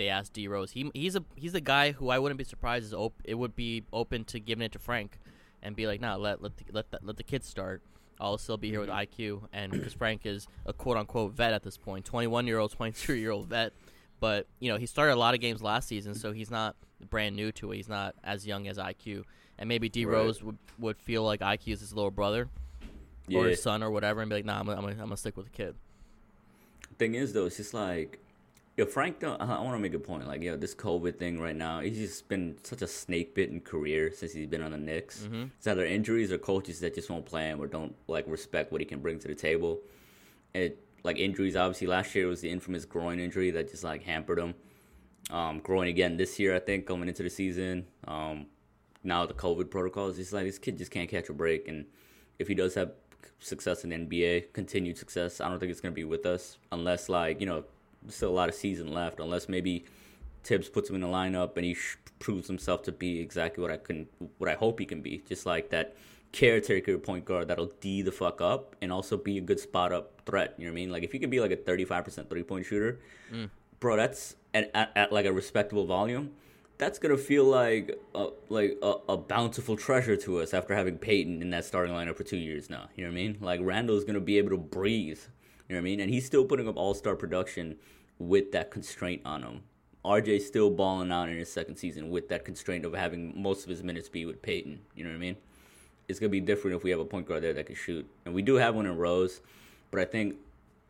they 0.00 0.08
asked 0.08 0.32
D 0.32 0.48
Rose, 0.48 0.72
he 0.72 0.90
he's 0.94 1.14
a 1.14 1.24
he's 1.36 1.54
a 1.54 1.60
guy 1.60 1.92
who 1.92 2.08
I 2.08 2.18
wouldn't 2.18 2.38
be 2.38 2.44
surprised 2.44 2.86
is 2.86 2.94
op- 2.94 3.20
it 3.22 3.34
would 3.34 3.54
be 3.54 3.84
open 3.92 4.24
to 4.24 4.40
giving 4.40 4.64
it 4.64 4.72
to 4.72 4.78
Frank, 4.78 5.18
and 5.62 5.76
be 5.76 5.86
like, 5.86 6.00
nah, 6.00 6.16
let 6.16 6.42
let 6.42 6.56
the, 6.56 6.64
let 6.72 6.90
the, 6.90 6.98
let 7.02 7.16
the 7.18 7.22
kids 7.22 7.46
start. 7.46 7.82
I'll 8.18 8.38
still 8.38 8.56
be 8.56 8.70
here 8.70 8.80
with 8.80 8.88
mm-hmm. 8.88 9.22
IQ, 9.22 9.48
and 9.52 9.70
because 9.70 9.92
Frank 9.92 10.24
is 10.24 10.48
a 10.64 10.72
quote 10.72 10.96
unquote 10.96 11.32
vet 11.32 11.52
at 11.52 11.62
this 11.62 11.76
point, 11.76 12.06
21 12.06 12.46
year 12.46 12.58
old, 12.58 12.72
22 12.72 13.14
year 13.14 13.30
old 13.30 13.48
vet. 13.48 13.72
But 14.20 14.46
you 14.58 14.72
know 14.72 14.78
he 14.78 14.86
started 14.86 15.14
a 15.14 15.16
lot 15.16 15.34
of 15.34 15.40
games 15.40 15.62
last 15.62 15.86
season, 15.86 16.14
so 16.14 16.32
he's 16.32 16.50
not 16.50 16.76
brand 17.10 17.36
new 17.36 17.52
to 17.52 17.72
it. 17.72 17.76
He's 17.76 17.88
not 17.88 18.14
as 18.24 18.46
young 18.46 18.68
as 18.68 18.78
IQ, 18.78 19.24
and 19.58 19.68
maybe 19.68 19.90
D 19.90 20.06
Rose 20.06 20.42
would, 20.42 20.58
would 20.78 20.98
feel 20.98 21.24
like 21.24 21.40
IQ 21.40 21.74
is 21.74 21.80
his 21.80 21.92
little 21.92 22.10
brother 22.10 22.48
or 23.34 23.46
his 23.48 23.62
son 23.62 23.82
or 23.82 23.90
whatever, 23.90 24.22
and 24.22 24.30
be 24.30 24.36
like, 24.36 24.44
nah, 24.46 24.58
I'm 24.58 24.64
gonna, 24.64 24.78
I'm 24.78 24.82
gonna, 24.82 24.94
I'm 24.94 25.08
gonna 25.08 25.16
stick 25.18 25.36
with 25.36 25.46
the 25.46 25.52
kid. 25.52 25.74
thing 26.98 27.14
is 27.14 27.34
though, 27.34 27.46
it's 27.46 27.58
just 27.58 27.74
like, 27.74 28.18
yo, 28.80 28.86
Frank. 28.86 29.20
Don't, 29.20 29.38
I 29.42 29.60
want 29.60 29.74
to 29.74 29.78
make 29.78 29.92
a 29.92 29.98
point. 29.98 30.26
Like, 30.26 30.42
yo, 30.42 30.56
this 30.56 30.74
COVID 30.74 31.18
thing 31.18 31.38
right 31.38 31.54
now, 31.54 31.80
he's 31.80 31.98
just 31.98 32.28
been 32.28 32.56
such 32.62 32.80
a 32.80 32.86
snake 32.86 33.34
bitten 33.34 33.60
career 33.60 34.10
since 34.10 34.32
he's 34.32 34.46
been 34.46 34.62
on 34.62 34.72
the 34.72 34.78
Knicks. 34.78 35.28
It's 35.58 35.66
either 35.66 35.84
injuries 35.84 36.32
or 36.32 36.38
coaches 36.38 36.80
that 36.80 36.94
just 36.94 37.10
won't 37.10 37.26
play 37.26 37.42
him 37.42 37.60
or 37.60 37.66
don't 37.66 37.94
like 38.08 38.24
respect 38.26 38.72
what 38.72 38.80
he 38.80 38.86
can 38.86 39.00
bring 39.00 39.18
to 39.18 39.28
the 39.28 39.34
table. 39.34 39.80
It 40.54 40.82
like 41.02 41.18
injuries. 41.18 41.56
Obviously, 41.56 41.88
last 41.88 42.14
year 42.14 42.24
it 42.24 42.28
was 42.28 42.40
the 42.40 42.50
infamous 42.50 42.86
groin 42.86 43.20
injury 43.20 43.50
that 43.50 43.70
just 43.70 43.84
like 43.84 44.02
hampered 44.02 44.38
him. 44.38 44.54
Um, 45.30 45.58
growing 45.60 45.90
again 45.90 46.16
this 46.16 46.38
year, 46.38 46.56
I 46.56 46.58
think, 46.58 46.86
coming 46.86 47.08
into 47.08 47.22
the 47.22 47.30
season. 47.30 47.86
Um, 48.08 48.46
now 49.04 49.26
the 49.26 49.34
COVID 49.34 49.70
protocols, 49.70 50.18
it's 50.18 50.32
like 50.32 50.46
this 50.46 50.58
kid 50.58 50.78
just 50.78 50.90
can't 50.90 51.08
catch 51.08 51.28
a 51.28 51.34
break. 51.34 51.68
And 51.68 51.84
if 52.38 52.48
he 52.48 52.54
does 52.54 52.74
have 52.76 52.92
success 53.40 53.84
in 53.84 53.90
the 53.90 53.96
NBA, 53.96 54.54
continued 54.54 54.96
success, 54.96 55.38
I 55.42 55.50
don't 55.50 55.60
think 55.60 55.70
it's 55.70 55.82
gonna 55.82 55.92
be 55.92 56.04
with 56.04 56.24
us 56.24 56.56
unless 56.72 57.10
like 57.10 57.40
you 57.40 57.46
know, 57.46 57.64
still 58.08 58.30
a 58.30 58.32
lot 58.32 58.48
of 58.48 58.54
season 58.54 58.92
left. 58.92 59.20
Unless 59.20 59.48
maybe 59.48 59.84
Thibs 60.44 60.68
puts 60.68 60.88
him 60.88 60.96
in 60.96 61.02
the 61.02 61.08
lineup 61.08 61.56
and 61.56 61.64
he 61.64 61.74
sh- 61.74 61.96
proves 62.18 62.46
himself 62.46 62.82
to 62.84 62.92
be 62.92 63.20
exactly 63.20 63.62
what 63.62 63.70
I 63.70 63.76
can, 63.76 64.06
what 64.38 64.48
I 64.50 64.54
hope 64.54 64.78
he 64.78 64.86
can 64.86 65.02
be. 65.02 65.22
Just 65.28 65.46
like 65.46 65.70
that 65.70 65.96
caretaker 66.32 66.96
point 66.98 67.24
guard 67.24 67.48
that'll 67.48 67.72
D 67.80 68.02
the 68.02 68.12
fuck 68.12 68.40
up 68.40 68.76
and 68.80 68.92
also 68.92 69.16
be 69.16 69.38
a 69.38 69.40
good 69.40 69.60
spot 69.60 69.92
up 69.92 70.22
threat. 70.26 70.54
You 70.56 70.66
know 70.66 70.70
what 70.70 70.74
I 70.74 70.80
mean? 70.80 70.90
Like 70.90 71.02
if 71.02 71.12
you 71.12 71.20
could 71.20 71.30
be 71.30 71.40
like 71.40 71.50
a 71.50 71.56
35% 71.56 72.28
three 72.28 72.42
point 72.42 72.66
shooter, 72.66 73.00
mm. 73.32 73.50
bro, 73.80 73.96
that's 73.96 74.36
at, 74.54 74.70
at, 74.74 74.92
at 74.96 75.12
like 75.12 75.26
a 75.26 75.32
respectable 75.32 75.86
volume. 75.86 76.32
That's 76.78 76.98
gonna 76.98 77.18
feel 77.18 77.44
like 77.44 78.00
a, 78.14 78.28
like 78.48 78.78
a, 78.82 78.94
a 79.10 79.16
bountiful 79.18 79.76
treasure 79.76 80.16
to 80.16 80.40
us 80.40 80.54
after 80.54 80.74
having 80.74 80.96
Payton 80.96 81.42
in 81.42 81.50
that 81.50 81.66
starting 81.66 81.94
lineup 81.94 82.16
for 82.16 82.24
two 82.24 82.38
years 82.38 82.70
now. 82.70 82.88
You 82.96 83.04
know 83.04 83.10
what 83.10 83.18
I 83.18 83.22
mean? 83.22 83.38
Like 83.40 83.60
Randle's 83.62 84.04
gonna 84.04 84.20
be 84.20 84.38
able 84.38 84.50
to 84.50 84.56
breathe. 84.56 85.20
You 85.70 85.76
know 85.76 85.82
what 85.82 85.86
I 85.86 85.90
mean? 85.90 86.00
And 86.00 86.10
he's 86.10 86.26
still 86.26 86.44
putting 86.44 86.66
up 86.66 86.76
all 86.76 86.94
star 86.94 87.14
production 87.14 87.76
with 88.18 88.50
that 88.50 88.72
constraint 88.72 89.22
on 89.24 89.44
him. 89.44 89.60
RJ's 90.04 90.44
still 90.44 90.68
balling 90.68 91.12
out 91.12 91.28
in 91.28 91.36
his 91.36 91.52
second 91.52 91.76
season 91.76 92.10
with 92.10 92.28
that 92.30 92.44
constraint 92.44 92.84
of 92.84 92.92
having 92.92 93.40
most 93.40 93.62
of 93.62 93.70
his 93.70 93.80
minutes 93.80 94.08
be 94.08 94.26
with 94.26 94.42
Payton. 94.42 94.80
You 94.96 95.04
know 95.04 95.10
what 95.10 95.16
I 95.16 95.20
mean? 95.20 95.36
It's 96.08 96.18
gonna 96.18 96.30
be 96.30 96.40
different 96.40 96.76
if 96.76 96.82
we 96.82 96.90
have 96.90 96.98
a 96.98 97.04
point 97.04 97.28
guard 97.28 97.44
there 97.44 97.52
that 97.52 97.66
can 97.66 97.76
shoot, 97.76 98.04
and 98.24 98.34
we 98.34 98.42
do 98.42 98.56
have 98.56 98.74
one 98.74 98.84
in 98.84 98.96
Rose. 98.96 99.42
But 99.92 100.00
I 100.00 100.06
think, 100.06 100.38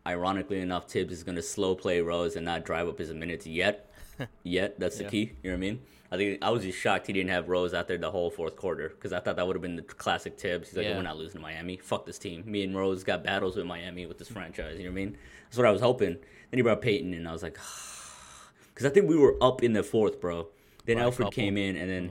ironically 0.06 0.60
enough, 0.60 0.88
Thibs 0.90 1.12
is 1.12 1.22
gonna 1.22 1.42
slow 1.42 1.74
play 1.74 2.00
Rose 2.00 2.36
and 2.36 2.44
not 2.44 2.64
drive 2.64 2.88
up 2.88 2.98
his 2.98 3.12
minutes 3.12 3.46
yet. 3.46 3.90
yet 4.42 4.78
that's 4.78 4.98
the 4.98 5.04
Yeah. 5.04 5.10
key. 5.10 5.32
You 5.42 5.50
know 5.50 5.50
what 5.50 5.54
I 5.54 5.56
mean? 5.60 5.80
I 6.12 6.16
think 6.16 6.38
I 6.42 6.50
was 6.50 6.64
just 6.64 6.76
shocked 6.78 7.06
he 7.06 7.12
didn't 7.12 7.30
have 7.30 7.48
Rose 7.48 7.72
out 7.72 7.86
there 7.86 7.96
the 7.96 8.10
whole 8.10 8.30
fourth 8.30 8.56
quarter 8.56 8.88
because 8.88 9.12
I 9.12 9.20
thought 9.20 9.36
that 9.36 9.46
would 9.46 9.54
have 9.54 9.62
been 9.62 9.76
the 9.76 9.82
classic 9.82 10.38
Thibs. 10.38 10.68
He's 10.70 10.76
like, 10.76 10.86
Yeah. 10.86 10.96
we're 10.96 11.02
not 11.02 11.16
losing 11.16 11.34
to 11.34 11.40
Miami. 11.40 11.76
Fuck 11.76 12.04
this 12.04 12.18
team. 12.18 12.42
Me 12.50 12.64
and 12.64 12.76
Rose 12.76 13.04
got 13.04 13.22
battles 13.22 13.56
with 13.56 13.64
Miami 13.66 14.06
with 14.06 14.18
this 14.18 14.28
franchise. 14.28 14.76
You 14.78 14.84
know 14.84 14.90
what 14.90 15.00
I 15.00 15.04
mean? 15.04 15.16
That's 15.44 15.56
what 15.58 15.66
I 15.66 15.70
was 15.70 15.80
hoping. 15.80 16.14
Then 16.14 16.58
he 16.58 16.62
brought 16.62 16.80
Payton, 16.82 17.14
and 17.14 17.28
I 17.28 17.32
was 17.32 17.44
like, 17.44 17.54
because 18.74 18.86
I 18.86 18.90
think 18.90 19.08
we 19.08 19.16
were 19.16 19.36
up 19.40 19.62
in 19.62 19.72
the 19.72 19.82
fourth, 19.84 20.20
bro. 20.20 20.48
Then 20.84 20.98
a 20.98 21.02
Elfrid 21.10 21.32
came 21.32 21.56
in, 21.56 21.76
and 21.76 21.88
then 21.88 22.04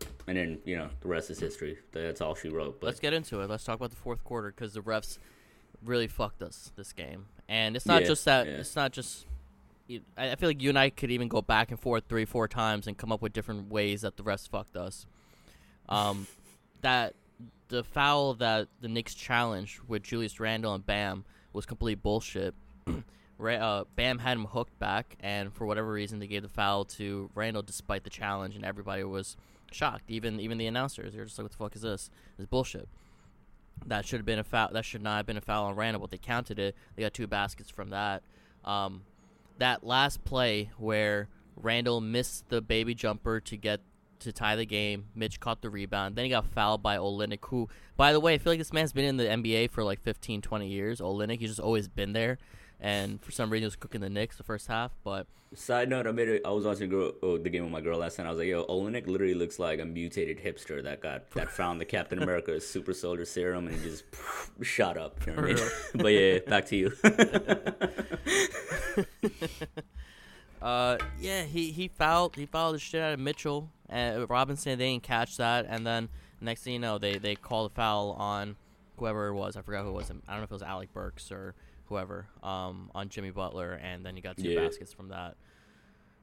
Yeah. 0.00 0.06
and 0.26 0.36
then 0.36 0.58
you 0.64 0.76
know 0.76 0.88
the 1.00 1.06
rest 1.08 1.30
is 1.30 1.38
history. 1.38 1.78
That's 1.92 2.20
all 2.20 2.34
she 2.34 2.48
wrote. 2.48 2.80
But 2.80 2.86
Let's 2.88 3.00
get 3.00 3.12
into 3.12 3.40
it. 3.42 3.48
Let's 3.50 3.62
talk 3.62 3.76
about 3.76 3.90
the 3.90 3.96
fourth 3.96 4.24
quarter 4.24 4.48
because 4.50 4.72
the 4.74 4.80
refs 4.80 5.18
really 5.84 6.08
fucked 6.08 6.42
us 6.42 6.72
this 6.76 6.92
game, 6.92 7.26
and 7.48 7.76
it's 7.76 7.86
not 7.86 8.02
Yeah, 8.02 8.08
just 8.08 8.24
that. 8.24 8.46
yeah. 8.46 8.52
It's 8.54 8.76
not 8.76 8.92
just. 8.92 9.26
I 10.18 10.30
I 10.30 10.34
feel 10.36 10.48
like 10.48 10.60
you 10.62 10.68
and 10.70 10.78
I 10.78 10.90
could 10.90 11.10
even 11.10 11.28
go 11.28 11.42
back 11.42 11.70
and 11.70 11.78
forth 11.78 12.04
three, 12.08 12.24
four 12.24 12.48
times 12.48 12.86
and 12.86 12.96
come 12.98 13.12
up 13.12 13.22
with 13.22 13.32
different 13.32 13.70
ways 13.70 14.00
that 14.02 14.16
the 14.16 14.22
refs 14.24 14.48
fucked 14.48 14.76
us. 14.76 15.06
Um, 15.88 16.26
that 16.82 17.14
the 17.68 17.82
foul 17.84 18.34
that 18.34 18.68
the 18.80 18.88
Knicks 18.88 19.14
challenged 19.14 19.80
with 19.88 20.02
Julius 20.02 20.38
Randle 20.40 20.74
and 20.74 20.84
Bam 20.84 21.24
was 21.52 21.66
complete 21.66 22.02
bullshit. 22.02 22.54
Uh, 23.38 23.84
Bam 23.96 24.20
had 24.20 24.38
him 24.38 24.46
hooked 24.46 24.78
back, 24.78 25.14
and 25.20 25.52
for 25.52 25.66
whatever 25.66 25.92
reason, 25.92 26.20
they 26.20 26.26
gave 26.26 26.40
the 26.40 26.48
foul 26.48 26.86
to 26.86 27.28
Randle 27.34 27.60
despite 27.60 28.02
the 28.02 28.08
challenge, 28.08 28.56
and 28.56 28.64
everybody 28.64 29.04
was 29.04 29.36
shocked. 29.70 30.04
Even 30.08 30.40
even 30.40 30.56
the 30.56 30.66
announcers, 30.66 31.12
they're 31.12 31.26
just 31.26 31.36
like, 31.38 31.44
"What 31.44 31.52
the 31.52 31.58
fuck 31.58 31.76
is 31.76 31.82
this? 31.82 32.08
This 32.38 32.44
is 32.44 32.46
bullshit." 32.46 32.88
That 33.84 34.06
should 34.06 34.18
have 34.18 34.26
been 34.26 34.38
a 34.38 34.44
foul. 34.44 34.70
That 34.72 34.84
should 34.84 35.02
not 35.02 35.18
have 35.18 35.26
been 35.26 35.36
a 35.36 35.42
foul 35.42 35.66
on 35.66 35.76
Randle, 35.76 36.00
but 36.00 36.10
they 36.10 36.18
counted 36.18 36.58
it. 36.58 36.74
They 36.94 37.02
got 37.02 37.14
two 37.14 37.26
baskets 37.26 37.70
from 37.70 37.90
that. 37.90 38.22
Um, 38.64 39.02
that 39.58 39.84
last 39.84 40.24
play 40.24 40.70
where 40.76 41.28
Randle 41.56 42.00
missed 42.00 42.48
the 42.48 42.60
baby 42.60 42.94
jumper 42.94 43.40
to 43.40 43.56
get 43.56 43.80
to 44.20 44.32
tie 44.32 44.56
the 44.56 44.66
game. 44.66 45.06
Mitch 45.14 45.40
caught 45.40 45.62
the 45.62 45.70
rebound. 45.70 46.16
Then 46.16 46.24
he 46.24 46.30
got 46.30 46.46
fouled 46.46 46.82
by 46.82 46.96
Olynyk, 46.96 47.44
who, 47.46 47.68
by 47.96 48.12
the 48.12 48.20
way, 48.20 48.34
I 48.34 48.38
feel 48.38 48.52
like 48.52 48.58
this 48.58 48.72
man's 48.72 48.92
been 48.92 49.04
in 49.04 49.16
the 49.16 49.24
NBA 49.24 49.70
for 49.70 49.84
like 49.84 50.00
15, 50.00 50.42
20 50.42 50.68
years. 50.68 51.00
Olynyk, 51.00 51.38
he's 51.38 51.50
just 51.50 51.60
always 51.60 51.88
been 51.88 52.12
there. 52.12 52.38
And 52.80 53.22
for 53.22 53.32
some 53.32 53.50
reason, 53.50 53.66
was 53.66 53.76
cooking 53.76 54.02
the 54.02 54.10
Knicks 54.10 54.36
the 54.36 54.42
first 54.42 54.66
half. 54.66 54.92
But 55.02 55.26
Side 55.54 55.88
note: 55.88 56.06
I 56.06 56.12
made 56.12 56.28
it. 56.28 56.42
I 56.44 56.50
was 56.50 56.64
watching 56.64 56.90
girl, 56.90 57.12
oh, 57.22 57.38
the 57.38 57.48
game 57.48 57.62
with 57.62 57.72
my 57.72 57.80
girl 57.80 57.98
last 57.98 58.18
night. 58.18 58.26
I 58.26 58.30
was 58.30 58.38
like, 58.38 58.48
"Yo, 58.48 58.64
Olynyk 58.66 59.06
literally 59.06 59.34
looks 59.34 59.58
like 59.58 59.80
a 59.80 59.84
mutated 59.84 60.38
hipster 60.38 60.82
that 60.82 61.00
got 61.00 61.30
that 61.30 61.50
found 61.50 61.80
the 61.80 61.84
Captain 61.84 62.22
America 62.22 62.60
super 62.74 62.92
soldier 62.92 63.24
serum 63.24 63.68
and 63.68 63.82
just 63.82 64.04
shot 64.62 64.98
up." 64.98 65.24
You 65.26 65.32
know 65.32 65.42
what 65.42 65.50
I 65.50 65.54
mean? 65.54 65.68
but 65.94 66.08
yeah, 66.08 66.38
back 66.40 66.66
to 66.66 66.76
you. 66.76 66.92
Uh, 70.62 70.96
yeah, 71.20 71.44
he 71.44 71.70
he 71.70 71.86
fouled 71.86 72.34
he 72.34 72.46
fouled 72.46 72.74
the 72.74 72.78
shit 72.78 73.00
out 73.00 73.12
of 73.12 73.20
Mitchell 73.20 73.70
and 73.88 74.28
Robinson. 74.28 74.78
They 74.78 74.90
didn't 74.90 75.02
catch 75.02 75.36
that, 75.36 75.66
and 75.68 75.86
then 75.86 76.08
next 76.40 76.62
thing 76.62 76.72
you 76.72 76.78
know, 76.78 76.98
they 76.98 77.18
they 77.18 77.36
called 77.36 77.70
a 77.70 77.74
foul 77.74 78.12
on 78.12 78.56
whoever 78.96 79.28
it 79.28 79.34
was. 79.34 79.56
I 79.56 79.62
forgot 79.62 79.84
who 79.84 79.90
it 79.90 79.92
was. 79.92 80.10
I 80.10 80.14
don't 80.14 80.38
know 80.38 80.44
if 80.44 80.50
it 80.50 80.54
was 80.54 80.62
Alec 80.62 80.92
Burks 80.92 81.30
or 81.30 81.54
whoever. 81.88 82.26
Um, 82.42 82.90
on 82.94 83.08
Jimmy 83.08 83.30
Butler, 83.30 83.72
and 83.74 84.04
then 84.04 84.16
you 84.16 84.22
got 84.22 84.36
two 84.36 84.48
Yeah. 84.50 84.60
baskets 84.60 84.92
from 84.92 85.08
that. 85.08 85.36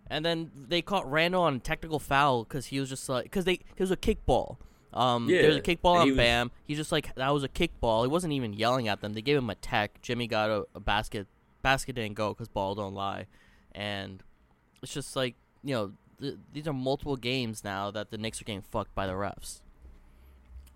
And 0.08 0.26
then 0.26 0.52
they 0.56 0.82
caught 0.82 1.10
Randle 1.10 1.44
on 1.44 1.60
technical 1.62 2.00
foul 2.00 2.44
because 2.44 2.68
he 2.68 2.80
was 2.80 2.90
just 2.90 3.08
like 3.08 3.24
because 3.24 3.46
they 3.46 3.54
it 3.54 3.80
was 3.80 3.92
a 3.92 3.98
kickball. 3.98 4.58
Um, 4.94 5.28
there 5.28 5.48
was 5.48 5.58
a 5.58 5.62
kickball 5.62 5.94
and 5.94 6.02
on 6.02 6.06
he 6.08 6.12
was- 6.12 6.18
Bam. 6.18 6.52
He's 6.66 6.78
just 6.78 6.92
like 6.92 7.16
that 7.16 7.34
was 7.34 7.44
a 7.44 7.50
kickball. 7.50 8.04
He 8.04 8.10
wasn't 8.10 8.34
even 8.34 8.54
yelling 8.54 8.88
at 8.88 9.02
them. 9.02 9.14
They 9.14 9.22
gave 9.22 9.38
him 9.38 9.50
a 9.50 9.56
tech. 9.56 10.02
Jimmy 10.02 10.28
got 10.28 10.50
a, 10.50 10.66
a 10.76 10.80
basket. 10.80 11.28
Basket 11.64 11.94
didn't 11.96 12.16
go 12.16 12.30
because 12.34 12.48
ball 12.50 12.76
don't 12.76 12.94
lie, 12.94 13.26
and 13.72 14.22
it's 14.84 14.94
just 14.94 15.16
like 15.16 15.36
you 15.64 15.74
know 15.74 15.94
th- 16.20 16.36
these 16.52 16.68
are 16.68 16.74
multiple 16.74 17.16
games 17.16 17.64
now 17.64 17.90
that 17.90 18.12
the 18.12 18.18
Knicks 18.18 18.42
are 18.42 18.44
getting 18.44 18.62
fucked 18.62 18.94
by 18.94 19.08
the 19.08 19.14
refs. 19.14 19.62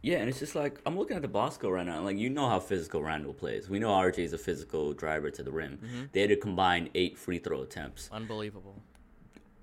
Yeah, 0.08 0.20
and 0.20 0.30
it's 0.30 0.40
just 0.40 0.56
like 0.56 0.80
I'm 0.86 0.98
looking 0.98 1.18
at 1.18 1.22
the 1.22 1.28
Bosco 1.28 1.70
right 1.70 1.86
now. 1.86 1.98
and, 1.98 2.06
Like 2.06 2.18
you 2.18 2.30
know 2.30 2.48
how 2.48 2.60
physical 2.60 3.04
Randle 3.04 3.34
plays. 3.34 3.70
We 3.70 3.80
know 3.80 3.90
RJ 3.90 4.20
is 4.20 4.34
a 4.34 4.38
physical 4.38 4.94
driver 4.94 5.30
to 5.32 5.44
the 5.44 5.52
rim. 5.52 5.80
Mm-hmm. 5.84 6.04
They 6.14 6.22
had 6.22 6.30
to 6.30 6.38
combine 6.38 6.90
eight 6.96 7.18
free 7.18 7.40
throw 7.40 7.62
attempts. 7.62 8.10
Unbelievable. 8.12 8.82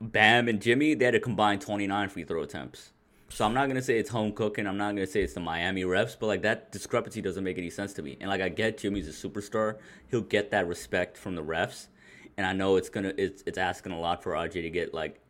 Bam 0.00 0.48
and 0.48 0.60
Jimmy, 0.60 0.94
they 0.94 1.06
had 1.06 1.12
to 1.12 1.20
combine 1.20 1.60
29 1.60 2.08
free 2.10 2.24
throw 2.24 2.42
attempts. 2.42 2.90
So 3.30 3.46
I'm 3.46 3.54
not 3.54 3.68
gonna 3.68 3.80
say 3.82 3.98
it's 3.98 4.10
home 4.10 4.32
cooking. 4.32 4.66
I'm 4.66 4.76
not 4.76 4.90
gonna 4.94 5.06
say 5.06 5.22
it's 5.22 5.32
the 5.32 5.40
Miami 5.40 5.82
refs, 5.82 6.14
but 6.18 6.26
like 6.26 6.42
that 6.42 6.70
discrepancy 6.70 7.22
doesn't 7.22 7.42
make 7.42 7.56
any 7.56 7.70
sense 7.70 7.94
to 7.94 8.02
me. 8.02 8.18
And 8.20 8.28
like 8.28 8.42
I 8.42 8.50
get 8.50 8.76
Jimmy's 8.76 9.08
a 9.08 9.28
superstar, 9.28 9.78
he'll 10.10 10.20
get 10.20 10.50
that 10.50 10.68
respect 10.68 11.16
from 11.16 11.34
the 11.36 11.42
refs, 11.42 11.88
and 12.36 12.46
I 12.46 12.52
know 12.52 12.76
it's 12.76 12.90
gonna 12.90 13.14
it's 13.16 13.42
it's 13.46 13.56
asking 13.56 13.92
a 13.92 13.98
lot 13.98 14.22
for 14.22 14.32
RJ 14.32 14.52
to 14.62 14.70
get 14.70 14.92
like 14.92 15.20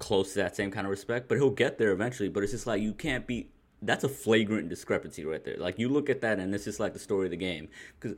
close 0.00 0.32
to 0.32 0.40
that 0.40 0.56
same 0.56 0.70
kind 0.72 0.86
of 0.86 0.90
respect, 0.90 1.28
but 1.28 1.38
he'll 1.38 1.50
get 1.50 1.78
there 1.78 1.92
eventually. 1.92 2.28
But 2.28 2.42
it's 2.42 2.52
just 2.52 2.66
like 2.66 2.82
you 2.82 2.92
can't 2.92 3.26
be. 3.26 3.48
That's 3.82 4.04
a 4.04 4.08
flagrant 4.08 4.68
discrepancy 4.68 5.24
right 5.24 5.44
there. 5.44 5.56
Like 5.58 5.78
you 5.78 5.88
look 5.88 6.08
at 6.08 6.20
that, 6.22 6.38
and 6.38 6.54
it's 6.54 6.64
just 6.64 6.80
like 6.80 6.92
the 6.92 6.98
story 6.98 7.26
of 7.26 7.30
the 7.30 7.36
game 7.36 7.68
because 7.98 8.16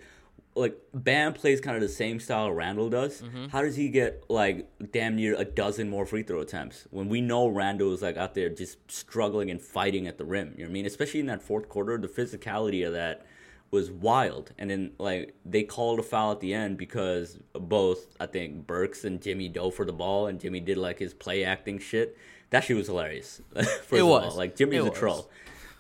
like 0.54 0.76
Bam 0.92 1.34
plays 1.34 1.60
kind 1.60 1.76
of 1.76 1.82
the 1.82 1.88
same 1.88 2.20
style 2.20 2.50
Randle 2.50 2.90
does. 2.90 3.22
Mm-hmm. 3.22 3.46
How 3.48 3.62
does 3.62 3.76
he 3.76 3.88
get 3.88 4.24
like 4.28 4.68
damn 4.92 5.16
near 5.16 5.34
a 5.36 5.44
dozen 5.44 5.88
more 5.88 6.04
free 6.04 6.22
throw 6.22 6.40
attempts 6.40 6.86
when 6.90 7.08
we 7.08 7.20
know 7.20 7.48
Randle 7.48 7.92
is 7.92 8.02
like 8.02 8.16
out 8.16 8.34
there 8.34 8.48
just 8.48 8.78
struggling 8.90 9.50
and 9.50 9.60
fighting 9.60 10.06
at 10.06 10.18
the 10.18 10.24
rim? 10.24 10.54
You 10.56 10.64
know 10.64 10.64
what 10.64 10.70
I 10.70 10.72
mean? 10.72 10.86
Especially 10.86 11.20
in 11.20 11.26
that 11.26 11.42
fourth 11.42 11.68
quarter, 11.68 11.96
the 11.96 12.08
physicality 12.08 12.86
of 12.86 12.92
that 12.92 13.24
was 13.70 13.90
wild. 13.90 14.52
And 14.58 14.70
then 14.70 14.92
like 14.98 15.34
they 15.44 15.62
called 15.62 15.98
a 16.00 16.02
foul 16.02 16.32
at 16.32 16.40
the 16.40 16.54
end 16.54 16.76
because 16.76 17.38
both 17.52 18.16
I 18.18 18.26
think 18.26 18.66
Burks 18.66 19.04
and 19.04 19.20
Jimmy 19.20 19.48
dove 19.48 19.74
for 19.74 19.84
the 19.84 19.92
ball, 19.92 20.26
and 20.26 20.40
Jimmy 20.40 20.60
did 20.60 20.78
like 20.78 20.98
his 20.98 21.14
play 21.14 21.44
acting 21.44 21.78
shit. 21.78 22.16
That 22.50 22.64
shit 22.64 22.76
was 22.76 22.86
hilarious. 22.86 23.40
First 23.54 23.92
It 23.92 24.02
was. 24.02 24.32
all, 24.32 24.36
like 24.38 24.56
Jimmy's 24.56 24.78
It 24.78 24.86
a 24.86 24.90
was. 24.90 24.98
troll, 24.98 25.30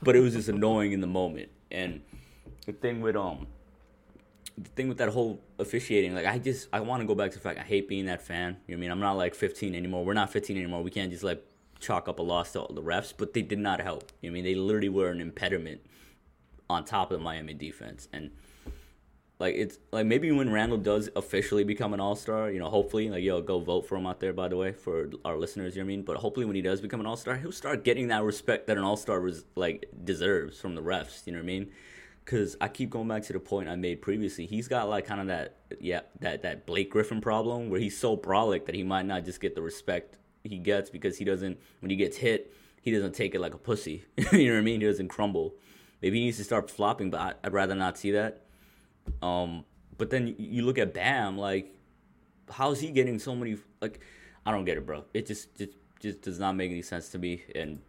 but 0.02 0.14
it 0.16 0.20
was 0.20 0.34
just 0.34 0.48
annoying 0.48 0.92
in 0.92 1.00
the 1.00 1.06
moment. 1.06 1.48
And 1.70 2.02
the 2.66 2.72
thing 2.72 3.00
with 3.00 3.16
um 3.16 3.46
the 4.56 4.68
thing 4.70 4.88
with 4.88 4.98
that 4.98 5.08
whole 5.10 5.40
officiating, 5.58 6.14
like 6.14 6.26
I 6.26 6.38
just 6.38 6.68
I 6.72 6.80
want 6.80 7.00
to 7.00 7.06
go 7.06 7.14
back 7.14 7.30
to 7.30 7.36
the 7.38 7.42
fact 7.42 7.58
I 7.58 7.62
hate 7.62 7.88
being 7.88 8.06
that 8.06 8.20
fan. 8.22 8.56
You 8.66 8.74
know 8.74 8.78
what 8.78 8.78
I 8.78 8.80
mean? 8.80 8.90
I'm 8.90 9.00
not 9.00 9.12
like 9.12 9.34
15 9.34 9.74
anymore. 9.74 10.04
We're 10.04 10.14
not 10.14 10.30
15 10.32 10.56
anymore. 10.56 10.82
We 10.82 10.90
can't 10.90 11.10
just 11.10 11.22
like 11.24 11.42
chalk 11.80 12.08
up 12.08 12.18
a 12.18 12.22
loss 12.22 12.52
to 12.52 12.60
all 12.62 12.74
the 12.74 12.82
refs, 12.82 13.14
but 13.16 13.34
they 13.34 13.42
did 13.42 13.58
not 13.60 13.80
help. 13.80 14.10
You 14.20 14.30
know 14.30 14.32
I 14.32 14.34
mean? 14.34 14.44
They 14.44 14.54
literally 14.56 14.88
were 14.88 15.10
an 15.10 15.20
impediment 15.20 15.80
on 16.68 16.84
top 16.84 17.10
of 17.12 17.18
the 17.18 17.24
Miami 17.24 17.54
defense 17.54 18.08
and 18.12 18.30
like 19.38 19.54
it's 19.54 19.78
like 19.92 20.06
maybe 20.06 20.32
when 20.32 20.50
Randle 20.50 20.78
does 20.78 21.08
officially 21.14 21.62
become 21.62 21.94
an 21.94 22.00
all 22.00 22.16
star, 22.16 22.50
you 22.50 22.58
know, 22.58 22.68
hopefully, 22.68 23.08
like 23.08 23.22
yo, 23.22 23.40
go 23.40 23.60
vote 23.60 23.86
for 23.86 23.96
him 23.96 24.06
out 24.06 24.18
there. 24.18 24.32
By 24.32 24.48
the 24.48 24.56
way, 24.56 24.72
for 24.72 25.10
our 25.24 25.36
listeners, 25.36 25.76
you 25.76 25.82
know 25.82 25.86
what 25.86 25.92
I 25.92 25.96
mean. 25.96 26.02
But 26.02 26.16
hopefully, 26.16 26.44
when 26.44 26.56
he 26.56 26.62
does 26.62 26.80
become 26.80 27.00
an 27.00 27.06
all 27.06 27.16
star, 27.16 27.36
he'll 27.36 27.52
start 27.52 27.84
getting 27.84 28.08
that 28.08 28.24
respect 28.24 28.66
that 28.66 28.76
an 28.76 28.82
all 28.82 28.96
star 28.96 29.20
was 29.20 29.44
like 29.54 29.88
deserves 30.04 30.60
from 30.60 30.74
the 30.74 30.82
refs. 30.82 31.26
You 31.26 31.32
know 31.32 31.38
what 31.38 31.44
I 31.44 31.46
mean? 31.46 31.70
Because 32.24 32.56
I 32.60 32.68
keep 32.68 32.90
going 32.90 33.08
back 33.08 33.22
to 33.24 33.32
the 33.32 33.38
point 33.38 33.68
I 33.68 33.76
made 33.76 34.02
previously. 34.02 34.44
He's 34.46 34.66
got 34.66 34.88
like 34.88 35.06
kind 35.06 35.20
of 35.20 35.28
that 35.28 35.56
yeah 35.80 36.00
that 36.20 36.42
that 36.42 36.66
Blake 36.66 36.90
Griffin 36.90 37.20
problem 37.20 37.70
where 37.70 37.80
he's 37.80 37.96
so 37.96 38.16
brolic 38.16 38.66
that 38.66 38.74
he 38.74 38.82
might 38.82 39.06
not 39.06 39.24
just 39.24 39.40
get 39.40 39.54
the 39.54 39.62
respect 39.62 40.18
he 40.42 40.58
gets 40.58 40.90
because 40.90 41.18
he 41.18 41.24
doesn't 41.24 41.58
when 41.80 41.90
he 41.90 41.96
gets 41.96 42.16
hit 42.16 42.54
he 42.80 42.90
doesn't 42.90 43.12
take 43.12 43.34
it 43.34 43.40
like 43.40 43.54
a 43.54 43.58
pussy. 43.58 44.04
you 44.32 44.48
know 44.48 44.54
what 44.54 44.58
I 44.58 44.62
mean? 44.62 44.80
He 44.80 44.86
doesn't 44.86 45.08
crumble. 45.08 45.54
Maybe 46.02 46.18
he 46.18 46.24
needs 46.26 46.38
to 46.38 46.44
start 46.44 46.70
flopping, 46.70 47.10
but 47.10 47.38
I'd 47.42 47.52
rather 47.52 47.74
not 47.74 47.98
see 47.98 48.12
that. 48.12 48.44
Um, 49.22 49.64
but 49.96 50.10
then 50.10 50.34
you 50.38 50.62
look 50.62 50.78
at 50.78 50.94
Bam, 50.94 51.36
like, 51.36 51.74
how's 52.50 52.80
he 52.80 52.90
getting 52.90 53.18
so 53.18 53.34
many? 53.34 53.56
Like, 53.80 54.00
I 54.46 54.50
don't 54.50 54.64
get 54.64 54.78
it, 54.78 54.86
bro. 54.86 55.04
It 55.12 55.26
just 55.26 55.54
just 55.56 55.72
just 56.00 56.22
does 56.22 56.38
not 56.38 56.52
make 56.56 56.70
any 56.70 56.82
sense 56.82 57.08
to 57.10 57.18
me. 57.18 57.42
And 57.54 57.80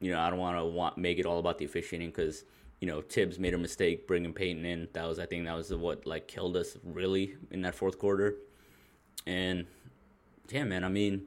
you 0.00 0.12
know, 0.12 0.20
I 0.20 0.30
don't 0.30 0.38
want 0.38 0.58
to 0.58 0.64
want 0.64 0.98
make 0.98 1.18
it 1.18 1.26
all 1.26 1.38
about 1.38 1.58
the 1.58 1.64
officiating 1.64 2.08
because 2.10 2.44
you 2.80 2.88
know 2.88 3.02
Thibs 3.02 3.38
made 3.38 3.54
a 3.54 3.58
mistake 3.58 4.06
bringing 4.06 4.32
Payton 4.32 4.64
in. 4.64 4.88
That 4.94 5.06
was 5.06 5.18
I 5.18 5.26
think 5.26 5.44
that 5.44 5.54
was 5.54 5.72
what 5.72 6.06
like 6.06 6.26
killed 6.26 6.56
us 6.56 6.76
really 6.84 7.36
in 7.50 7.62
that 7.62 7.74
fourth 7.74 7.98
quarter. 7.98 8.36
And 9.26 9.66
yeah, 10.50 10.64
man. 10.64 10.84
I 10.84 10.88
mean, 10.88 11.26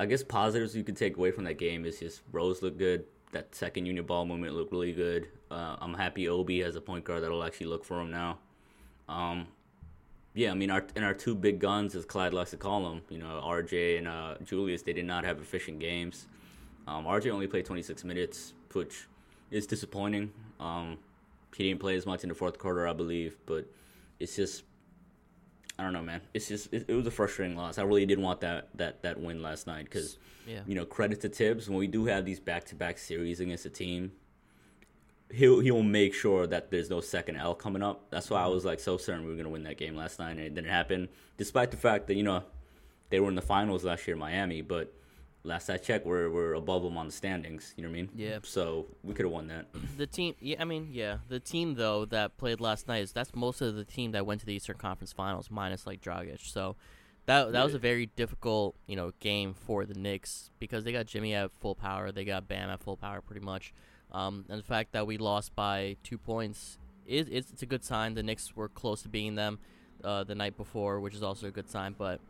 I 0.00 0.06
guess 0.06 0.22
positives 0.22 0.74
you 0.74 0.84
could 0.84 0.96
take 0.96 1.16
away 1.16 1.30
from 1.30 1.44
that 1.44 1.58
game 1.58 1.84
is 1.84 2.00
just 2.00 2.22
Rose 2.32 2.62
looked 2.62 2.78
good. 2.78 3.04
That 3.32 3.54
second 3.54 3.86
unit 3.86 4.06
ball 4.06 4.24
movement 4.24 4.54
looked 4.54 4.72
really 4.72 4.92
good. 4.92 5.28
Uh, 5.50 5.76
I'm 5.80 5.94
happy 5.94 6.28
Obi 6.28 6.60
has 6.62 6.76
a 6.76 6.80
point 6.80 7.04
guard 7.04 7.22
that'll 7.22 7.44
actually 7.44 7.66
look 7.66 7.84
for 7.84 8.00
him 8.00 8.10
now. 8.10 8.38
Um, 9.08 9.46
yeah, 10.34 10.50
I 10.50 10.54
mean, 10.54 10.70
our 10.70 10.84
and 10.96 11.04
our 11.04 11.14
two 11.14 11.34
big 11.34 11.60
guns, 11.60 11.94
as 11.94 12.04
Clyde 12.04 12.34
likes 12.34 12.50
to 12.50 12.56
call 12.56 12.82
them, 12.88 13.02
you 13.08 13.18
know, 13.18 13.40
RJ 13.44 13.98
and 13.98 14.08
uh, 14.08 14.34
Julius, 14.44 14.82
they 14.82 14.92
did 14.92 15.06
not 15.06 15.24
have 15.24 15.38
efficient 15.40 15.78
games. 15.78 16.26
Um, 16.86 17.04
RJ 17.04 17.30
only 17.30 17.46
played 17.46 17.64
26 17.64 18.04
minutes, 18.04 18.52
which 18.72 19.06
is 19.50 19.66
disappointing. 19.66 20.32
Um, 20.60 20.98
he 21.56 21.64
didn't 21.68 21.80
play 21.80 21.96
as 21.96 22.04
much 22.06 22.22
in 22.22 22.28
the 22.28 22.34
fourth 22.34 22.58
quarter, 22.58 22.86
I 22.86 22.92
believe, 22.92 23.36
but 23.46 23.66
it's 24.20 24.36
just 24.36 24.64
I 25.78 25.82
don't 25.84 25.92
know, 25.92 26.02
man. 26.02 26.20
It's 26.34 26.48
just 26.48 26.72
it, 26.72 26.84
it 26.88 26.94
was 26.94 27.06
a 27.06 27.10
frustrating 27.10 27.56
loss. 27.56 27.78
I 27.78 27.82
really 27.82 28.04
did 28.06 28.18
want 28.18 28.40
that 28.40 28.68
that 28.74 29.02
that 29.02 29.20
win 29.20 29.42
last 29.42 29.66
night 29.66 29.84
because 29.84 30.18
Yeah. 30.46 30.60
you 30.66 30.74
know 30.74 30.84
credit 30.84 31.20
to 31.22 31.28
Thibs 31.28 31.68
when 31.68 31.78
we 31.78 31.86
do 31.86 32.06
have 32.06 32.24
these 32.24 32.40
back 32.40 32.64
to 32.66 32.74
back 32.74 32.98
series 32.98 33.40
against 33.40 33.64
a 33.64 33.70
team. 33.70 34.12
He'll 35.32 35.60
he'll 35.60 35.82
make 35.82 36.14
sure 36.14 36.46
that 36.46 36.70
there's 36.70 36.88
no 36.88 37.00
second 37.00 37.36
L 37.36 37.54
coming 37.54 37.82
up. 37.82 38.10
That's 38.10 38.30
why 38.30 38.40
I 38.40 38.44
mm-hmm. 38.44 38.54
was 38.54 38.64
like 38.64 38.80
so 38.80 38.96
certain 38.96 39.24
we 39.24 39.30
were 39.30 39.36
gonna 39.36 39.50
win 39.50 39.64
that 39.64 39.76
game 39.76 39.96
last 39.96 40.18
night, 40.18 40.32
and 40.32 40.40
it 40.40 40.54
didn't 40.54 40.70
happen. 40.70 41.08
Despite 41.36 41.70
the 41.70 41.76
fact 41.76 42.06
that 42.06 42.14
you 42.14 42.22
know 42.22 42.44
they 43.10 43.20
were 43.20 43.28
in 43.28 43.34
the 43.34 43.42
finals 43.42 43.84
last 43.84 44.06
year, 44.06 44.14
in 44.14 44.20
Miami, 44.20 44.62
but 44.62 44.92
last 45.46 45.70
I 45.70 45.78
checked, 45.78 46.06
we're 46.06 46.28
we're 46.28 46.54
above 46.54 46.82
them 46.82 46.96
on 46.96 47.06
the 47.06 47.12
standings. 47.12 47.72
You 47.76 47.84
know 47.84 47.88
what 47.88 47.94
I 47.94 48.02
mean? 48.02 48.08
Yeah. 48.14 48.38
So 48.42 48.86
we 49.02 49.14
could 49.14 49.24
have 49.24 49.32
won 49.32 49.46
that. 49.48 49.66
The 49.96 50.06
team, 50.06 50.34
yeah, 50.40 50.56
I 50.60 50.64
mean, 50.64 50.88
yeah, 50.92 51.18
the 51.28 51.40
team 51.40 51.74
though 51.74 52.04
that 52.06 52.36
played 52.36 52.60
last 52.60 52.88
night 52.88 53.02
is 53.02 53.12
that's 53.12 53.34
most 53.34 53.60
of 53.60 53.74
the 53.74 53.84
team 53.84 54.12
that 54.12 54.26
went 54.26 54.40
to 54.40 54.46
the 54.46 54.54
Eastern 54.54 54.76
Conference 54.76 55.12
Finals, 55.12 55.50
minus 55.50 55.86
like 55.86 56.00
Dragic. 56.00 56.46
So 56.46 56.76
that 57.26 57.52
that 57.52 57.64
was 57.64 57.74
a 57.74 57.78
very 57.78 58.06
difficult, 58.06 58.74
you 58.86 58.96
know, 58.96 59.12
game 59.20 59.54
for 59.54 59.84
the 59.84 59.94
Knicks 59.94 60.50
because 60.58 60.84
they 60.84 60.92
got 60.92 61.06
Jimmy 61.06 61.34
at 61.34 61.52
full 61.52 61.74
power, 61.74 62.12
they 62.12 62.24
got 62.24 62.48
Bam 62.48 62.68
at 62.68 62.80
full 62.80 62.96
power, 62.96 63.20
pretty 63.20 63.44
much. 63.44 63.72
Um, 64.12 64.44
and 64.48 64.58
the 64.58 64.64
fact 64.64 64.92
that 64.92 65.06
we 65.06 65.18
lost 65.18 65.54
by 65.54 65.96
two 66.02 66.18
points 66.18 66.78
is 67.06 67.28
it's, 67.30 67.50
it's 67.52 67.62
a 67.62 67.66
good 67.66 67.84
sign. 67.84 68.14
The 68.14 68.22
Knicks 68.22 68.54
were 68.56 68.68
close 68.68 69.02
to 69.02 69.08
beating 69.08 69.34
them 69.34 69.58
uh, 70.04 70.24
the 70.24 70.34
night 70.34 70.56
before, 70.56 71.00
which 71.00 71.14
is 71.14 71.22
also 71.22 71.48
a 71.48 71.50
good 71.50 71.68
sign. 71.68 71.94
But 71.96 72.20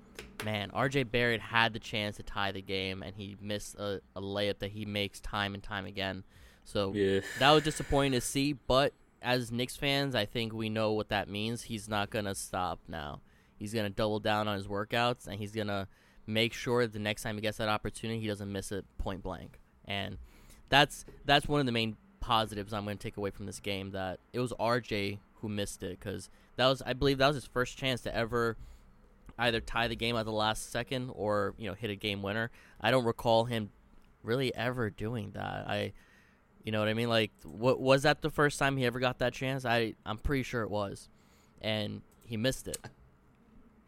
man, 0.45 0.70
R.J. 0.72 1.05
Barrett 1.05 1.41
had 1.41 1.72
the 1.72 1.79
chance 1.79 2.16
to 2.16 2.22
tie 2.22 2.53
the 2.53 2.62
game, 2.62 3.03
and 3.03 3.14
he 3.14 3.37
missed 3.41 3.77
a, 3.77 4.01
a 4.14 4.20
layup 4.20 4.59
that 4.61 4.70
he 4.72 4.85
makes 4.85 5.20
time 5.20 5.55
and 5.55 5.62
time 5.62 5.87
again. 5.87 6.24
So 6.64 6.93
Yeah. 6.95 7.20
that 7.39 7.51
was 7.53 7.62
disappointing 7.62 8.12
to 8.12 8.20
see. 8.20 8.53
But 8.55 8.93
as 9.22 9.53
Knicks 9.53 9.77
fans, 9.77 10.14
I 10.14 10.24
think 10.24 10.53
we 10.53 10.68
know 10.68 10.93
what 10.93 11.09
that 11.11 11.29
means. 11.29 11.62
He's 11.62 11.89
not 11.89 12.11
gonna 12.11 12.35
stop 12.35 12.81
now. 12.89 13.20
He's 13.59 13.72
gonna 13.72 13.91
double 13.91 14.20
down 14.20 14.49
on 14.49 14.57
his 14.57 14.66
workouts, 14.66 15.27
and 15.27 15.39
he's 15.39 15.53
gonna 15.53 15.89
make 16.27 16.53
sure 16.53 16.83
that 16.83 16.93
the 16.93 16.99
next 16.99 17.22
time 17.22 17.37
he 17.37 17.41
gets 17.41 17.59
that 17.59 17.68
opportunity, 17.68 18.20
he 18.20 18.27
doesn't 18.27 18.51
miss 18.51 18.72
it 18.72 18.85
point 18.99 19.22
blank. 19.22 19.61
And 19.85 20.18
that's 20.69 21.05
that's 21.25 21.49
one 21.49 21.61
of 21.61 21.67
the 21.67 21.73
main 21.73 21.97
positives 22.21 22.73
I'm 22.73 22.85
going 22.85 22.99
to 22.99 23.03
take 23.03 23.17
away 23.17 23.31
from 23.31 23.47
this 23.47 23.61
game. 23.61 23.91
That 23.93 24.21
it 24.33 24.41
was 24.41 24.53
RJ 24.59 25.19
who 25.41 25.49
missed 25.49 25.83
it 25.83 25.99
because 25.99 26.29
that 26.57 26.67
was 26.67 26.83
I 26.83 26.93
believe 26.93 27.19
that 27.19 27.29
was 27.29 27.37
his 27.37 27.47
first 27.47 27.77
chance 27.79 28.01
to 28.03 28.14
ever 28.14 28.57
either 29.39 29.61
tie 29.61 29.89
the 29.89 29.97
game 29.97 30.17
at 30.17 30.25
the 30.25 30.33
last 30.33 30.71
second 30.71 31.11
or 31.14 31.55
you 31.59 31.69
know 31.69 31.75
hit 31.75 31.91
a 31.91 31.95
game 31.95 32.23
winner. 32.23 32.51
I 32.81 32.91
don't 32.91 33.05
recall 33.05 33.45
him 33.45 33.71
really 34.23 34.55
ever 34.55 34.91
doing 34.91 35.33
that. 35.35 35.69
I 35.69 35.93
you 36.64 36.73
know 36.73 36.81
what 36.81 36.89
I 36.89 36.95
mean? 36.95 37.09
Like 37.09 37.31
what 37.45 37.81
was 37.81 38.03
that 38.03 38.23
the 38.23 38.31
first 38.31 38.59
time 38.59 38.77
he 38.77 38.85
ever 38.85 38.99
got 38.99 39.19
that 39.21 39.33
chance? 39.33 39.64
I 39.64 39.95
I'm 40.05 40.19
pretty 40.19 40.43
sure 40.43 40.62
it 40.62 40.71
was. 40.71 41.09
And 41.61 42.03
he 42.25 42.37
missed 42.37 42.69
it. 42.69 42.79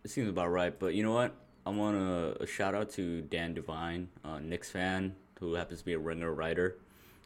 It 0.05 0.11
seems 0.11 0.29
about 0.29 0.49
right, 0.51 0.79
but 0.79 0.95
you 0.95 1.03
know 1.03 1.12
what? 1.12 1.35
I 1.66 1.70
want 1.70 1.97
a, 1.97 2.47
shout 2.47 2.74
out 2.74 2.89
to 2.93 3.20
Dan 3.20 3.53
Devine, 3.53 4.09
a 4.24 4.41
Knicks 4.41 4.70
fan 4.70 5.16
who 5.41 5.55
happens 5.55 5.80
to 5.80 5.84
be 5.84 5.93
a 5.93 5.99
ringer 5.99 6.32
writer. 6.32 6.76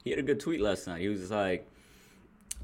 He 0.05 0.11
had 0.11 0.19
a 0.19 0.23
good 0.23 0.41
tweet 0.41 0.61
last 0.61 0.87
night. 0.87 1.01
He 1.01 1.09
was 1.09 1.31
like, 1.31 1.69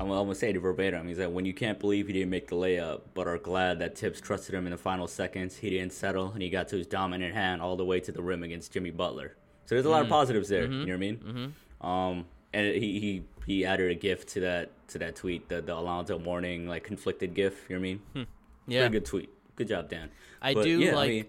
I'm, 0.00 0.10
I'm 0.10 0.24
gonna 0.26 0.34
say 0.34 0.50
it 0.50 0.58
verbatim. 0.58 1.08
He's 1.08 1.18
like, 1.18 1.30
when 1.30 1.44
you 1.44 1.54
can't 1.54 1.78
believe 1.78 2.06
he 2.06 2.12
didn't 2.12 2.30
make 2.30 2.48
the 2.48 2.56
layup, 2.56 3.00
but 3.14 3.26
are 3.26 3.38
glad 3.38 3.78
that 3.80 3.96
Thibs 3.98 4.20
trusted 4.20 4.54
him 4.54 4.66
in 4.66 4.70
the 4.72 4.76
final 4.78 5.06
seconds, 5.08 5.56
he 5.56 5.70
didn't 5.70 5.92
settle, 5.92 6.32
and 6.32 6.42
he 6.42 6.50
got 6.50 6.68
to 6.68 6.76
his 6.76 6.86
dominant 6.86 7.34
hand 7.34 7.62
all 7.62 7.76
the 7.76 7.84
way 7.84 8.00
to 8.00 8.12
the 8.12 8.22
rim 8.22 8.42
against 8.42 8.72
Jimmy 8.72 8.90
Butler. 8.90 9.36
So 9.66 9.74
there's 9.74 9.86
a 9.86 9.90
lot 9.90 10.02
of 10.02 10.08
positives 10.08 10.48
there. 10.48 10.62
You 10.62 10.68
know 10.68 10.84
what 10.86 10.92
I 10.92 10.96
mean? 10.96 11.16
Mm-hmm. 11.18 11.86
Um, 11.86 12.24
and 12.52 12.66
he, 12.74 12.98
he 13.00 13.24
he 13.46 13.64
added 13.64 13.90
a 13.90 13.94
gif 13.94 14.24
to 14.26 14.40
that 14.40 14.70
to 14.88 14.98
that 14.98 15.16
tweet, 15.16 15.48
the 15.48 15.60
the 15.60 15.74
Alonzo 15.76 16.18
Mourning 16.18 16.66
like 16.68 16.84
conflicted 16.84 17.34
gif. 17.34 17.68
You 17.68 17.76
know 17.76 17.80
what 17.80 17.88
I 17.88 18.18
mean? 18.22 18.26
Yeah. 18.66 18.80
Pretty 18.80 18.92
good 18.92 19.04
tweet. 19.04 19.30
Good 19.56 19.68
job, 19.68 19.88
Dan. 19.90 20.08
I 20.40 20.54
But, 20.54 20.64
do 20.64 20.78
yeah, 20.80 20.94
like- 20.94 21.08
mean, 21.10 21.24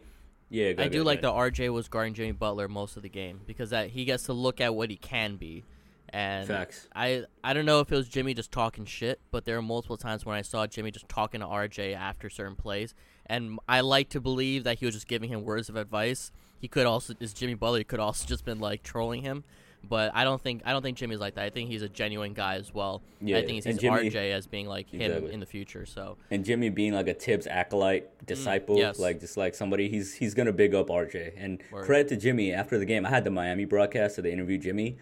yeah, 0.49 0.73
go 0.73 0.83
I 0.83 0.87
do 0.87 0.99
go 0.99 1.03
like 1.03 1.21
the 1.21 1.31
RJ 1.31 1.71
was 1.71 1.87
guarding 1.87 2.13
Jimmy 2.13 2.31
Butler 2.31 2.67
most 2.67 2.97
of 2.97 3.03
the 3.03 3.09
game 3.09 3.41
because 3.45 3.69
that 3.69 3.89
he 3.89 4.05
gets 4.05 4.23
to 4.23 4.33
look 4.33 4.59
at 4.59 4.75
what 4.75 4.89
he 4.89 4.95
can 4.95 5.35
be. 5.35 5.63
And 6.11 6.47
Facts. 6.47 6.87
I 6.95 7.25
I 7.43 7.53
don't 7.53 7.65
know 7.65 7.81
if 7.81 7.91
it 7.91 7.95
was 7.95 8.09
Jimmy 8.09 8.33
just 8.33 8.51
talking 8.51 8.85
shit, 8.85 9.19
but 9.29 9.45
there 9.45 9.55
were 9.55 9.61
multiple 9.61 9.97
times 9.97 10.25
when 10.25 10.35
I 10.35 10.41
saw 10.41 10.65
Jimmy 10.65 10.91
just 10.91 11.07
talking 11.07 11.41
to 11.41 11.45
RJ 11.45 11.95
after 11.95 12.29
certain 12.29 12.55
plays, 12.55 12.95
and 13.27 13.59
I 13.67 13.81
like 13.81 14.09
to 14.09 14.21
believe 14.21 14.63
that 14.63 14.79
he 14.79 14.85
was 14.85 14.95
just 14.95 15.07
giving 15.07 15.29
him 15.29 15.43
words 15.43 15.69
of 15.69 15.75
advice. 15.75 16.31
He 16.59 16.67
could 16.67 16.87
also 16.87 17.13
is 17.19 17.33
Jimmy 17.33 17.53
Butler. 17.53 17.79
He 17.79 17.83
could 17.83 17.99
also 17.99 18.25
just 18.27 18.43
been 18.43 18.59
like 18.59 18.81
trolling 18.81 19.21
him, 19.21 19.43
But 19.87 20.11
I 20.13 20.23
don't 20.23 20.41
think 20.41 20.61
I 20.65 20.71
don't 20.71 20.81
think 20.81 20.97
Jimmy's 20.97 21.19
like 21.19 21.35
that. 21.35 21.45
I 21.45 21.49
think 21.49 21.69
he's 21.69 21.81
a 21.81 21.89
genuine 21.89 22.33
guy 22.33 22.55
as 22.55 22.73
well. 22.73 23.01
Yeah, 23.21 23.37
I 23.37 23.39
think 23.41 23.51
he 23.53 23.61
sees 23.61 23.77
Jimmy- 23.77 24.09
RJ 24.09 24.31
as 24.33 24.45
being 24.45 24.67
like 24.67 24.89
him 24.89 25.01
Exactly. 25.01 25.33
in 25.33 25.39
the 25.39 25.45
future. 25.45 25.85
So 25.85 26.17
And 26.29 26.43
Jimmy 26.45 26.69
being 26.69 26.93
like 26.93 27.07
a 27.07 27.13
Thibs 27.13 27.47
acolyte, 27.47 28.25
disciple, 28.27 28.75
Mm, 28.75 28.79
yes. 28.79 28.99
like 28.99 29.19
just 29.19 29.37
like 29.37 29.55
somebody, 29.55 29.89
he's 29.89 30.13
he's 30.15 30.33
gonna 30.33 30.51
big 30.53 30.75
up 30.75 30.89
RJ. 30.89 31.33
And 31.37 31.63
Word. 31.71 31.85
credit 31.85 32.07
to 32.09 32.17
Jimmy 32.17 32.51
after 32.53 32.77
the 32.77 32.85
game. 32.85 33.05
I 33.05 33.09
had 33.09 33.23
the 33.23 33.31
Miami 33.31 33.65
broadcast, 33.65 34.15
so 34.15 34.21
they 34.21 34.31
interviewed 34.31 34.61
Jimmy. 34.61 34.97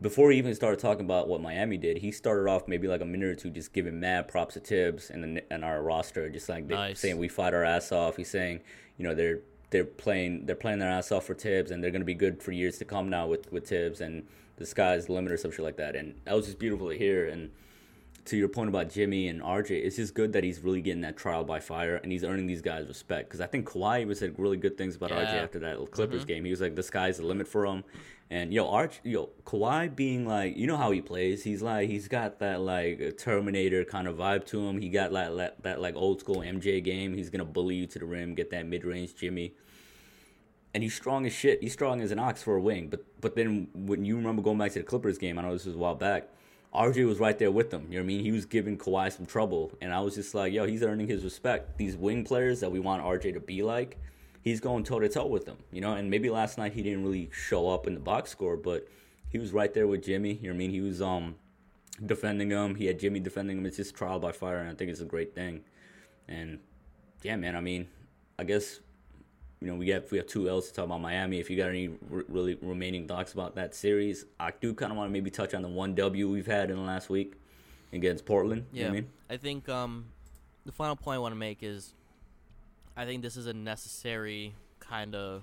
Before 0.00 0.32
he 0.32 0.38
even 0.38 0.52
started 0.56 0.80
talking 0.80 1.04
about 1.04 1.28
what 1.28 1.40
Miami 1.40 1.76
did, 1.76 1.98
he 1.98 2.10
started 2.10 2.50
off 2.50 2.66
maybe 2.66 2.88
like 2.88 3.00
a 3.02 3.04
minute 3.04 3.28
or 3.28 3.34
two 3.36 3.50
just 3.50 3.72
giving 3.72 4.00
mad 4.00 4.26
props 4.26 4.54
to 4.54 4.60
Thibs 4.60 5.10
and 5.10 5.36
the, 5.36 5.52
and 5.52 5.64
our 5.64 5.80
roster, 5.80 6.28
just 6.28 6.48
like 6.48 6.66
they, 6.66 6.74
Nice. 6.74 6.98
saying 6.98 7.18
we 7.18 7.28
fight 7.28 7.54
our 7.54 7.62
ass 7.64 7.92
off. 7.92 8.16
He's 8.16 8.28
saying, 8.30 8.60
you 8.96 9.04
know, 9.06 9.14
they're 9.14 9.40
they're 9.72 9.84
playing 9.84 10.46
they're 10.46 10.54
playing 10.54 10.78
their 10.78 10.90
ass 10.90 11.10
off 11.10 11.24
for 11.26 11.34
Thibs, 11.34 11.70
and 11.70 11.82
they're 11.82 11.90
gonna 11.90 12.04
be 12.04 12.14
good 12.14 12.42
for 12.42 12.52
years 12.52 12.78
to 12.78 12.84
come 12.84 13.10
now 13.10 13.26
with 13.26 13.50
with 13.50 13.68
Thibs, 13.68 14.00
and 14.00 14.26
the 14.56 14.66
sky's 14.66 15.06
the 15.06 15.12
limit 15.12 15.32
or 15.32 15.36
some 15.36 15.50
shit 15.50 15.64
like 15.64 15.76
that. 15.78 15.96
And 15.96 16.14
that 16.24 16.34
was 16.34 16.46
just 16.46 16.58
beautiful 16.58 16.90
to 16.90 16.96
hear. 16.96 17.26
And 17.26 17.50
to 18.26 18.36
your 18.36 18.48
point 18.48 18.68
about 18.68 18.90
Jimmy 18.90 19.28
and 19.28 19.42
RJ, 19.42 19.70
it's 19.70 19.96
just 19.96 20.14
good 20.14 20.32
that 20.34 20.44
he's 20.44 20.60
really 20.60 20.80
getting 20.80 21.00
that 21.02 21.16
trial 21.16 21.44
by 21.44 21.60
fire 21.60 21.96
and 21.96 22.12
he's 22.12 22.22
earning 22.22 22.46
these 22.46 22.62
guys 22.62 22.86
respect. 22.86 23.28
Because 23.28 23.40
I 23.40 23.46
think 23.46 23.68
Kawhi 23.68 24.06
was 24.06 24.20
said 24.20 24.34
really 24.38 24.56
good 24.56 24.78
things 24.78 24.96
about 24.96 25.10
RJ 25.10 25.34
after 25.34 25.58
that 25.60 25.76
mm-hmm. 25.76 25.92
Clippers 25.92 26.24
game. 26.24 26.44
He 26.44 26.50
was 26.50 26.60
like, 26.60 26.76
"The 26.76 26.82
sky's 26.82 27.18
the 27.18 27.26
limit 27.26 27.48
for 27.48 27.66
him." 27.66 27.84
And 28.30 28.52
yo, 28.52 28.68
Arch, 28.68 29.00
yo, 29.02 29.30
Kawhi 29.44 29.94
being 29.94 30.26
like, 30.26 30.56
you 30.56 30.66
know 30.66 30.78
how 30.78 30.90
he 30.90 31.02
plays. 31.02 31.44
He's 31.44 31.60
like, 31.60 31.90
he's 31.90 32.08
got 32.08 32.38
that 32.38 32.60
like 32.60 33.18
Terminator 33.18 33.84
kind 33.84 34.08
of 34.08 34.16
vibe 34.16 34.46
to 34.46 34.66
him. 34.66 34.80
He 34.80 34.88
got 34.88 35.12
like 35.12 35.36
that, 35.36 35.62
that 35.64 35.80
like 35.80 35.96
old 35.96 36.20
school 36.20 36.36
MJ 36.36 36.82
game. 36.82 37.14
He's 37.14 37.28
gonna 37.28 37.44
bully 37.44 37.74
you 37.74 37.86
to 37.88 37.98
the 37.98 38.06
rim, 38.06 38.34
get 38.34 38.50
that 38.50 38.66
mid 38.66 38.84
range 38.84 39.14
Jimmy 39.16 39.54
and 40.74 40.82
he's 40.82 40.94
strong 40.94 41.26
as 41.26 41.32
shit. 41.32 41.62
He's 41.62 41.72
strong 41.72 42.00
as 42.00 42.10
an 42.12 42.18
ox 42.18 42.42
for 42.42 42.56
a 42.56 42.60
wing. 42.60 42.88
But 42.88 43.04
but 43.20 43.36
then 43.36 43.68
when 43.74 44.04
you 44.04 44.16
remember 44.16 44.42
going 44.42 44.58
back 44.58 44.72
to 44.72 44.78
the 44.78 44.84
Clippers 44.84 45.18
game, 45.18 45.38
I 45.38 45.42
know 45.42 45.52
this 45.52 45.66
was 45.66 45.74
a 45.74 45.78
while 45.78 45.94
back. 45.94 46.28
RJ 46.74 47.06
was 47.06 47.18
right 47.18 47.38
there 47.38 47.50
with 47.50 47.70
them. 47.70 47.86
You 47.88 47.98
know 47.98 48.02
what 48.02 48.04
I 48.04 48.06
mean? 48.06 48.24
He 48.24 48.32
was 48.32 48.46
giving 48.46 48.78
Kawhi 48.78 49.12
some 49.12 49.26
trouble, 49.26 49.72
and 49.80 49.92
I 49.92 50.00
was 50.00 50.14
just 50.14 50.34
like, 50.34 50.52
yo, 50.52 50.66
he's 50.66 50.82
earning 50.82 51.06
his 51.06 51.22
respect. 51.22 51.76
These 51.76 51.96
wing 51.96 52.24
players 52.24 52.60
that 52.60 52.72
we 52.72 52.80
want 52.80 53.04
RJ 53.04 53.34
to 53.34 53.40
be 53.40 53.62
like, 53.62 53.98
he's 54.42 54.60
going 54.60 54.84
toe 54.84 54.98
to 54.98 55.08
toe 55.08 55.26
with 55.26 55.44
them. 55.44 55.58
You 55.70 55.82
know, 55.82 55.92
and 55.94 56.10
maybe 56.10 56.30
last 56.30 56.56
night 56.56 56.72
he 56.72 56.82
didn't 56.82 57.04
really 57.04 57.30
show 57.32 57.68
up 57.68 57.86
in 57.86 57.94
the 57.94 58.00
box 58.00 58.30
score, 58.30 58.56
but 58.56 58.88
he 59.28 59.38
was 59.38 59.52
right 59.52 59.72
there 59.72 59.86
with 59.86 60.02
Jimmy. 60.02 60.34
You 60.34 60.48
know 60.48 60.48
what 60.50 60.54
I 60.54 60.58
mean? 60.58 60.70
He 60.70 60.80
was 60.80 61.02
um 61.02 61.34
defending 62.04 62.50
him. 62.50 62.74
He 62.74 62.86
had 62.86 62.98
Jimmy 62.98 63.20
defending 63.20 63.58
him. 63.58 63.66
It's 63.66 63.76
just 63.76 63.94
trial 63.94 64.18
by 64.18 64.32
fire, 64.32 64.58
and 64.58 64.70
I 64.70 64.74
think 64.74 64.90
it's 64.90 65.00
a 65.00 65.06
great 65.06 65.34
thing. 65.34 65.60
And 66.26 66.58
yeah, 67.22 67.36
man. 67.36 67.54
I 67.54 67.60
mean, 67.60 67.88
I 68.38 68.44
guess 68.44 68.80
you 69.62 69.68
know, 69.68 69.76
we 69.76 69.90
have 69.90 70.10
we 70.10 70.18
have 70.18 70.26
two 70.26 70.48
L's 70.48 70.68
to 70.68 70.74
talk 70.74 70.86
about 70.86 71.00
Miami. 71.00 71.38
If 71.38 71.48
you 71.48 71.56
got 71.56 71.68
any 71.68 71.88
r- 72.12 72.24
really 72.28 72.58
remaining 72.60 73.06
thoughts 73.06 73.32
about 73.32 73.54
that 73.54 73.74
series, 73.74 74.26
I 74.40 74.52
do 74.60 74.74
kind 74.74 74.90
of 74.90 74.98
want 74.98 75.08
to 75.08 75.12
maybe 75.12 75.30
touch 75.30 75.54
on 75.54 75.62
the 75.62 75.68
one 75.68 75.94
W 75.94 76.28
we've 76.28 76.46
had 76.46 76.70
in 76.70 76.76
the 76.76 76.82
last 76.82 77.08
week 77.08 77.34
against 77.92 78.26
Portland. 78.26 78.66
You 78.72 78.80
yeah, 78.80 78.84
know 78.84 78.90
what 78.90 78.96
I 78.96 79.00
mean? 79.00 79.10
I 79.30 79.36
think 79.36 79.68
um, 79.68 80.06
the 80.66 80.72
final 80.72 80.96
point 80.96 81.16
I 81.16 81.18
want 81.20 81.32
to 81.32 81.38
make 81.38 81.62
is, 81.62 81.94
I 82.96 83.04
think 83.04 83.22
this 83.22 83.36
is 83.36 83.46
a 83.46 83.52
necessary 83.52 84.54
kind 84.80 85.14
of 85.14 85.42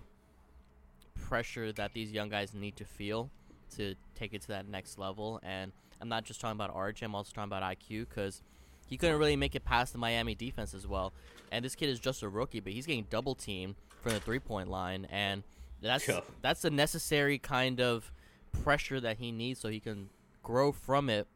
pressure 1.16 1.72
that 1.72 1.94
these 1.94 2.12
young 2.12 2.28
guys 2.28 2.54
need 2.54 2.76
to 2.76 2.86
feel 2.86 3.30
to 3.78 3.96
take 4.16 4.34
it 4.34 4.42
to 4.42 4.48
that 4.50 4.68
next 4.68 4.98
level. 4.98 5.40
And 5.44 5.72
I'm 6.02 6.10
not 6.10 6.26
just 6.26 6.42
talking 6.42 6.58
about 6.58 6.76
RJ, 6.76 7.04
I'm 7.04 7.16
also 7.16 7.32
talking 7.34 7.50
about 7.50 7.64
IQ 7.64 8.10
because 8.10 8.42
he 8.88 8.98
couldn't 8.98 9.18
really 9.18 9.38
make 9.38 9.56
it 9.56 9.64
past 9.64 9.94
the 9.94 10.00
Miami 10.00 10.36
defense 10.36 10.74
as 10.74 10.86
well. 10.86 11.14
And 11.52 11.64
this 11.64 11.76
kid 11.76 11.90
is 11.90 12.00
just 12.00 12.22
a 12.22 12.28
rookie, 12.28 12.60
but 12.60 12.74
he's 12.74 12.86
getting 12.86 13.06
double 13.10 13.36
teamed 13.36 13.76
from 14.02 14.14
the 14.14 14.20
three 14.20 14.40
point 14.40 14.70
line, 14.70 15.06
and 15.06 15.44
that's 15.82 16.08
Yeah. 16.08 16.22
that's 16.42 16.64
a 16.66 16.70
necessary 16.70 17.38
kind 17.38 17.80
of 17.80 18.12
pressure 18.52 19.00
that 19.00 19.18
he 19.18 19.32
needs 19.32 19.60
so 19.60 19.70
he 19.70 19.80
can 19.80 20.10
grow 20.44 20.72
from 20.72 21.10
it 21.10 21.28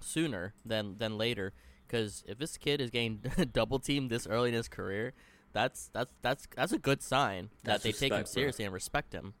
sooner 0.00 0.54
than 0.64 0.98
than 0.98 1.18
later. 1.18 1.52
Because 1.86 2.22
if 2.26 2.38
this 2.38 2.56
kid 2.56 2.80
is 2.80 2.90
getting 2.90 3.22
double 3.52 3.78
teamed 3.78 4.10
this 4.10 4.26
early 4.26 4.50
in 4.50 4.54
his 4.54 4.68
career, 4.68 5.12
that's 5.52 5.90
that's 5.92 6.12
that's 6.22 6.46
that's 6.54 6.72
a 6.72 6.78
good 6.78 7.02
sign 7.02 7.50
That's 7.64 7.82
that 7.82 7.88
they 7.88 7.92
take 7.92 8.12
him 8.12 8.18
respect, 8.18 8.34
bro. 8.34 8.40
seriously 8.40 8.64
and 8.64 8.74
respect 8.74 9.12
him. 9.12 9.34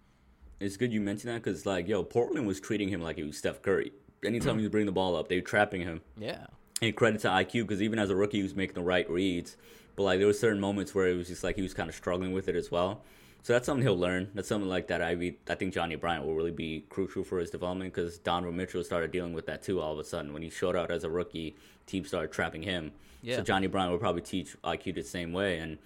It's 0.58 0.76
good 0.76 0.92
you 0.92 1.00
mentioned 1.00 1.32
that 1.32 1.42
because 1.42 1.64
like 1.64 1.88
yo, 1.88 2.02
Portland 2.02 2.46
was 2.46 2.60
treating 2.60 2.88
him 2.88 3.00
like 3.00 3.16
he 3.16 3.22
was 3.22 3.38
Steph 3.38 3.62
Curry. 3.62 3.92
Anytime 4.24 4.54
hmm. 4.54 4.58
he 4.58 4.64
was 4.64 4.70
bringing 4.70 4.86
the 4.86 4.92
ball 4.92 5.16
up, 5.16 5.28
they 5.28 5.36
were 5.36 5.42
trapping 5.42 5.82
him. 5.82 6.02
Yeah. 6.18 6.46
And 6.82 6.94
credit 6.96 7.20
to 7.22 7.28
IQ 7.28 7.62
because 7.62 7.82
even 7.82 7.98
as 7.98 8.10
a 8.10 8.16
rookie, 8.16 8.38
he 8.38 8.42
was 8.42 8.54
making 8.54 8.74
the 8.74 8.82
right 8.82 9.08
reads. 9.08 9.56
But 9.96 10.04
like 10.04 10.18
there 10.18 10.26
were 10.26 10.32
certain 10.32 10.60
moments 10.60 10.94
where 10.94 11.08
it 11.08 11.16
was 11.16 11.28
just 11.28 11.44
like 11.44 11.56
he 11.56 11.62
was 11.62 11.74
kind 11.74 11.88
of 11.88 11.94
struggling 11.94 12.32
with 12.32 12.48
it 12.48 12.56
as 12.56 12.70
well. 12.70 13.02
So 13.42 13.54
that's 13.54 13.64
something 13.64 13.82
he'll 13.82 13.98
learn. 13.98 14.30
That's 14.34 14.48
something 14.48 14.68
like 14.68 14.88
that. 14.88 15.00
I 15.00 15.12
re- 15.12 15.38
I 15.48 15.54
think 15.54 15.72
Johnny 15.72 15.96
Bryant 15.96 16.26
will 16.26 16.34
really 16.34 16.50
be 16.50 16.84
crucial 16.90 17.24
for 17.24 17.38
his 17.38 17.48
development 17.50 17.94
because 17.94 18.18
Donovan 18.18 18.56
Mitchell 18.56 18.84
started 18.84 19.10
dealing 19.12 19.32
with 19.32 19.46
that 19.46 19.62
too. 19.62 19.80
All 19.80 19.92
of 19.94 19.98
a 19.98 20.04
sudden, 20.04 20.32
when 20.34 20.42
he 20.42 20.50
showed 20.50 20.76
out 20.76 20.90
as 20.90 21.04
a 21.04 21.10
rookie, 21.10 21.56
teams 21.86 22.08
started 22.08 22.32
trapping 22.32 22.62
him. 22.62 22.92
Yeah. 23.22 23.36
So 23.36 23.42
Johnny 23.42 23.66
Bryant 23.66 23.92
will 23.92 23.98
probably 23.98 24.22
teach 24.22 24.56
IQ 24.62 24.94
the 24.94 25.02
same 25.02 25.32
way. 25.32 25.58
And 25.58 25.78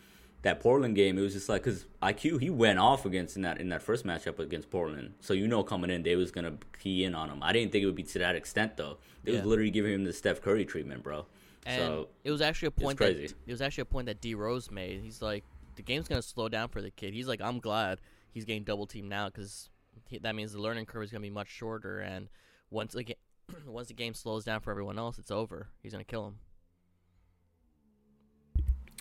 that 0.43 0.59
Portland 0.61 0.95
game, 0.97 1.17
it 1.17 1.21
was 1.23 1.33
just 1.33 1.49
like 1.49 1.63
because 1.63 1.87
IQ 2.03 2.41
he 2.41 2.51
went 2.51 2.79
off 2.81 3.07
against 3.07 3.37
in 3.37 3.43
that 3.43 3.61
in 3.61 3.69
that 3.69 3.83
first 3.83 4.05
matchup 4.05 4.41
against 4.41 4.69
Portland. 4.71 5.15
So 5.21 5.33
you 5.33 5.47
know 5.47 5.63
coming 5.63 5.91
in 5.91 6.03
they 6.03 6.17
was 6.17 6.33
gonna 6.33 6.55
key 6.81 7.05
in 7.05 7.15
on 7.15 7.31
him. 7.31 7.39
I 7.41 7.53
didn't 7.53 7.71
think 7.71 7.83
it 7.85 7.87
would 7.87 7.95
be 7.95 8.03
to 8.03 8.19
that 8.19 8.35
extent 8.35 8.77
though. 8.77 8.99
They 9.23 9.31
Yeah. 9.33 9.39
was 9.39 9.47
literally 9.47 9.71
giving 9.71 9.93
him 9.95 10.05
the 10.05 10.13
Steph 10.13 10.43
Curry 10.43 10.65
treatment, 10.65 11.03
bro. 11.05 11.25
And 11.67 11.81
so 11.81 12.09
it 12.25 12.31
was 12.31 12.41
actually 12.41 12.69
a 12.69 12.73
point 12.73 12.99
that 12.99 13.17
it 13.17 13.35
was 13.47 13.63
actually 13.63 13.83
a 13.83 13.87
point 13.87 14.07
that 14.07 14.21
D 14.21 14.35
Rose 14.35 14.71
made. 14.71 15.01
He's 15.03 15.23
like, 15.23 15.45
the 15.77 15.83
game's 15.83 16.09
gonna 16.09 16.23
slow 16.23 16.49
down 16.49 16.69
for 16.69 16.83
the 16.83 16.91
kid. 16.91 17.15
He's 17.15 17.29
like, 17.29 17.41
I'm 17.41 17.61
glad 17.61 18.01
he's 18.33 18.45
getting 18.45 18.65
double 18.65 18.87
teamed 18.87 19.09
now 19.09 19.27
because 19.27 19.71
that 20.21 20.35
means 20.35 20.53
the 20.53 20.61
learning 20.61 20.87
curve 20.87 21.05
is 21.05 21.11
gonna 21.11 21.23
be 21.23 21.31
much 21.31 21.49
shorter. 21.49 22.01
And 22.01 22.29
once 22.71 22.93
the 22.93 23.05
game 23.05 23.17
once 23.67 23.89
the 23.89 23.95
game 23.95 24.15
slows 24.15 24.45
down 24.45 24.61
for 24.61 24.71
everyone 24.71 24.99
else, 24.99 25.19
it's 25.19 25.31
over. 25.31 25.69
He's 25.83 25.93
gonna 25.93 26.05
kill 26.05 26.27
him. 26.27 26.39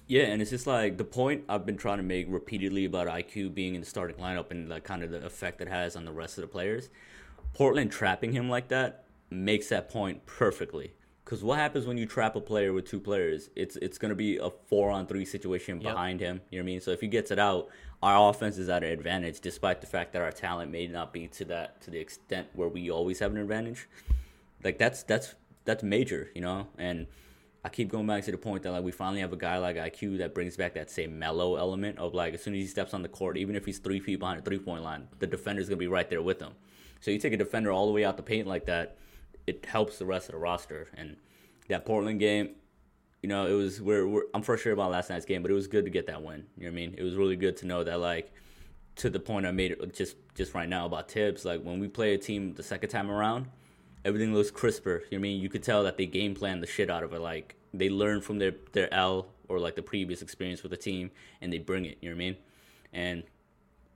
Yeah, 0.06 0.24
and 0.24 0.42
it's 0.42 0.52
just 0.52 0.68
like 0.68 0.98
the 0.98 1.06
point 1.06 1.46
I've 1.48 1.66
been 1.66 1.78
trying 1.78 1.98
to 1.98 2.04
make 2.04 2.28
repeatedly 2.30 2.86
about 2.86 3.08
IQ 3.08 3.54
being 3.54 3.76
in 3.76 3.82
the 3.82 3.88
starting 3.88 4.18
lineup 4.18 4.52
and 4.52 4.70
like 4.70 4.84
kind 4.84 5.02
of 5.02 5.12
the 5.12 5.26
effect 5.26 5.62
it 5.62 5.70
has 5.70 5.96
on 5.96 6.06
the 6.06 6.12
rest 6.12 6.38
of 6.38 6.42
the 6.42 6.48
players. 6.48 6.90
Portland 7.54 7.92
trapping 7.92 8.34
him 8.34 8.50
like 8.50 8.68
that 8.68 9.06
makes 9.30 9.70
that 9.70 9.90
point 9.90 10.26
perfectly. 10.26 10.94
Because 11.24 11.44
what 11.44 11.58
happens 11.58 11.86
when 11.86 11.98
you 11.98 12.06
trap 12.06 12.36
a 12.36 12.42
player 12.42 12.74
with 12.74 12.86
two 12.86 13.00
players? 13.00 13.50
It's 13.56 13.76
it's 13.78 13.98
gonna 13.98 14.16
be 14.16 14.38
a 14.38 14.50
four 14.50 14.92
on 14.92 15.08
three 15.08 15.26
situation 15.26 15.80
Yep. 15.80 15.92
behind 15.94 16.20
him. 16.20 16.42
You 16.50 16.60
know 16.60 16.64
what 16.64 16.66
I 16.70 16.72
mean? 16.74 16.82
So 16.82 16.92
if 16.92 17.02
he 17.02 17.08
gets 17.08 17.32
it 17.32 17.40
out, 17.40 17.70
our 18.02 18.30
offense 18.30 18.58
is 18.58 18.68
at 18.68 18.84
an 18.84 18.92
advantage, 18.92 19.40
despite 19.40 19.80
the 19.82 19.88
fact 19.88 20.12
that 20.14 20.22
our 20.22 20.32
talent 20.32 20.72
may 20.72 20.88
not 20.88 21.14
be 21.14 21.28
to 21.30 21.46
that 21.46 21.82
to 21.82 21.92
the 21.92 22.00
extent 22.00 22.48
where 22.54 22.68
we 22.68 22.92
always 22.92 23.20
have 23.20 23.32
an 23.32 23.38
advantage. 23.38 23.88
Like 24.64 24.78
that's 24.78 25.04
that's 25.04 25.36
that's 25.66 25.82
major, 25.84 26.30
you 26.36 26.42
know. 26.42 26.68
And 26.78 27.08
I 27.64 27.70
keep 27.70 27.88
going 27.88 28.06
back 28.06 28.26
to 28.26 28.32
the 28.32 28.38
point 28.38 28.64
that 28.64 28.72
like 28.72 28.84
we 28.84 28.92
finally 28.92 29.22
have 29.22 29.32
a 29.32 29.38
guy 29.38 29.58
like 29.58 29.78
IQ 29.78 30.18
that 30.18 30.34
brings 30.34 30.58
back 30.58 30.74
that 30.74 30.92
same 30.92 31.18
mellow 31.18 31.56
element 31.56 31.98
of 32.00 32.14
like 32.14 32.34
as 32.34 32.44
soon 32.44 32.54
as 32.56 32.60
he 32.60 32.68
steps 32.68 32.94
on 32.94 33.02
the 33.02 33.08
court, 33.08 33.38
even 33.38 33.56
if 33.56 33.66
he's 33.66 33.80
three 33.80 34.02
feet 34.02 34.20
behind 34.20 34.40
the 34.40 34.44
three 34.44 34.60
point 34.60 34.84
line, 34.84 35.08
the 35.20 35.28
defender's 35.28 35.70
gonna 35.70 35.78
be 35.78 35.88
right 35.88 36.10
there 36.10 36.22
with 36.22 36.42
him. 36.42 36.52
So 37.00 37.12
you 37.12 37.18
take 37.20 37.32
a 37.34 37.38
defender 37.38 37.72
all 37.72 37.86
the 37.86 37.94
way 37.94 38.04
out 38.04 38.18
the 38.18 38.24
paint 38.24 38.46
like 38.48 38.66
that, 38.66 38.98
it 39.48 39.66
helps 39.66 40.00
the 40.00 40.06
rest 40.06 40.30
of 40.30 40.34
the 40.34 40.40
roster. 40.40 40.88
And 40.96 41.18
that 41.68 41.86
Portland 41.86 42.20
game, 42.20 42.52
you 43.22 43.30
know, 43.30 43.46
it 43.46 43.54
was 43.54 43.82
we're, 43.82 44.08
we're 44.08 44.24
I'm 44.34 44.42
frustrated 44.42 44.78
about 44.78 44.92
last 44.92 45.10
night's 45.10 45.26
game, 45.26 45.42
but 45.42 45.52
it 45.52 45.54
was 45.54 45.68
good 45.68 45.86
to 45.86 45.92
get 45.92 46.08
that 46.08 46.22
win. 46.22 46.46
You 46.58 46.66
know 46.66 46.72
what 46.72 46.74
I 46.74 46.76
mean? 46.76 46.96
It 46.98 47.04
was 47.04 47.16
really 47.16 47.36
good 47.36 47.58
to 47.58 47.68
know 47.68 47.84
that 47.84 48.00
like 48.00 48.32
to 48.98 49.10
the 49.10 49.20
point 49.20 49.46
I 49.46 49.52
made 49.52 49.76
just 49.94 50.16
just 50.36 50.54
right 50.54 50.70
now 50.70 50.86
about 50.86 51.10
Thibs. 51.10 51.46
like 51.46 51.62
when 51.62 51.80
we 51.80 51.88
play 51.88 52.14
a 52.14 52.18
team 52.18 52.54
the 52.54 52.64
second 52.64 52.90
time 52.90 53.10
around, 53.10 53.48
everything 54.06 54.34
looks 54.34 54.52
crisper. 54.52 55.04
You 55.10 55.18
know 55.18 55.22
what 55.22 55.28
I 55.28 55.30
mean? 55.30 55.42
You 55.42 55.50
could 55.50 55.64
tell 55.64 55.84
that 55.84 55.98
they 55.98 56.06
game 56.06 56.36
plan 56.36 56.60
the 56.60 56.68
shit 56.68 56.90
out 56.90 57.04
of 57.04 57.14
it. 57.14 57.20
Like 57.20 57.56
they 57.74 57.90
learn 57.90 58.22
from 58.22 58.40
their 58.40 58.54
their 58.74 58.94
L 58.94 59.28
or 59.48 59.60
like 59.60 59.76
the 59.76 59.82
previous 59.82 60.22
experience 60.22 60.64
with 60.64 60.72
the 60.72 60.78
team, 60.78 61.12
and 61.42 61.52
they 61.52 61.60
bring 61.60 61.86
it. 61.86 61.98
You 62.02 62.10
know 62.10 62.16
what 62.16 62.24
I 62.24 62.26
mean? 62.26 62.38
And 62.92 63.24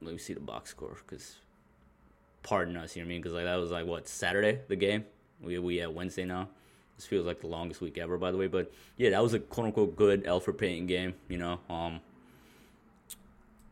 let 0.01 0.13
me 0.13 0.17
see 0.17 0.33
the 0.33 0.39
box 0.39 0.69
score 0.71 0.97
because 1.05 1.35
pardon 2.43 2.77
us. 2.77 2.95
You 2.95 3.01
know 3.01 3.07
what 3.07 3.09
I 3.09 3.13
mean? 3.13 3.21
Because 3.21 3.33
like 3.33 3.45
that 3.45 3.55
was 3.55 3.71
like 3.71 3.85
what 3.85 4.07
Saturday 4.07 4.61
the 4.67 4.75
game. 4.75 5.05
We 5.41 5.59
we 5.59 5.81
at 5.81 5.93
Wednesday 5.93 6.25
now. 6.25 6.49
This 6.95 7.05
feels 7.05 7.25
like 7.25 7.41
the 7.41 7.47
longest 7.47 7.79
week 7.79 7.97
ever, 7.97 8.17
by 8.17 8.31
the 8.31 8.37
way. 8.37 8.47
But 8.47 8.71
yeah, 8.97 9.11
that 9.11 9.21
was 9.21 9.33
a 9.33 9.39
quote 9.39 9.67
unquote 9.67 9.95
good 9.95 10.23
Elfrid 10.23 10.57
Payton 10.57 10.87
game. 10.87 11.13
You 11.29 11.37
know, 11.37 11.59
um, 11.69 11.99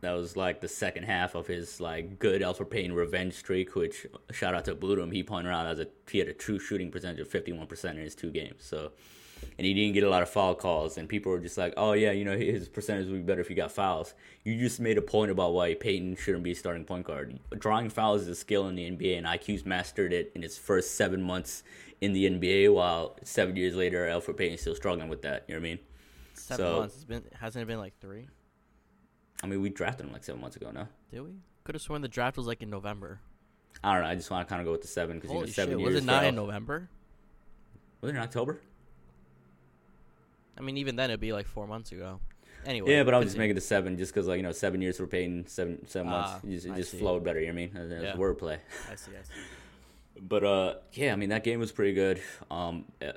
that 0.01 0.11
was 0.11 0.37
like 0.37 0.61
the 0.61 0.67
second 0.67 1.03
half 1.03 1.33
of 1.33 1.47
his 1.47 1.81
like 1.81 2.19
good 2.19 2.41
Elfrid 2.41 2.69
Payton 2.69 2.93
revenge 2.93 3.33
streak. 3.33 3.75
Which 3.75 4.05
shout 4.31 4.53
out 4.53 4.65
to 4.65 4.75
Budum, 4.75 5.11
he 5.11 5.23
pointed 5.23 5.51
out 5.51 5.65
as 5.65 5.79
a 5.79 5.87
he 6.09 6.19
had 6.19 6.27
a 6.27 6.33
true 6.33 6.59
shooting 6.59 6.91
percentage 6.91 7.19
of 7.19 7.27
fifty 7.27 7.51
one 7.51 7.67
percent 7.67 7.97
in 7.97 8.03
his 8.03 8.15
two 8.15 8.31
games. 8.31 8.63
So. 8.63 8.91
And 9.57 9.65
he 9.65 9.73
didn't 9.73 9.93
get 9.93 10.03
a 10.03 10.09
lot 10.09 10.21
of 10.21 10.29
foul 10.29 10.53
calls, 10.55 10.97
and 10.97 11.07
people 11.07 11.31
were 11.31 11.39
just 11.39 11.57
like, 11.57 11.73
"Oh 11.77 11.93
yeah, 11.93 12.11
you 12.11 12.25
know 12.25 12.35
his 12.37 12.67
percentage 12.67 13.07
would 13.07 13.15
be 13.15 13.21
better 13.23 13.39
if 13.41 13.47
he 13.47 13.53
got 13.53 13.71
fouls." 13.71 14.13
You 14.43 14.59
just 14.59 14.79
made 14.81 14.97
a 14.97 15.01
point 15.01 15.31
about 15.31 15.53
why 15.53 15.73
Payton 15.75 16.17
shouldn't 16.17 16.43
be 16.43 16.51
a 16.51 16.55
starting 16.55 16.83
point 16.83 17.05
guard. 17.05 17.39
Drawing 17.57 17.89
fouls 17.89 18.23
is 18.23 18.27
a 18.27 18.35
skill 18.35 18.67
in 18.67 18.75
the 18.75 18.85
NBA, 18.91 19.17
and 19.17 19.25
IQ's 19.25 19.65
mastered 19.65 20.11
it 20.11 20.31
in 20.35 20.41
his 20.41 20.57
first 20.57 20.95
seven 20.95 21.21
months 21.23 21.63
in 22.01 22.11
the 22.13 22.25
NBA. 22.25 22.73
While 22.73 23.17
seven 23.23 23.55
years 23.55 23.75
later, 23.75 24.05
Elfrid 24.07 24.35
Payton's 24.37 24.61
still 24.61 24.75
struggling 24.75 25.07
with 25.07 25.21
that. 25.21 25.45
You 25.47 25.55
know 25.55 25.61
what 25.61 25.65
I 25.67 25.69
mean? 25.69 25.79
Seven 26.33 26.65
So- 26.65 26.79
months. 26.79 26.95
It's 26.95 27.03
been 27.05 27.23
hasn't 27.39 27.63
it 27.63 27.65
been 27.65 27.79
like 27.79 27.97
three? 28.01 28.27
I 29.43 29.47
mean, 29.47 29.61
we 29.61 29.69
drafted 29.69 30.05
him 30.05 30.11
like 30.13 30.23
seven 30.23 30.41
months 30.41 30.55
ago 30.57 30.71
no? 30.71 30.87
Did 31.11 31.21
we? 31.21 31.29
Could 31.63 31.75
have 31.75 31.81
sworn 31.81 32.01
the 32.01 32.07
draft 32.07 32.35
was 32.37 32.45
like 32.47 32.61
in 32.61 32.69
November. 32.69 33.19
I 33.83 33.93
don't 33.93 34.03
know. 34.03 34.09
I 34.09 34.15
just 34.15 34.29
want 34.31 34.47
to 34.47 34.49
kind 34.49 34.61
of 34.61 34.65
go 34.65 34.71
with 34.71 34.81
the 34.81 34.87
seven 34.87 35.17
because 35.17 35.31
you 35.33 35.39
know 35.39 35.45
seven 35.45 35.73
shit! 35.73 35.79
years. 35.79 35.93
Was 35.95 36.03
it 36.03 36.05
not 36.05 36.25
in 36.25 36.35
November? 36.35 36.89
Was 38.01 38.09
it 38.11 38.15
in 38.15 38.21
October? 38.21 38.59
I 40.57 40.61
mean, 40.61 40.77
even 40.77 40.95
then 40.95 41.09
it'd 41.09 41.19
be 41.19 41.33
like 41.33 41.47
four 41.47 41.67
months 41.67 41.91
ago. 41.91 42.19
Anyway. 42.65 42.91
Yeah, 42.91 43.03
but 43.03 43.13
I 43.13 43.17
was 43.17 43.25
just 43.25 43.35
continue. 43.35 43.49
making 43.49 43.55
the 43.55 43.61
seven 43.61 43.97
just 43.97 44.13
because 44.13 44.27
like 44.27 44.37
you 44.37 44.43
know 44.43 44.51
seven 44.51 44.81
years 44.81 44.97
for 44.97 45.05
Payton, 45.05 45.47
seven 45.47 45.87
seven 45.87 46.09
months. 46.09 46.31
Ah, 46.33 46.39
it 46.43 46.49
just, 46.51 46.65
it 46.65 46.75
just 46.75 46.91
see. 46.91 46.97
flowed 46.97 47.23
better. 47.23 47.39
You 47.39 47.47
know 47.47 47.53
what 47.53 47.61
I 47.61 47.79
mean? 47.79 47.89
That's 47.89 48.03
Yeah. 48.03 48.15
wordplay. 48.15 48.57
I 48.91 48.95
see. 48.95 49.11
I 49.11 49.23
see. 49.23 49.31
But 50.17 50.45
uh, 50.45 50.75
yeah, 50.93 51.11
I 51.11 51.17
mean 51.17 51.27
that 51.29 51.43
game 51.43 51.59
was 51.59 51.73
pretty 51.73 51.93
good. 51.93 52.21
Um, 52.49 52.85
uh, 53.01 53.11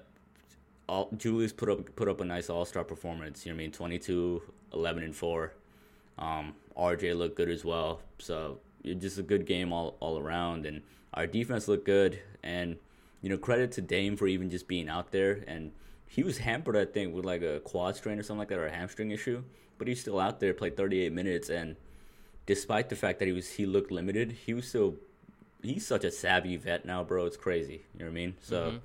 all, 0.88 1.08
Julius 1.16 1.52
put 1.52 1.68
up 1.68 1.94
put 1.94 2.08
up 2.08 2.20
a 2.20 2.24
nice 2.24 2.50
All 2.50 2.64
Star 2.64 2.82
performance. 2.82 3.46
You 3.46 3.52
know 3.52 3.56
what 3.56 3.60
I 3.60 3.66
mean? 3.66 3.72
22, 3.72 4.42
11, 4.74 5.04
and 5.04 5.14
four. 5.14 5.52
Um, 6.18 6.54
RJ 6.76 7.16
looked 7.16 7.36
good 7.36 7.50
as 7.50 7.64
well. 7.64 8.00
So 8.18 8.58
it 8.82 9.00
just 9.00 9.16
a 9.16 9.22
good 9.22 9.46
game 9.46 9.72
all 9.72 9.96
all 10.00 10.18
around, 10.18 10.66
and 10.66 10.82
our 11.14 11.28
defense 11.28 11.68
looked 11.68 11.86
good. 11.86 12.18
And 12.42 12.76
you 13.22 13.28
know, 13.28 13.38
credit 13.38 13.70
to 13.72 13.80
Dame 13.80 14.16
for 14.16 14.26
even 14.26 14.50
just 14.50 14.66
being 14.66 14.88
out 14.88 15.12
there. 15.12 15.44
And 15.46 15.70
he 16.08 16.22
was 16.22 16.38
hampered, 16.38 16.76
I 16.76 16.84
think, 16.84 17.14
with 17.14 17.24
like 17.24 17.42
a 17.42 17.60
quad 17.60 17.96
strain 17.96 18.18
or 18.18 18.22
something 18.22 18.38
like 18.40 18.48
that, 18.48 18.58
or 18.58 18.66
a 18.66 18.72
hamstring 18.72 19.10
issue. 19.10 19.42
But 19.76 19.86
he's 19.88 20.00
still 20.00 20.18
out 20.18 20.40
there, 20.40 20.52
played 20.54 20.76
38 20.76 21.12
minutes, 21.12 21.48
and 21.50 21.76
despite 22.46 22.88
the 22.88 22.96
fact 22.96 23.18
that 23.20 23.26
he 23.26 23.32
was 23.32 23.50
he 23.52 23.66
looked 23.66 23.90
limited, 23.92 24.32
he 24.46 24.54
was 24.54 24.66
still 24.68 24.96
he's 25.62 25.86
such 25.86 26.04
a 26.04 26.10
savvy 26.10 26.56
vet 26.56 26.84
now, 26.84 27.04
bro. 27.04 27.26
It's 27.26 27.36
crazy. 27.36 27.82
You 27.94 28.00
know 28.00 28.04
what 28.06 28.10
I 28.10 28.14
mean? 28.14 28.34
So 28.40 28.70
Mhm. 28.72 28.80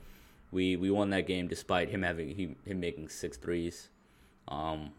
we 0.51 0.75
we 0.75 0.91
won 0.91 1.09
that 1.11 1.25
game 1.25 1.47
despite 1.47 1.89
him 1.89 2.03
having 2.03 2.29
he, 2.35 2.55
him 2.65 2.79
making 2.79 3.09
six 3.09 3.37
threes. 3.37 3.89
Um, 4.47 4.91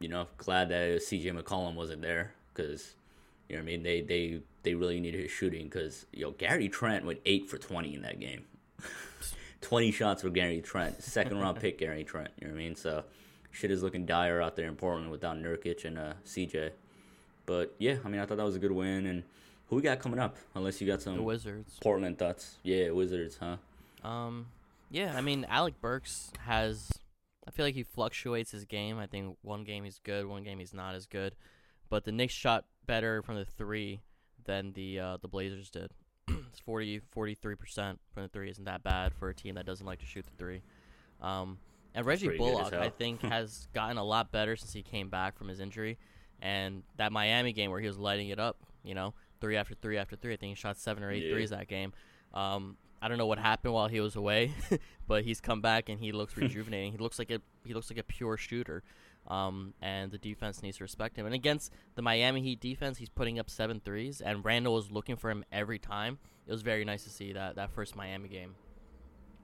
you 0.00 0.08
know, 0.08 0.26
glad 0.36 0.68
that 0.68 1.00
CJ 1.02 1.32
McCollum 1.32 1.74
wasn't 1.74 2.02
there 2.02 2.34
because 2.52 2.94
you 3.48 3.56
know 3.56 3.62
what 3.62 3.68
I 3.68 3.72
mean. 3.72 3.82
They 3.82 4.00
they 4.02 4.42
they 4.62 4.74
really 4.74 5.00
needed 5.00 5.20
his 5.20 5.30
shooting 5.30 5.64
because 5.64 6.06
yo 6.12 6.30
Gary 6.32 6.68
Trent 6.68 7.04
went 7.04 7.20
eight 7.24 7.48
for 7.48 7.58
twenty 7.58 7.94
in 7.94 8.02
that 8.02 8.20
game. 8.20 8.44
Twenty 9.62 9.90
shots 9.90 10.20
for 10.22 10.28
Gary 10.28 10.60
Trent, 10.60 11.02
second 11.02 11.38
round 11.38 11.58
pick 11.58 11.78
Gary 11.78 12.04
Trent. 12.04 12.30
You 12.38 12.48
know 12.48 12.52
what 12.52 12.60
I 12.60 12.62
mean? 12.64 12.74
So 12.76 13.04
shit 13.50 13.70
is 13.70 13.82
looking 13.82 14.04
dire 14.04 14.42
out 14.42 14.56
there 14.56 14.66
in 14.66 14.76
Portland 14.76 15.10
without 15.10 15.36
Nurkic 15.36 15.84
and 15.86 15.98
uh, 15.98 16.12
CJ. 16.26 16.72
But 17.46 17.74
yeah, 17.78 17.96
I 18.04 18.08
mean, 18.08 18.20
I 18.20 18.26
thought 18.26 18.36
that 18.36 18.44
was 18.44 18.56
a 18.56 18.58
good 18.58 18.72
win. 18.72 19.06
And 19.06 19.22
who 19.68 19.76
we 19.76 19.82
got 19.82 20.00
coming 20.00 20.18
up? 20.18 20.36
Unless 20.54 20.80
you 20.80 20.86
got 20.86 21.00
some 21.00 21.16
The 21.16 21.22
Wizards. 21.22 21.78
Portland 21.80 22.18
thoughts. 22.18 22.56
Yeah, 22.62 22.90
Wizards, 22.90 23.38
huh? 23.40 23.56
Um, 24.06 24.48
yeah, 24.90 25.14
I 25.16 25.20
mean, 25.20 25.46
Alec 25.48 25.80
Burks 25.80 26.32
has. 26.40 26.90
I 27.46 27.50
feel 27.50 27.64
like 27.64 27.74
he 27.74 27.82
fluctuates 27.82 28.52
his 28.52 28.64
game. 28.64 28.98
I 28.98 29.06
think 29.06 29.36
one 29.42 29.64
game 29.64 29.84
he's 29.84 29.98
good, 29.98 30.26
one 30.26 30.44
game 30.44 30.58
he's 30.58 30.74
not 30.74 30.94
as 30.94 31.06
good. 31.06 31.34
But 31.88 32.04
the 32.04 32.12
Knicks 32.12 32.34
shot 32.34 32.64
better 32.86 33.22
from 33.22 33.36
the 33.36 33.44
three 33.44 34.00
than 34.44 34.72
the 34.72 34.98
uh, 34.98 35.16
the 35.20 35.28
Blazers 35.28 35.70
did. 35.70 35.90
It's 36.28 36.60
40, 36.60 37.00
43% 37.14 37.96
from 38.12 38.22
the 38.22 38.28
three 38.28 38.50
isn't 38.50 38.64
that 38.64 38.82
bad 38.82 39.12
for 39.14 39.28
a 39.28 39.34
team 39.34 39.54
that 39.56 39.66
doesn't 39.66 39.86
like 39.86 39.98
to 40.00 40.06
shoot 40.06 40.24
the 40.24 40.32
three. 40.38 40.62
Um, 41.20 41.58
and 41.94 42.06
Reggie 42.06 42.26
pretty 42.26 42.38
good 42.38 42.60
as 42.60 42.70
Bullock, 42.70 42.74
I 42.74 42.90
think, 42.90 43.22
has 43.22 43.68
gotten 43.74 43.98
a 43.98 44.04
lot 44.04 44.32
better 44.32 44.56
since 44.56 44.72
he 44.72 44.82
came 44.82 45.08
back 45.08 45.36
from 45.36 45.48
his 45.48 45.60
injury. 45.60 45.98
And 46.40 46.82
that 46.96 47.12
Miami 47.12 47.52
game 47.52 47.70
where 47.70 47.80
he 47.80 47.86
was 47.86 47.98
lighting 47.98 48.28
it 48.28 48.38
up, 48.40 48.56
you 48.82 48.94
know, 48.94 49.14
three 49.40 49.56
after 49.56 49.74
three 49.74 49.98
after 49.98 50.16
three. 50.16 50.32
I 50.32 50.36
think 50.36 50.50
he 50.50 50.54
shot 50.60 50.76
seven 50.76 51.02
or 51.04 51.10
eight 51.10 51.24
Yeah. 51.24 51.32
threes 51.34 51.50
that 51.50 51.68
game. 51.68 51.92
Um, 52.34 52.76
I 53.00 53.08
don't 53.08 53.18
know 53.18 53.26
what 53.26 53.38
happened 53.38 53.74
while 53.74 53.88
he 53.88 54.00
was 54.00 54.16
away, 54.16 54.52
but 55.08 55.24
he's 55.24 55.40
come 55.40 55.60
back 55.60 55.88
and 55.88 56.00
he 56.00 56.12
looks 56.12 56.36
rejuvenating. 56.36 56.92
he 56.92 56.98
looks 56.98 57.18
like 57.18 57.30
a 57.30 57.40
he 57.64 57.74
looks 57.74 57.90
like 57.90 57.98
a 57.98 58.02
pure 58.04 58.36
shooter, 58.36 58.82
um, 59.28 59.74
and 59.80 60.10
the 60.10 60.18
defense 60.18 60.62
needs 60.62 60.78
to 60.78 60.84
respect 60.84 61.16
him. 61.16 61.26
And 61.26 61.34
against 61.34 61.72
the 61.94 62.02
Miami 62.02 62.42
Heat 62.42 62.60
defense, 62.60 62.98
he's 62.98 63.08
putting 63.08 63.38
up 63.38 63.48
seven 63.50 63.80
threes, 63.84 64.20
and 64.20 64.44
Randle 64.44 64.74
was 64.74 64.90
looking 64.90 65.16
for 65.16 65.30
him 65.30 65.44
every 65.52 65.78
time. 65.78 66.18
It 66.46 66.52
was 66.52 66.62
very 66.62 66.84
nice 66.84 67.04
to 67.04 67.10
see 67.10 67.32
that 67.32 67.56
that 67.56 67.70
first 67.70 67.94
Miami 67.96 68.28
game. 68.28 68.54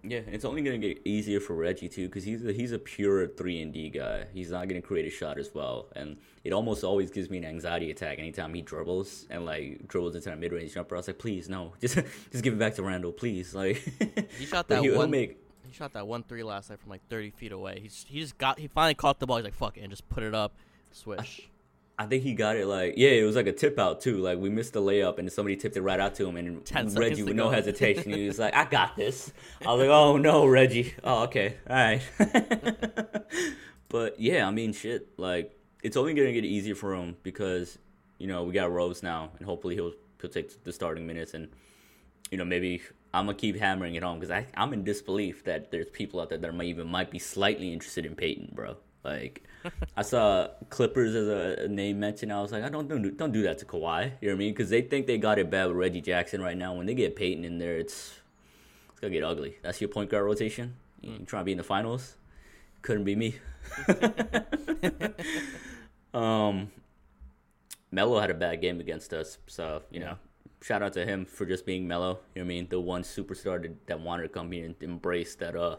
Yeah, 0.04 0.20
it's 0.28 0.44
only 0.44 0.62
gonna 0.62 0.78
get 0.78 1.00
easier 1.04 1.40
for 1.40 1.54
Reggie 1.56 1.88
too, 1.88 2.06
because 2.06 2.22
he's 2.22 2.44
a, 2.46 2.52
he's 2.52 2.70
a 2.70 2.78
pure 2.78 3.26
three 3.26 3.60
and 3.60 3.72
D 3.72 3.90
guy. 3.90 4.26
He's 4.32 4.52
not 4.52 4.68
gonna 4.68 4.80
create 4.80 5.06
a 5.06 5.10
shot 5.10 5.38
as 5.38 5.52
well, 5.52 5.88
and 5.96 6.16
it 6.44 6.52
almost 6.52 6.84
always 6.84 7.10
gives 7.10 7.28
me 7.30 7.38
an 7.38 7.44
anxiety 7.44 7.90
attack 7.90 8.20
anytime 8.20 8.54
he 8.54 8.62
dribbles 8.62 9.26
and 9.28 9.44
like 9.44 9.88
dribbles 9.88 10.14
into 10.14 10.32
a 10.32 10.36
mid 10.36 10.52
range 10.52 10.72
jumper. 10.74 10.94
I 10.94 10.98
was 11.00 11.08
like, 11.08 11.18
please 11.18 11.48
no, 11.48 11.72
just 11.80 11.96
just 12.30 12.44
give 12.44 12.52
it 12.54 12.58
back 12.60 12.74
to 12.76 12.82
Randle, 12.84 13.10
please. 13.10 13.56
Like 13.56 13.76
He 14.38 14.46
shot 14.46 14.68
that 14.68 14.82
he'll- 14.82 14.92
he'll 14.92 14.98
one. 15.00 15.10
make 15.10 15.36
He 15.68 15.74
shot 15.74 15.92
that 15.92 16.06
one 16.06 16.22
three 16.22 16.42
last 16.42 16.70
night 16.70 16.80
from 16.80 16.88
like 16.88 17.06
30 17.10 17.30
feet 17.32 17.52
away. 17.52 17.80
He's 17.82 18.06
he 18.08 18.20
just 18.20 18.38
got 18.38 18.58
he 18.58 18.68
finally 18.68 18.94
caught 18.94 19.18
the 19.18 19.26
ball. 19.26 19.36
He's 19.36 19.44
like 19.44 19.54
fuck 19.54 19.76
it 19.76 19.82
and 19.82 19.90
just 19.90 20.08
put 20.08 20.22
it 20.22 20.34
up, 20.34 20.54
swish. 20.92 21.50
I 21.98 22.06
think 22.06 22.22
he 22.22 22.32
got 22.32 22.56
it 22.56 22.66
like 22.66 22.94
yeah, 22.96 23.10
it 23.10 23.24
was 23.24 23.36
like 23.36 23.46
a 23.46 23.52
tip 23.52 23.78
out 23.78 24.00
too. 24.00 24.16
Like 24.16 24.38
we 24.38 24.48
missed 24.48 24.72
the 24.72 24.80
layup 24.80 25.18
and 25.18 25.30
somebody 25.30 25.56
tipped 25.56 25.76
it 25.76 25.82
right 25.82 26.00
out 26.00 26.14
to 26.14 26.26
him 26.26 26.38
and 26.38 26.64
10 26.64 26.94
Reggie 26.94 27.22
with 27.22 27.36
no 27.36 27.50
hesitation 27.50 28.12
he 28.12 28.26
was 28.26 28.38
like, 28.38 28.54
I 28.54 28.64
got 28.64 28.96
this. 28.96 29.30
I 29.66 29.74
was 29.74 29.80
like, 29.80 29.90
oh 29.90 30.16
no, 30.16 30.46
Reggie. 30.46 30.94
Oh 31.04 31.24
okay, 31.24 31.56
all 31.68 31.76
right. 31.76 32.02
but 33.90 34.18
yeah, 34.18 34.48
I 34.48 34.50
mean 34.50 34.72
shit. 34.72 35.18
Like 35.18 35.54
it's 35.82 35.98
only 35.98 36.14
gonna 36.14 36.32
get 36.32 36.46
easier 36.46 36.76
for 36.76 36.94
him 36.94 37.14
because 37.22 37.76
you 38.16 38.26
know 38.26 38.44
we 38.44 38.54
got 38.54 38.72
Rose 38.72 39.02
now 39.02 39.32
and 39.36 39.44
hopefully 39.44 39.74
he'll 39.74 39.92
he'll 40.18 40.30
take 40.30 40.64
the 40.64 40.72
starting 40.72 41.06
minutes 41.06 41.34
and 41.34 41.50
you 42.30 42.38
know 42.38 42.44
maybe. 42.46 42.80
I'm 43.18 43.26
gonna 43.26 43.36
keep 43.36 43.56
hammering 43.56 43.94
it 43.94 44.02
home 44.02 44.20
because 44.20 44.44
I'm 44.54 44.72
in 44.72 44.84
disbelief 44.84 45.44
that 45.44 45.70
there's 45.70 45.88
people 45.90 46.20
out 46.20 46.28
there 46.28 46.38
that 46.38 46.54
might 46.54 46.68
even 46.68 46.88
might 46.88 47.10
be 47.10 47.18
slightly 47.18 47.72
interested 47.72 48.06
in 48.06 48.14
Payton, 48.14 48.52
bro. 48.54 48.76
Like, 49.04 49.42
I 49.96 50.02
saw 50.02 50.48
Clippers 50.70 51.14
as 51.14 51.28
a, 51.28 51.64
a 51.64 51.68
name 51.68 51.98
mentioned. 51.98 52.32
I 52.32 52.40
was 52.40 52.52
like, 52.52 52.62
I 52.62 52.68
don't 52.68 52.88
don't 52.88 53.16
don't 53.16 53.32
do 53.32 53.42
that 53.42 53.58
to 53.58 53.64
Kawhi. 53.64 54.12
You 54.20 54.28
know 54.28 54.34
what 54.34 54.34
I 54.34 54.34
mean? 54.34 54.52
Because 54.52 54.70
they 54.70 54.82
think 54.82 55.06
they 55.06 55.18
got 55.18 55.38
it 55.38 55.50
bad 55.50 55.66
with 55.66 55.76
Reggie 55.76 56.00
Jackson 56.00 56.40
right 56.40 56.56
now. 56.56 56.74
When 56.74 56.86
they 56.86 56.94
get 56.94 57.16
Payton 57.16 57.44
in 57.44 57.58
there, 57.58 57.76
it's 57.76 58.20
it's 58.90 59.00
gonna 59.00 59.12
get 59.12 59.24
ugly. 59.24 59.56
That's 59.62 59.80
your 59.80 59.88
point 59.88 60.10
guard 60.10 60.24
rotation. 60.24 60.76
You 61.00 61.18
trying 61.26 61.42
to 61.42 61.44
be 61.44 61.52
in 61.52 61.58
the 61.58 61.64
finals? 61.64 62.16
Couldn't 62.82 63.04
be 63.04 63.16
me. 63.16 63.36
um, 66.14 66.70
Melo 67.90 68.20
had 68.20 68.30
a 68.30 68.34
bad 68.34 68.60
game 68.60 68.80
against 68.80 69.12
us, 69.12 69.38
so 69.46 69.82
you 69.90 70.00
know, 70.00 70.16
shout 70.61 70.82
out 70.82 70.92
to 70.94 71.04
him 71.04 71.24
for 71.24 71.46
just 71.46 71.64
being 71.64 71.86
mellow. 71.86 72.20
You 72.34 72.42
know 72.42 72.46
what 72.46 72.52
I 72.52 72.54
mean? 72.54 72.66
The 72.68 72.80
one 72.80 73.02
superstar 73.02 73.62
that, 73.62 73.86
that 73.86 74.00
wanted 74.00 74.24
to 74.24 74.28
come 74.28 74.52
here 74.52 74.64
and 74.64 74.74
embrace 74.80 75.34
that 75.36 75.56
uh 75.56 75.76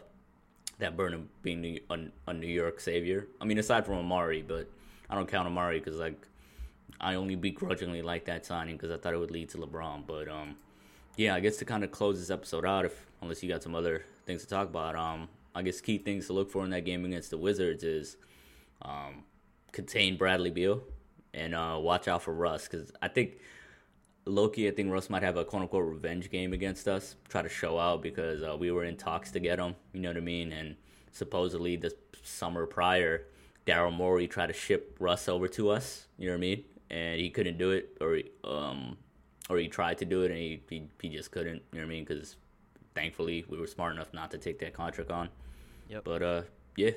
that 0.78 0.96
burn 0.96 1.12
of 1.12 1.42
being 1.42 1.60
the, 1.60 1.82
a, 1.90 1.98
a 2.28 2.32
New 2.32 2.46
York 2.46 2.80
savior. 2.80 3.28
I 3.40 3.44
mean, 3.44 3.58
aside 3.58 3.84
from 3.84 3.96
Amar'e, 3.96 4.46
but 4.46 4.66
I 5.10 5.14
don't 5.14 5.28
count 5.28 5.48
Amar'e 5.48 5.82
because 5.82 5.96
like 5.96 6.26
I 7.00 7.14
only 7.14 7.34
begrudgingly 7.34 8.02
like 8.02 8.24
that 8.26 8.44
signing 8.46 8.76
because 8.76 8.90
I 8.90 8.96
thought 8.96 9.14
it 9.14 9.18
would 9.18 9.30
lead 9.30 9.50
to 9.50 9.58
LeBron. 9.58 10.06
But 10.06 10.28
um, 10.28 10.56
yeah, 11.16 11.34
I 11.34 11.40
guess 11.40 11.58
to 11.58 11.64
kind 11.64 11.84
of 11.84 11.90
close 11.90 12.18
this 12.18 12.30
episode 12.30 12.64
out, 12.64 12.84
if 12.84 13.06
unless 13.22 13.42
you 13.42 13.48
got 13.48 13.62
some 13.62 13.74
other 13.74 14.04
things 14.26 14.42
to 14.42 14.48
talk 14.48 14.68
about, 14.68 14.96
um, 14.96 15.28
I 15.54 15.62
guess 15.62 15.80
key 15.80 15.98
things 15.98 16.26
to 16.26 16.32
look 16.32 16.50
for 16.50 16.64
in 16.64 16.70
that 16.70 16.84
game 16.84 17.04
against 17.04 17.30
the 17.30 17.38
Wizards 17.38 17.84
is 17.84 18.16
um, 18.82 19.24
contain 19.72 20.16
Bradley 20.16 20.50
Beal 20.50 20.82
and 21.34 21.54
uh, 21.54 21.78
watch 21.80 22.08
out 22.08 22.22
for 22.22 22.32
Russ 22.32 22.68
because 22.68 22.92
I 23.02 23.08
think 23.08 23.38
Loki, 24.26 24.68
I 24.68 24.70
think 24.70 24.92
Russ 24.92 25.10
might 25.10 25.22
have 25.22 25.36
a 25.36 25.44
quote 25.44 25.62
unquote 25.62 25.86
revenge 25.86 26.30
game 26.30 26.52
against 26.52 26.86
us, 26.88 27.16
try 27.28 27.42
to 27.42 27.48
show 27.48 27.78
out 27.78 28.02
because 28.02 28.42
uh, 28.42 28.56
we 28.56 28.70
were 28.70 28.84
in 28.84 28.96
talks 28.96 29.30
to 29.32 29.40
get 29.40 29.58
him. 29.58 29.74
You 29.92 30.00
know 30.00 30.10
what 30.10 30.16
I 30.16 30.20
mean? 30.20 30.52
And 30.52 30.76
supposedly 31.12 31.76
the 31.76 31.94
summer 32.22 32.66
prior, 32.66 33.26
Daryl 33.66 33.92
Morey 33.92 34.26
tried 34.28 34.48
to 34.48 34.52
ship 34.52 34.96
Russ 35.00 35.28
over 35.28 35.48
to 35.48 35.70
us. 35.70 36.06
You 36.18 36.26
know 36.26 36.32
what 36.32 36.38
I 36.38 36.40
mean? 36.40 36.64
And 36.90 37.20
he 37.20 37.30
couldn't 37.30 37.56
do 37.58 37.70
it, 37.70 37.96
or 38.00 38.16
he, 38.16 38.24
um, 38.44 38.96
or 39.48 39.58
he 39.58 39.68
tried 39.68 39.98
to 39.98 40.04
do 40.04 40.22
it 40.22 40.30
and 40.30 40.38
he 40.38 40.62
he, 40.68 40.88
he 41.00 41.08
just 41.08 41.30
couldn't. 41.30 41.62
You 41.72 41.80
know 41.80 41.86
what 41.86 41.92
I 41.92 41.94
mean? 41.94 42.04
Because 42.04 42.36
thankfully 42.94 43.44
we 43.48 43.58
were 43.58 43.66
smart 43.66 43.94
enough 43.94 44.12
not 44.12 44.30
to 44.32 44.38
take 44.38 44.58
that 44.60 44.74
contract 44.74 45.10
on. 45.10 45.28
Yep. 45.88 46.04
But 46.04 46.22
uh, 46.22 46.42
yeah, 46.76 46.90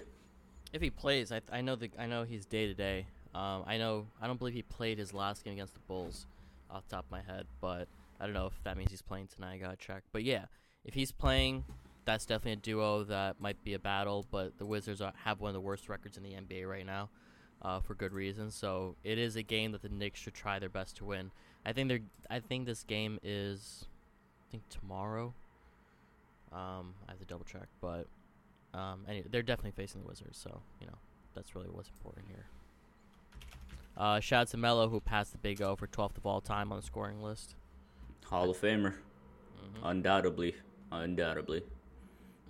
If 0.74 0.82
he 0.82 0.90
plays, 0.90 1.32
I 1.32 1.42
I 1.52 1.62
know 1.62 1.76
the 1.76 1.90
I 1.98 2.06
know 2.08 2.24
he's 2.24 2.46
day 2.46 2.68
to 2.68 2.74
day. 2.74 3.06
Um, 3.34 3.64
I 3.66 3.78
know 3.78 4.08
I 4.22 4.28
don't 4.28 4.38
believe 4.38 4.54
he 4.54 4.62
played 4.64 4.98
his 5.00 5.14
last 5.14 5.44
game 5.44 5.54
against 5.54 5.74
the 5.74 5.80
Bulls, 5.82 6.28
off 6.74 6.88
top 6.88 7.06
of 7.06 7.12
my 7.12 7.22
head, 7.22 7.46
but 7.62 7.88
I 8.20 8.26
don't 8.26 8.34
know 8.34 8.48
if 8.48 8.64
that 8.64 8.78
means 8.78 8.92
he's 8.92 9.02
playing 9.02 9.28
tonight. 9.28 9.54
I 9.54 9.58
gotta 9.58 9.78
check. 9.78 10.04
But 10.12 10.24
yeah, 10.24 10.46
if 10.84 10.94
he's 10.94 11.12
playing, 11.12 11.66
that's 12.06 12.26
definitely 12.26 12.54
a 12.54 12.56
duo 12.58 13.04
that 13.06 13.40
might 13.40 13.64
be 13.64 13.74
a 13.74 13.80
battle. 13.80 14.26
But 14.30 14.58
the 14.58 14.66
Wizards 14.66 15.02
are, 15.02 15.14
have 15.24 15.40
one 15.40 15.50
of 15.50 15.54
the 15.54 15.62
worst 15.62 15.90
records 15.90 16.18
in 16.18 16.24
the 16.24 16.32
NBA 16.32 16.68
right 16.68 16.86
now, 16.86 17.10
uh, 17.62 17.80
for 17.80 17.96
good 17.96 18.14
reason. 18.14 18.52
So 18.52 18.96
it 19.04 19.18
is 19.18 19.36
a 19.36 19.44
game 19.44 19.72
that 19.74 19.82
the 19.82 19.90
Knicks 19.90 20.20
should 20.20 20.34
try 20.34 20.60
their 20.60 20.70
best 20.70 20.98
to 20.98 21.06
win. 21.06 21.32
I 21.66 21.74
think 21.74 21.90
they're. 21.90 22.02
I 22.30 22.40
think 22.40 22.66
this 22.66 22.84
game 22.84 23.20
is, 23.24 23.86
I 24.50 24.52
think 24.52 24.64
tomorrow. 24.70 25.34
Um, 26.52 26.94
I 27.08 27.12
have 27.12 27.20
to 27.20 27.26
double 27.26 27.46
check, 27.46 27.68
but 27.82 28.06
um, 28.74 29.06
anyway, 29.08 29.26
they're 29.32 29.42
definitely 29.42 29.72
facing 29.72 30.02
the 30.02 30.08
Wizards, 30.08 30.38
so 30.38 30.62
you 30.80 30.86
know 30.86 30.98
that's 31.34 31.56
really 31.56 31.68
what's 31.70 31.90
important 31.90 32.28
here. 32.28 32.46
Uh, 33.96 34.20
shout 34.20 34.42
out 34.42 34.48
to 34.50 34.58
Melo 34.58 34.90
who 34.90 35.00
passed 35.00 35.32
the 35.32 35.38
Big 35.38 35.62
O 35.62 35.76
for 35.76 35.88
12th 35.88 36.18
of 36.18 36.26
all 36.26 36.42
time 36.42 36.72
on 36.72 36.80
the 36.80 36.86
scoring 36.86 37.22
list. 37.22 37.56
Hall 38.26 38.50
of 38.50 38.58
Famer, 38.60 38.96
Mhm. 39.62 39.80
undoubtedly, 39.84 40.56
undoubtedly. 40.92 41.64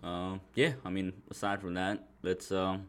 Um, 0.01 0.41
yeah, 0.55 0.73
I 0.85 0.89
mean, 0.89 1.13
aside 1.29 1.61
from 1.61 1.73
that, 1.75 2.07
let's 2.21 2.51
um, 2.51 2.87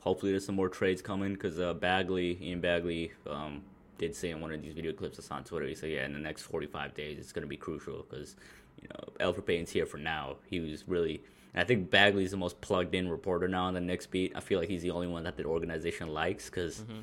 hopefully 0.00 0.32
there's 0.32 0.44
some 0.46 0.54
more 0.54 0.68
trades 0.68 1.02
coming 1.02 1.34
because 1.34 1.58
uh, 1.58 1.74
Begley, 1.74 2.40
Ian 2.40 2.60
Begley, 2.60 3.10
um, 3.26 3.62
did 3.98 4.14
say 4.14 4.30
in 4.30 4.40
one 4.40 4.52
of 4.52 4.60
these 4.62 4.74
video 4.74 4.92
clips 4.92 5.16
that's 5.16 5.30
on 5.30 5.44
Twitter, 5.44 5.66
he 5.66 5.74
said, 5.74 5.90
yeah, 5.90 6.04
in 6.04 6.12
the 6.12 6.18
next 6.18 6.42
45 6.42 6.94
days, 6.94 7.18
it's 7.18 7.32
going 7.32 7.42
to 7.42 7.48
be 7.48 7.56
crucial 7.56 8.04
because, 8.08 8.36
you 8.80 8.88
know, 8.88 9.32
Elfrid 9.32 9.46
Payton's 9.46 9.70
here 9.70 9.86
for 9.86 9.98
now. 9.98 10.36
He 10.46 10.60
was 10.60 10.88
really, 10.88 11.22
I 11.54 11.64
think 11.64 11.90
Begley's 11.90 12.32
the 12.32 12.36
most 12.36 12.60
plugged 12.60 12.94
in 12.94 13.08
reporter 13.08 13.46
now 13.48 13.64
on 13.64 13.74
the 13.74 13.80
Knicks 13.80 14.06
beat. 14.06 14.32
I 14.34 14.40
feel 14.40 14.58
like 14.58 14.68
he's 14.68 14.82
the 14.82 14.90
only 14.90 15.06
one 15.06 15.22
that 15.24 15.36
the 15.36 15.44
organization 15.44 16.08
likes 16.08 16.50
because 16.50 16.80
mm-hmm. 16.80 17.00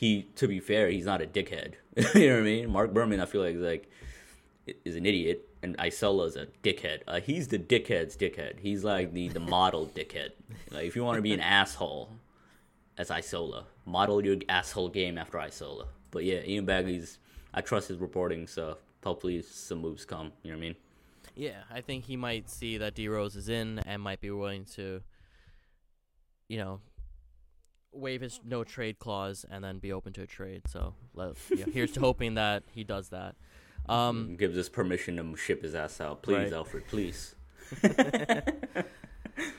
He, 0.00 0.28
to 0.36 0.48
be 0.48 0.60
fair, 0.60 0.88
he's 0.88 1.04
not 1.04 1.20
a 1.20 1.26
dickhead. 1.26 1.74
you 2.14 2.28
know 2.28 2.34
what 2.36 2.40
I 2.40 2.44
mean? 2.44 2.70
Mark 2.70 2.94
Berman, 2.94 3.20
I 3.20 3.26
feel 3.26 3.42
like, 3.42 3.56
is 3.56 3.60
like, 3.60 3.90
is 4.84 4.96
an 4.96 5.04
idiot, 5.04 5.46
and 5.62 5.76
Isola's 5.78 6.36
a 6.36 6.46
dickhead. 6.62 7.00
Uh, 7.06 7.20
he's 7.20 7.48
the 7.48 7.58
dickhead's 7.58 8.16
dickhead. 8.16 8.60
He's 8.60 8.82
like 8.82 9.12
the, 9.12 9.28
the 9.28 9.40
model 9.40 9.90
dickhead. 9.94 10.30
Like, 10.70 10.86
if 10.86 10.96
you 10.96 11.04
want 11.04 11.16
to 11.16 11.22
be 11.22 11.34
an 11.34 11.40
asshole, 11.60 12.08
as 13.00 13.10
Isola. 13.10 13.64
Model 13.86 14.24
your 14.24 14.36
asshole 14.48 14.90
game 14.90 15.16
after 15.16 15.40
Isola. 15.40 15.86
But 16.10 16.24
yeah, 16.24 16.40
Ian 16.44 16.66
Begley's. 16.66 17.18
I 17.52 17.62
trust 17.62 17.88
his 17.88 17.98
reporting, 17.98 18.46
so 18.46 18.76
hopefully 19.02 19.42
some 19.42 19.78
moves 19.78 20.04
come. 20.04 20.32
You 20.42 20.52
know 20.52 20.58
what 20.58 20.64
I 20.64 20.66
mean? 20.68 20.76
Yeah, 21.34 21.62
I 21.70 21.80
think 21.80 22.04
he 22.04 22.16
might 22.16 22.50
see 22.50 22.76
that 22.78 22.94
D 22.94 23.08
Rose 23.08 23.36
is 23.36 23.48
in 23.48 23.80
and 23.86 24.02
might 24.02 24.20
be 24.20 24.30
willing 24.30 24.66
to, 24.76 25.00
you 26.48 26.58
know, 26.58 26.80
waive 27.92 28.20
his 28.20 28.40
no 28.44 28.64
trade 28.64 28.98
clause 28.98 29.44
and 29.50 29.64
then 29.64 29.78
be 29.78 29.92
open 29.92 30.12
to 30.14 30.22
a 30.22 30.26
trade. 30.26 30.62
So 30.68 30.94
yeah, 31.16 31.64
here's 31.72 31.92
to 31.92 32.00
hoping 32.00 32.34
that 32.34 32.62
he 32.72 32.84
does 32.84 33.08
that. 33.10 33.34
Um, 33.88 34.36
Gives 34.36 34.56
us 34.56 34.68
permission 34.68 35.16
to 35.16 35.36
ship 35.36 35.62
his 35.62 35.74
ass 35.74 36.00
out, 36.00 36.22
please, 36.22 36.52
right. 36.52 36.52
Elfrid, 36.52 36.86
please. 36.86 37.34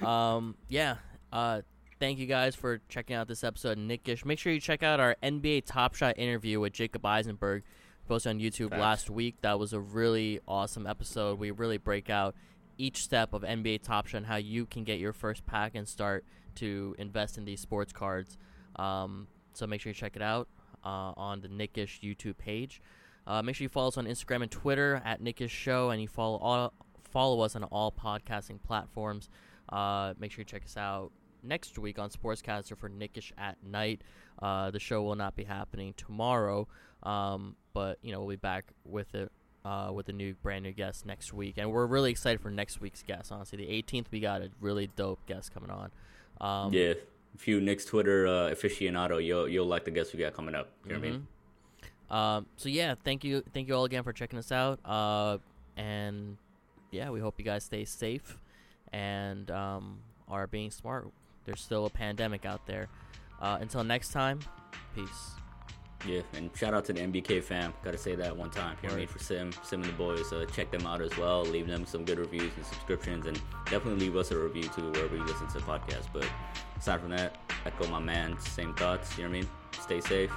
um, 0.06 0.56
yeah. 0.70 0.98
Uh, 1.34 1.62
thank 2.00 2.20
you 2.20 2.28
guys 2.28 2.56
for 2.56 2.80
checking 2.88 3.16
out 3.16 3.28
this 3.28 3.44
episode 3.44 3.74
of 3.74 3.78
Knickish. 3.80 4.24
Make 4.24 4.40
sure 4.40 4.54
you 4.54 4.60
check 4.60 4.84
out 4.84 5.00
our 5.00 5.16
NBA 5.22 5.64
Top 5.66 5.96
Shot 5.96 6.18
interview 6.18 6.60
with 6.60 6.74
Jacob 6.74 7.06
Eisenberg, 7.06 7.64
posted 8.08 8.32
on 8.32 8.40
YouTube 8.40 8.70
Thanks. 8.70 8.82
last 8.82 9.10
week. 9.10 9.36
That 9.42 9.60
was 9.60 9.74
a 9.74 9.80
really 9.80 10.40
awesome 10.48 10.88
episode. 10.88 11.40
We 11.40 11.52
really 11.52 11.78
break 11.78 12.10
out 12.10 12.36
each 12.78 13.04
step 13.04 13.34
of 13.34 13.42
NBA 13.42 13.84
Top 13.84 14.08
Shot 14.08 14.20
and 14.20 14.26
how 14.28 14.38
you 14.38 14.66
can 14.66 14.84
get 14.84 15.00
your 15.00 15.14
first 15.14 15.46
pack 15.46 15.76
and 15.76 15.88
start 15.88 16.24
to 16.56 16.96
invest 16.98 17.38
in 17.38 17.46
these 17.46 17.60
sports 17.60 17.92
cards. 17.92 18.38
Um, 18.76 19.28
so 19.54 19.68
make 19.68 19.82
sure 19.82 19.90
you 19.90 19.94
check 19.94 20.16
it 20.16 20.22
out 20.22 20.48
uh, 20.84 21.14
on 21.18 21.42
the 21.42 21.48
Knickish 21.48 22.00
YouTube 22.02 22.38
page. 22.38 22.82
Uh, 23.28 23.42
make 23.42 23.56
sure 23.56 23.64
you 23.64 23.70
follow 23.70 23.90
us 23.90 23.98
on 23.98 24.06
Instagram 24.06 24.42
and 24.42 24.52
Twitter 24.52 25.02
at 25.06 25.22
Knickish 25.22 25.52
Show, 25.52 25.92
and 25.92 26.02
you 26.02 26.08
follow 26.08 26.38
all 26.38 26.74
follow 27.12 27.42
us 27.42 27.56
on 27.56 27.64
all 27.66 27.92
podcasting 27.92 28.62
platforms. 28.64 29.30
Uh, 29.70 30.14
make 30.20 30.32
sure 30.32 30.42
you 30.42 30.46
check 30.46 30.64
us 30.66 30.78
out 30.78 31.12
next 31.44 31.78
week 31.78 32.00
on 32.00 32.10
Sportscastr 32.10 32.78
for 32.78 32.90
Knickish 32.90 33.34
at 33.38 33.58
Night. 33.64 34.02
Uh, 34.42 34.72
the 34.72 34.80
show 34.80 35.02
will 35.04 35.16
not 35.16 35.36
be 35.36 35.44
happening 35.44 35.94
tomorrow, 35.98 36.68
um, 37.04 37.56
but 37.74 38.00
you 38.02 38.12
know 38.12 38.20
we'll 38.20 38.30
be 38.30 38.36
back 38.38 38.66
with 38.86 39.14
it 39.14 39.32
uh, 39.66 39.92
with 39.94 40.10
a 40.10 40.14
new 40.14 40.34
brand 40.36 40.64
new 40.64 40.72
guest 40.72 41.06
next 41.06 41.34
week, 41.34 41.56
and 41.58 41.72
we're 41.72 41.86
really 41.86 42.12
excited 42.12 42.42
for 42.42 42.50
next 42.50 42.82
week's 42.82 43.04
guest. 43.04 43.32
Honestly, 43.32 43.58
the 43.58 43.84
18th 43.84 44.06
we 44.12 44.20
got 44.20 44.42
a 44.42 44.50
really 44.60 44.90
dope 44.96 45.26
guest 45.28 45.54
coming 45.54 45.70
on. 45.70 45.92
Um, 46.42 46.74
yeah, 46.74 46.94
if 47.36 47.48
you 47.48 47.62
Knicks 47.62 47.86
Twitter 47.86 48.28
uh, 48.28 48.50
aficionado, 48.50 49.24
you'll 49.24 49.48
you'll 49.48 49.68
like 49.68 49.86
the 49.86 49.92
guests 49.92 50.14
we 50.14 50.20
got 50.20 50.34
coming 50.34 50.56
up. 50.56 50.70
You 50.86 50.94
know 50.94 51.00
mm-hmm. 51.00 51.04
what 51.04 51.08
I 51.08 51.12
mean? 51.12 51.28
Mm-hmm. 52.10 52.14
Um, 52.14 52.46
so 52.58 52.68
yeah, 52.68 52.96
thank 53.06 53.24
you, 53.24 53.42
thank 53.54 53.70
you 53.70 53.76
all 53.76 53.86
again 53.86 54.04
for 54.04 54.12
checking 54.12 54.38
us 54.38 54.52
out. 54.52 54.80
Uh, 54.84 55.38
and 55.78 56.36
yeah, 56.92 57.10
we 57.10 57.22
hope 57.22 57.36
you 57.38 57.46
guys 57.46 57.64
stay 57.64 57.86
safe 57.86 58.38
and 58.92 59.50
um, 59.50 60.00
are 60.28 60.46
being 60.46 60.72
smart 60.72 61.08
there's 61.46 61.62
still 61.62 61.86
a 61.86 61.90
pandemic 61.90 62.46
out 62.46 62.66
there. 62.66 62.88
Uh, 63.42 63.58
until 63.62 63.84
next 63.84 64.12
time, 64.12 64.40
peace. 64.96 65.32
Yeah, 66.08 66.22
and 66.34 66.50
shout 66.56 66.74
out 66.74 66.86
to 66.86 66.94
the 66.94 67.02
NBK 67.02 67.44
fam. 67.44 67.74
Gotta 67.84 67.98
say 67.98 68.16
that 68.16 68.36
one 68.36 68.50
time. 68.50 68.76
Here 68.82 68.92
made 68.92 69.10
for 69.10 69.20
Sim, 69.20 69.52
Sim 69.64 69.84
and 69.84 69.92
the 69.92 69.98
boys. 69.98 70.34
Uh, 70.34 70.46
check 70.52 70.72
them 70.72 70.88
out 70.88 71.00
as 71.02 71.16
well. 71.18 71.44
Leave 71.44 71.68
them 71.68 71.86
some 71.86 72.06
good 72.06 72.18
reviews 72.18 72.52
and 72.56 72.66
subscriptions, 72.66 73.28
and 73.28 73.40
definitely 73.66 74.08
leave 74.08 74.16
us 74.16 74.32
a 74.32 74.38
review 74.38 74.64
too 74.64 74.90
wherever 74.92 75.16
you 75.16 75.24
listen 75.24 75.48
to 75.50 75.60
podcasts. 75.60 76.08
But 76.12 76.26
aside 76.78 77.02
from 77.02 77.12
that, 77.12 77.38
echo 77.66 77.88
my 77.88 78.00
man. 78.00 78.40
Same 78.40 78.74
thoughts. 78.74 79.16
You 79.18 79.26
know 79.26 79.30
what 79.30 79.38
I 79.38 79.42
mean? 79.42 79.50
Stay 79.80 80.02
safe, 80.02 80.32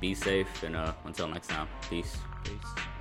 be 0.00 0.14
safe, 0.14 0.62
and 0.64 0.74
uh, 0.74 0.92
until 1.04 1.28
next 1.28 1.48
time, 1.48 1.68
peace. 1.88 2.16
Peace. 2.42 2.99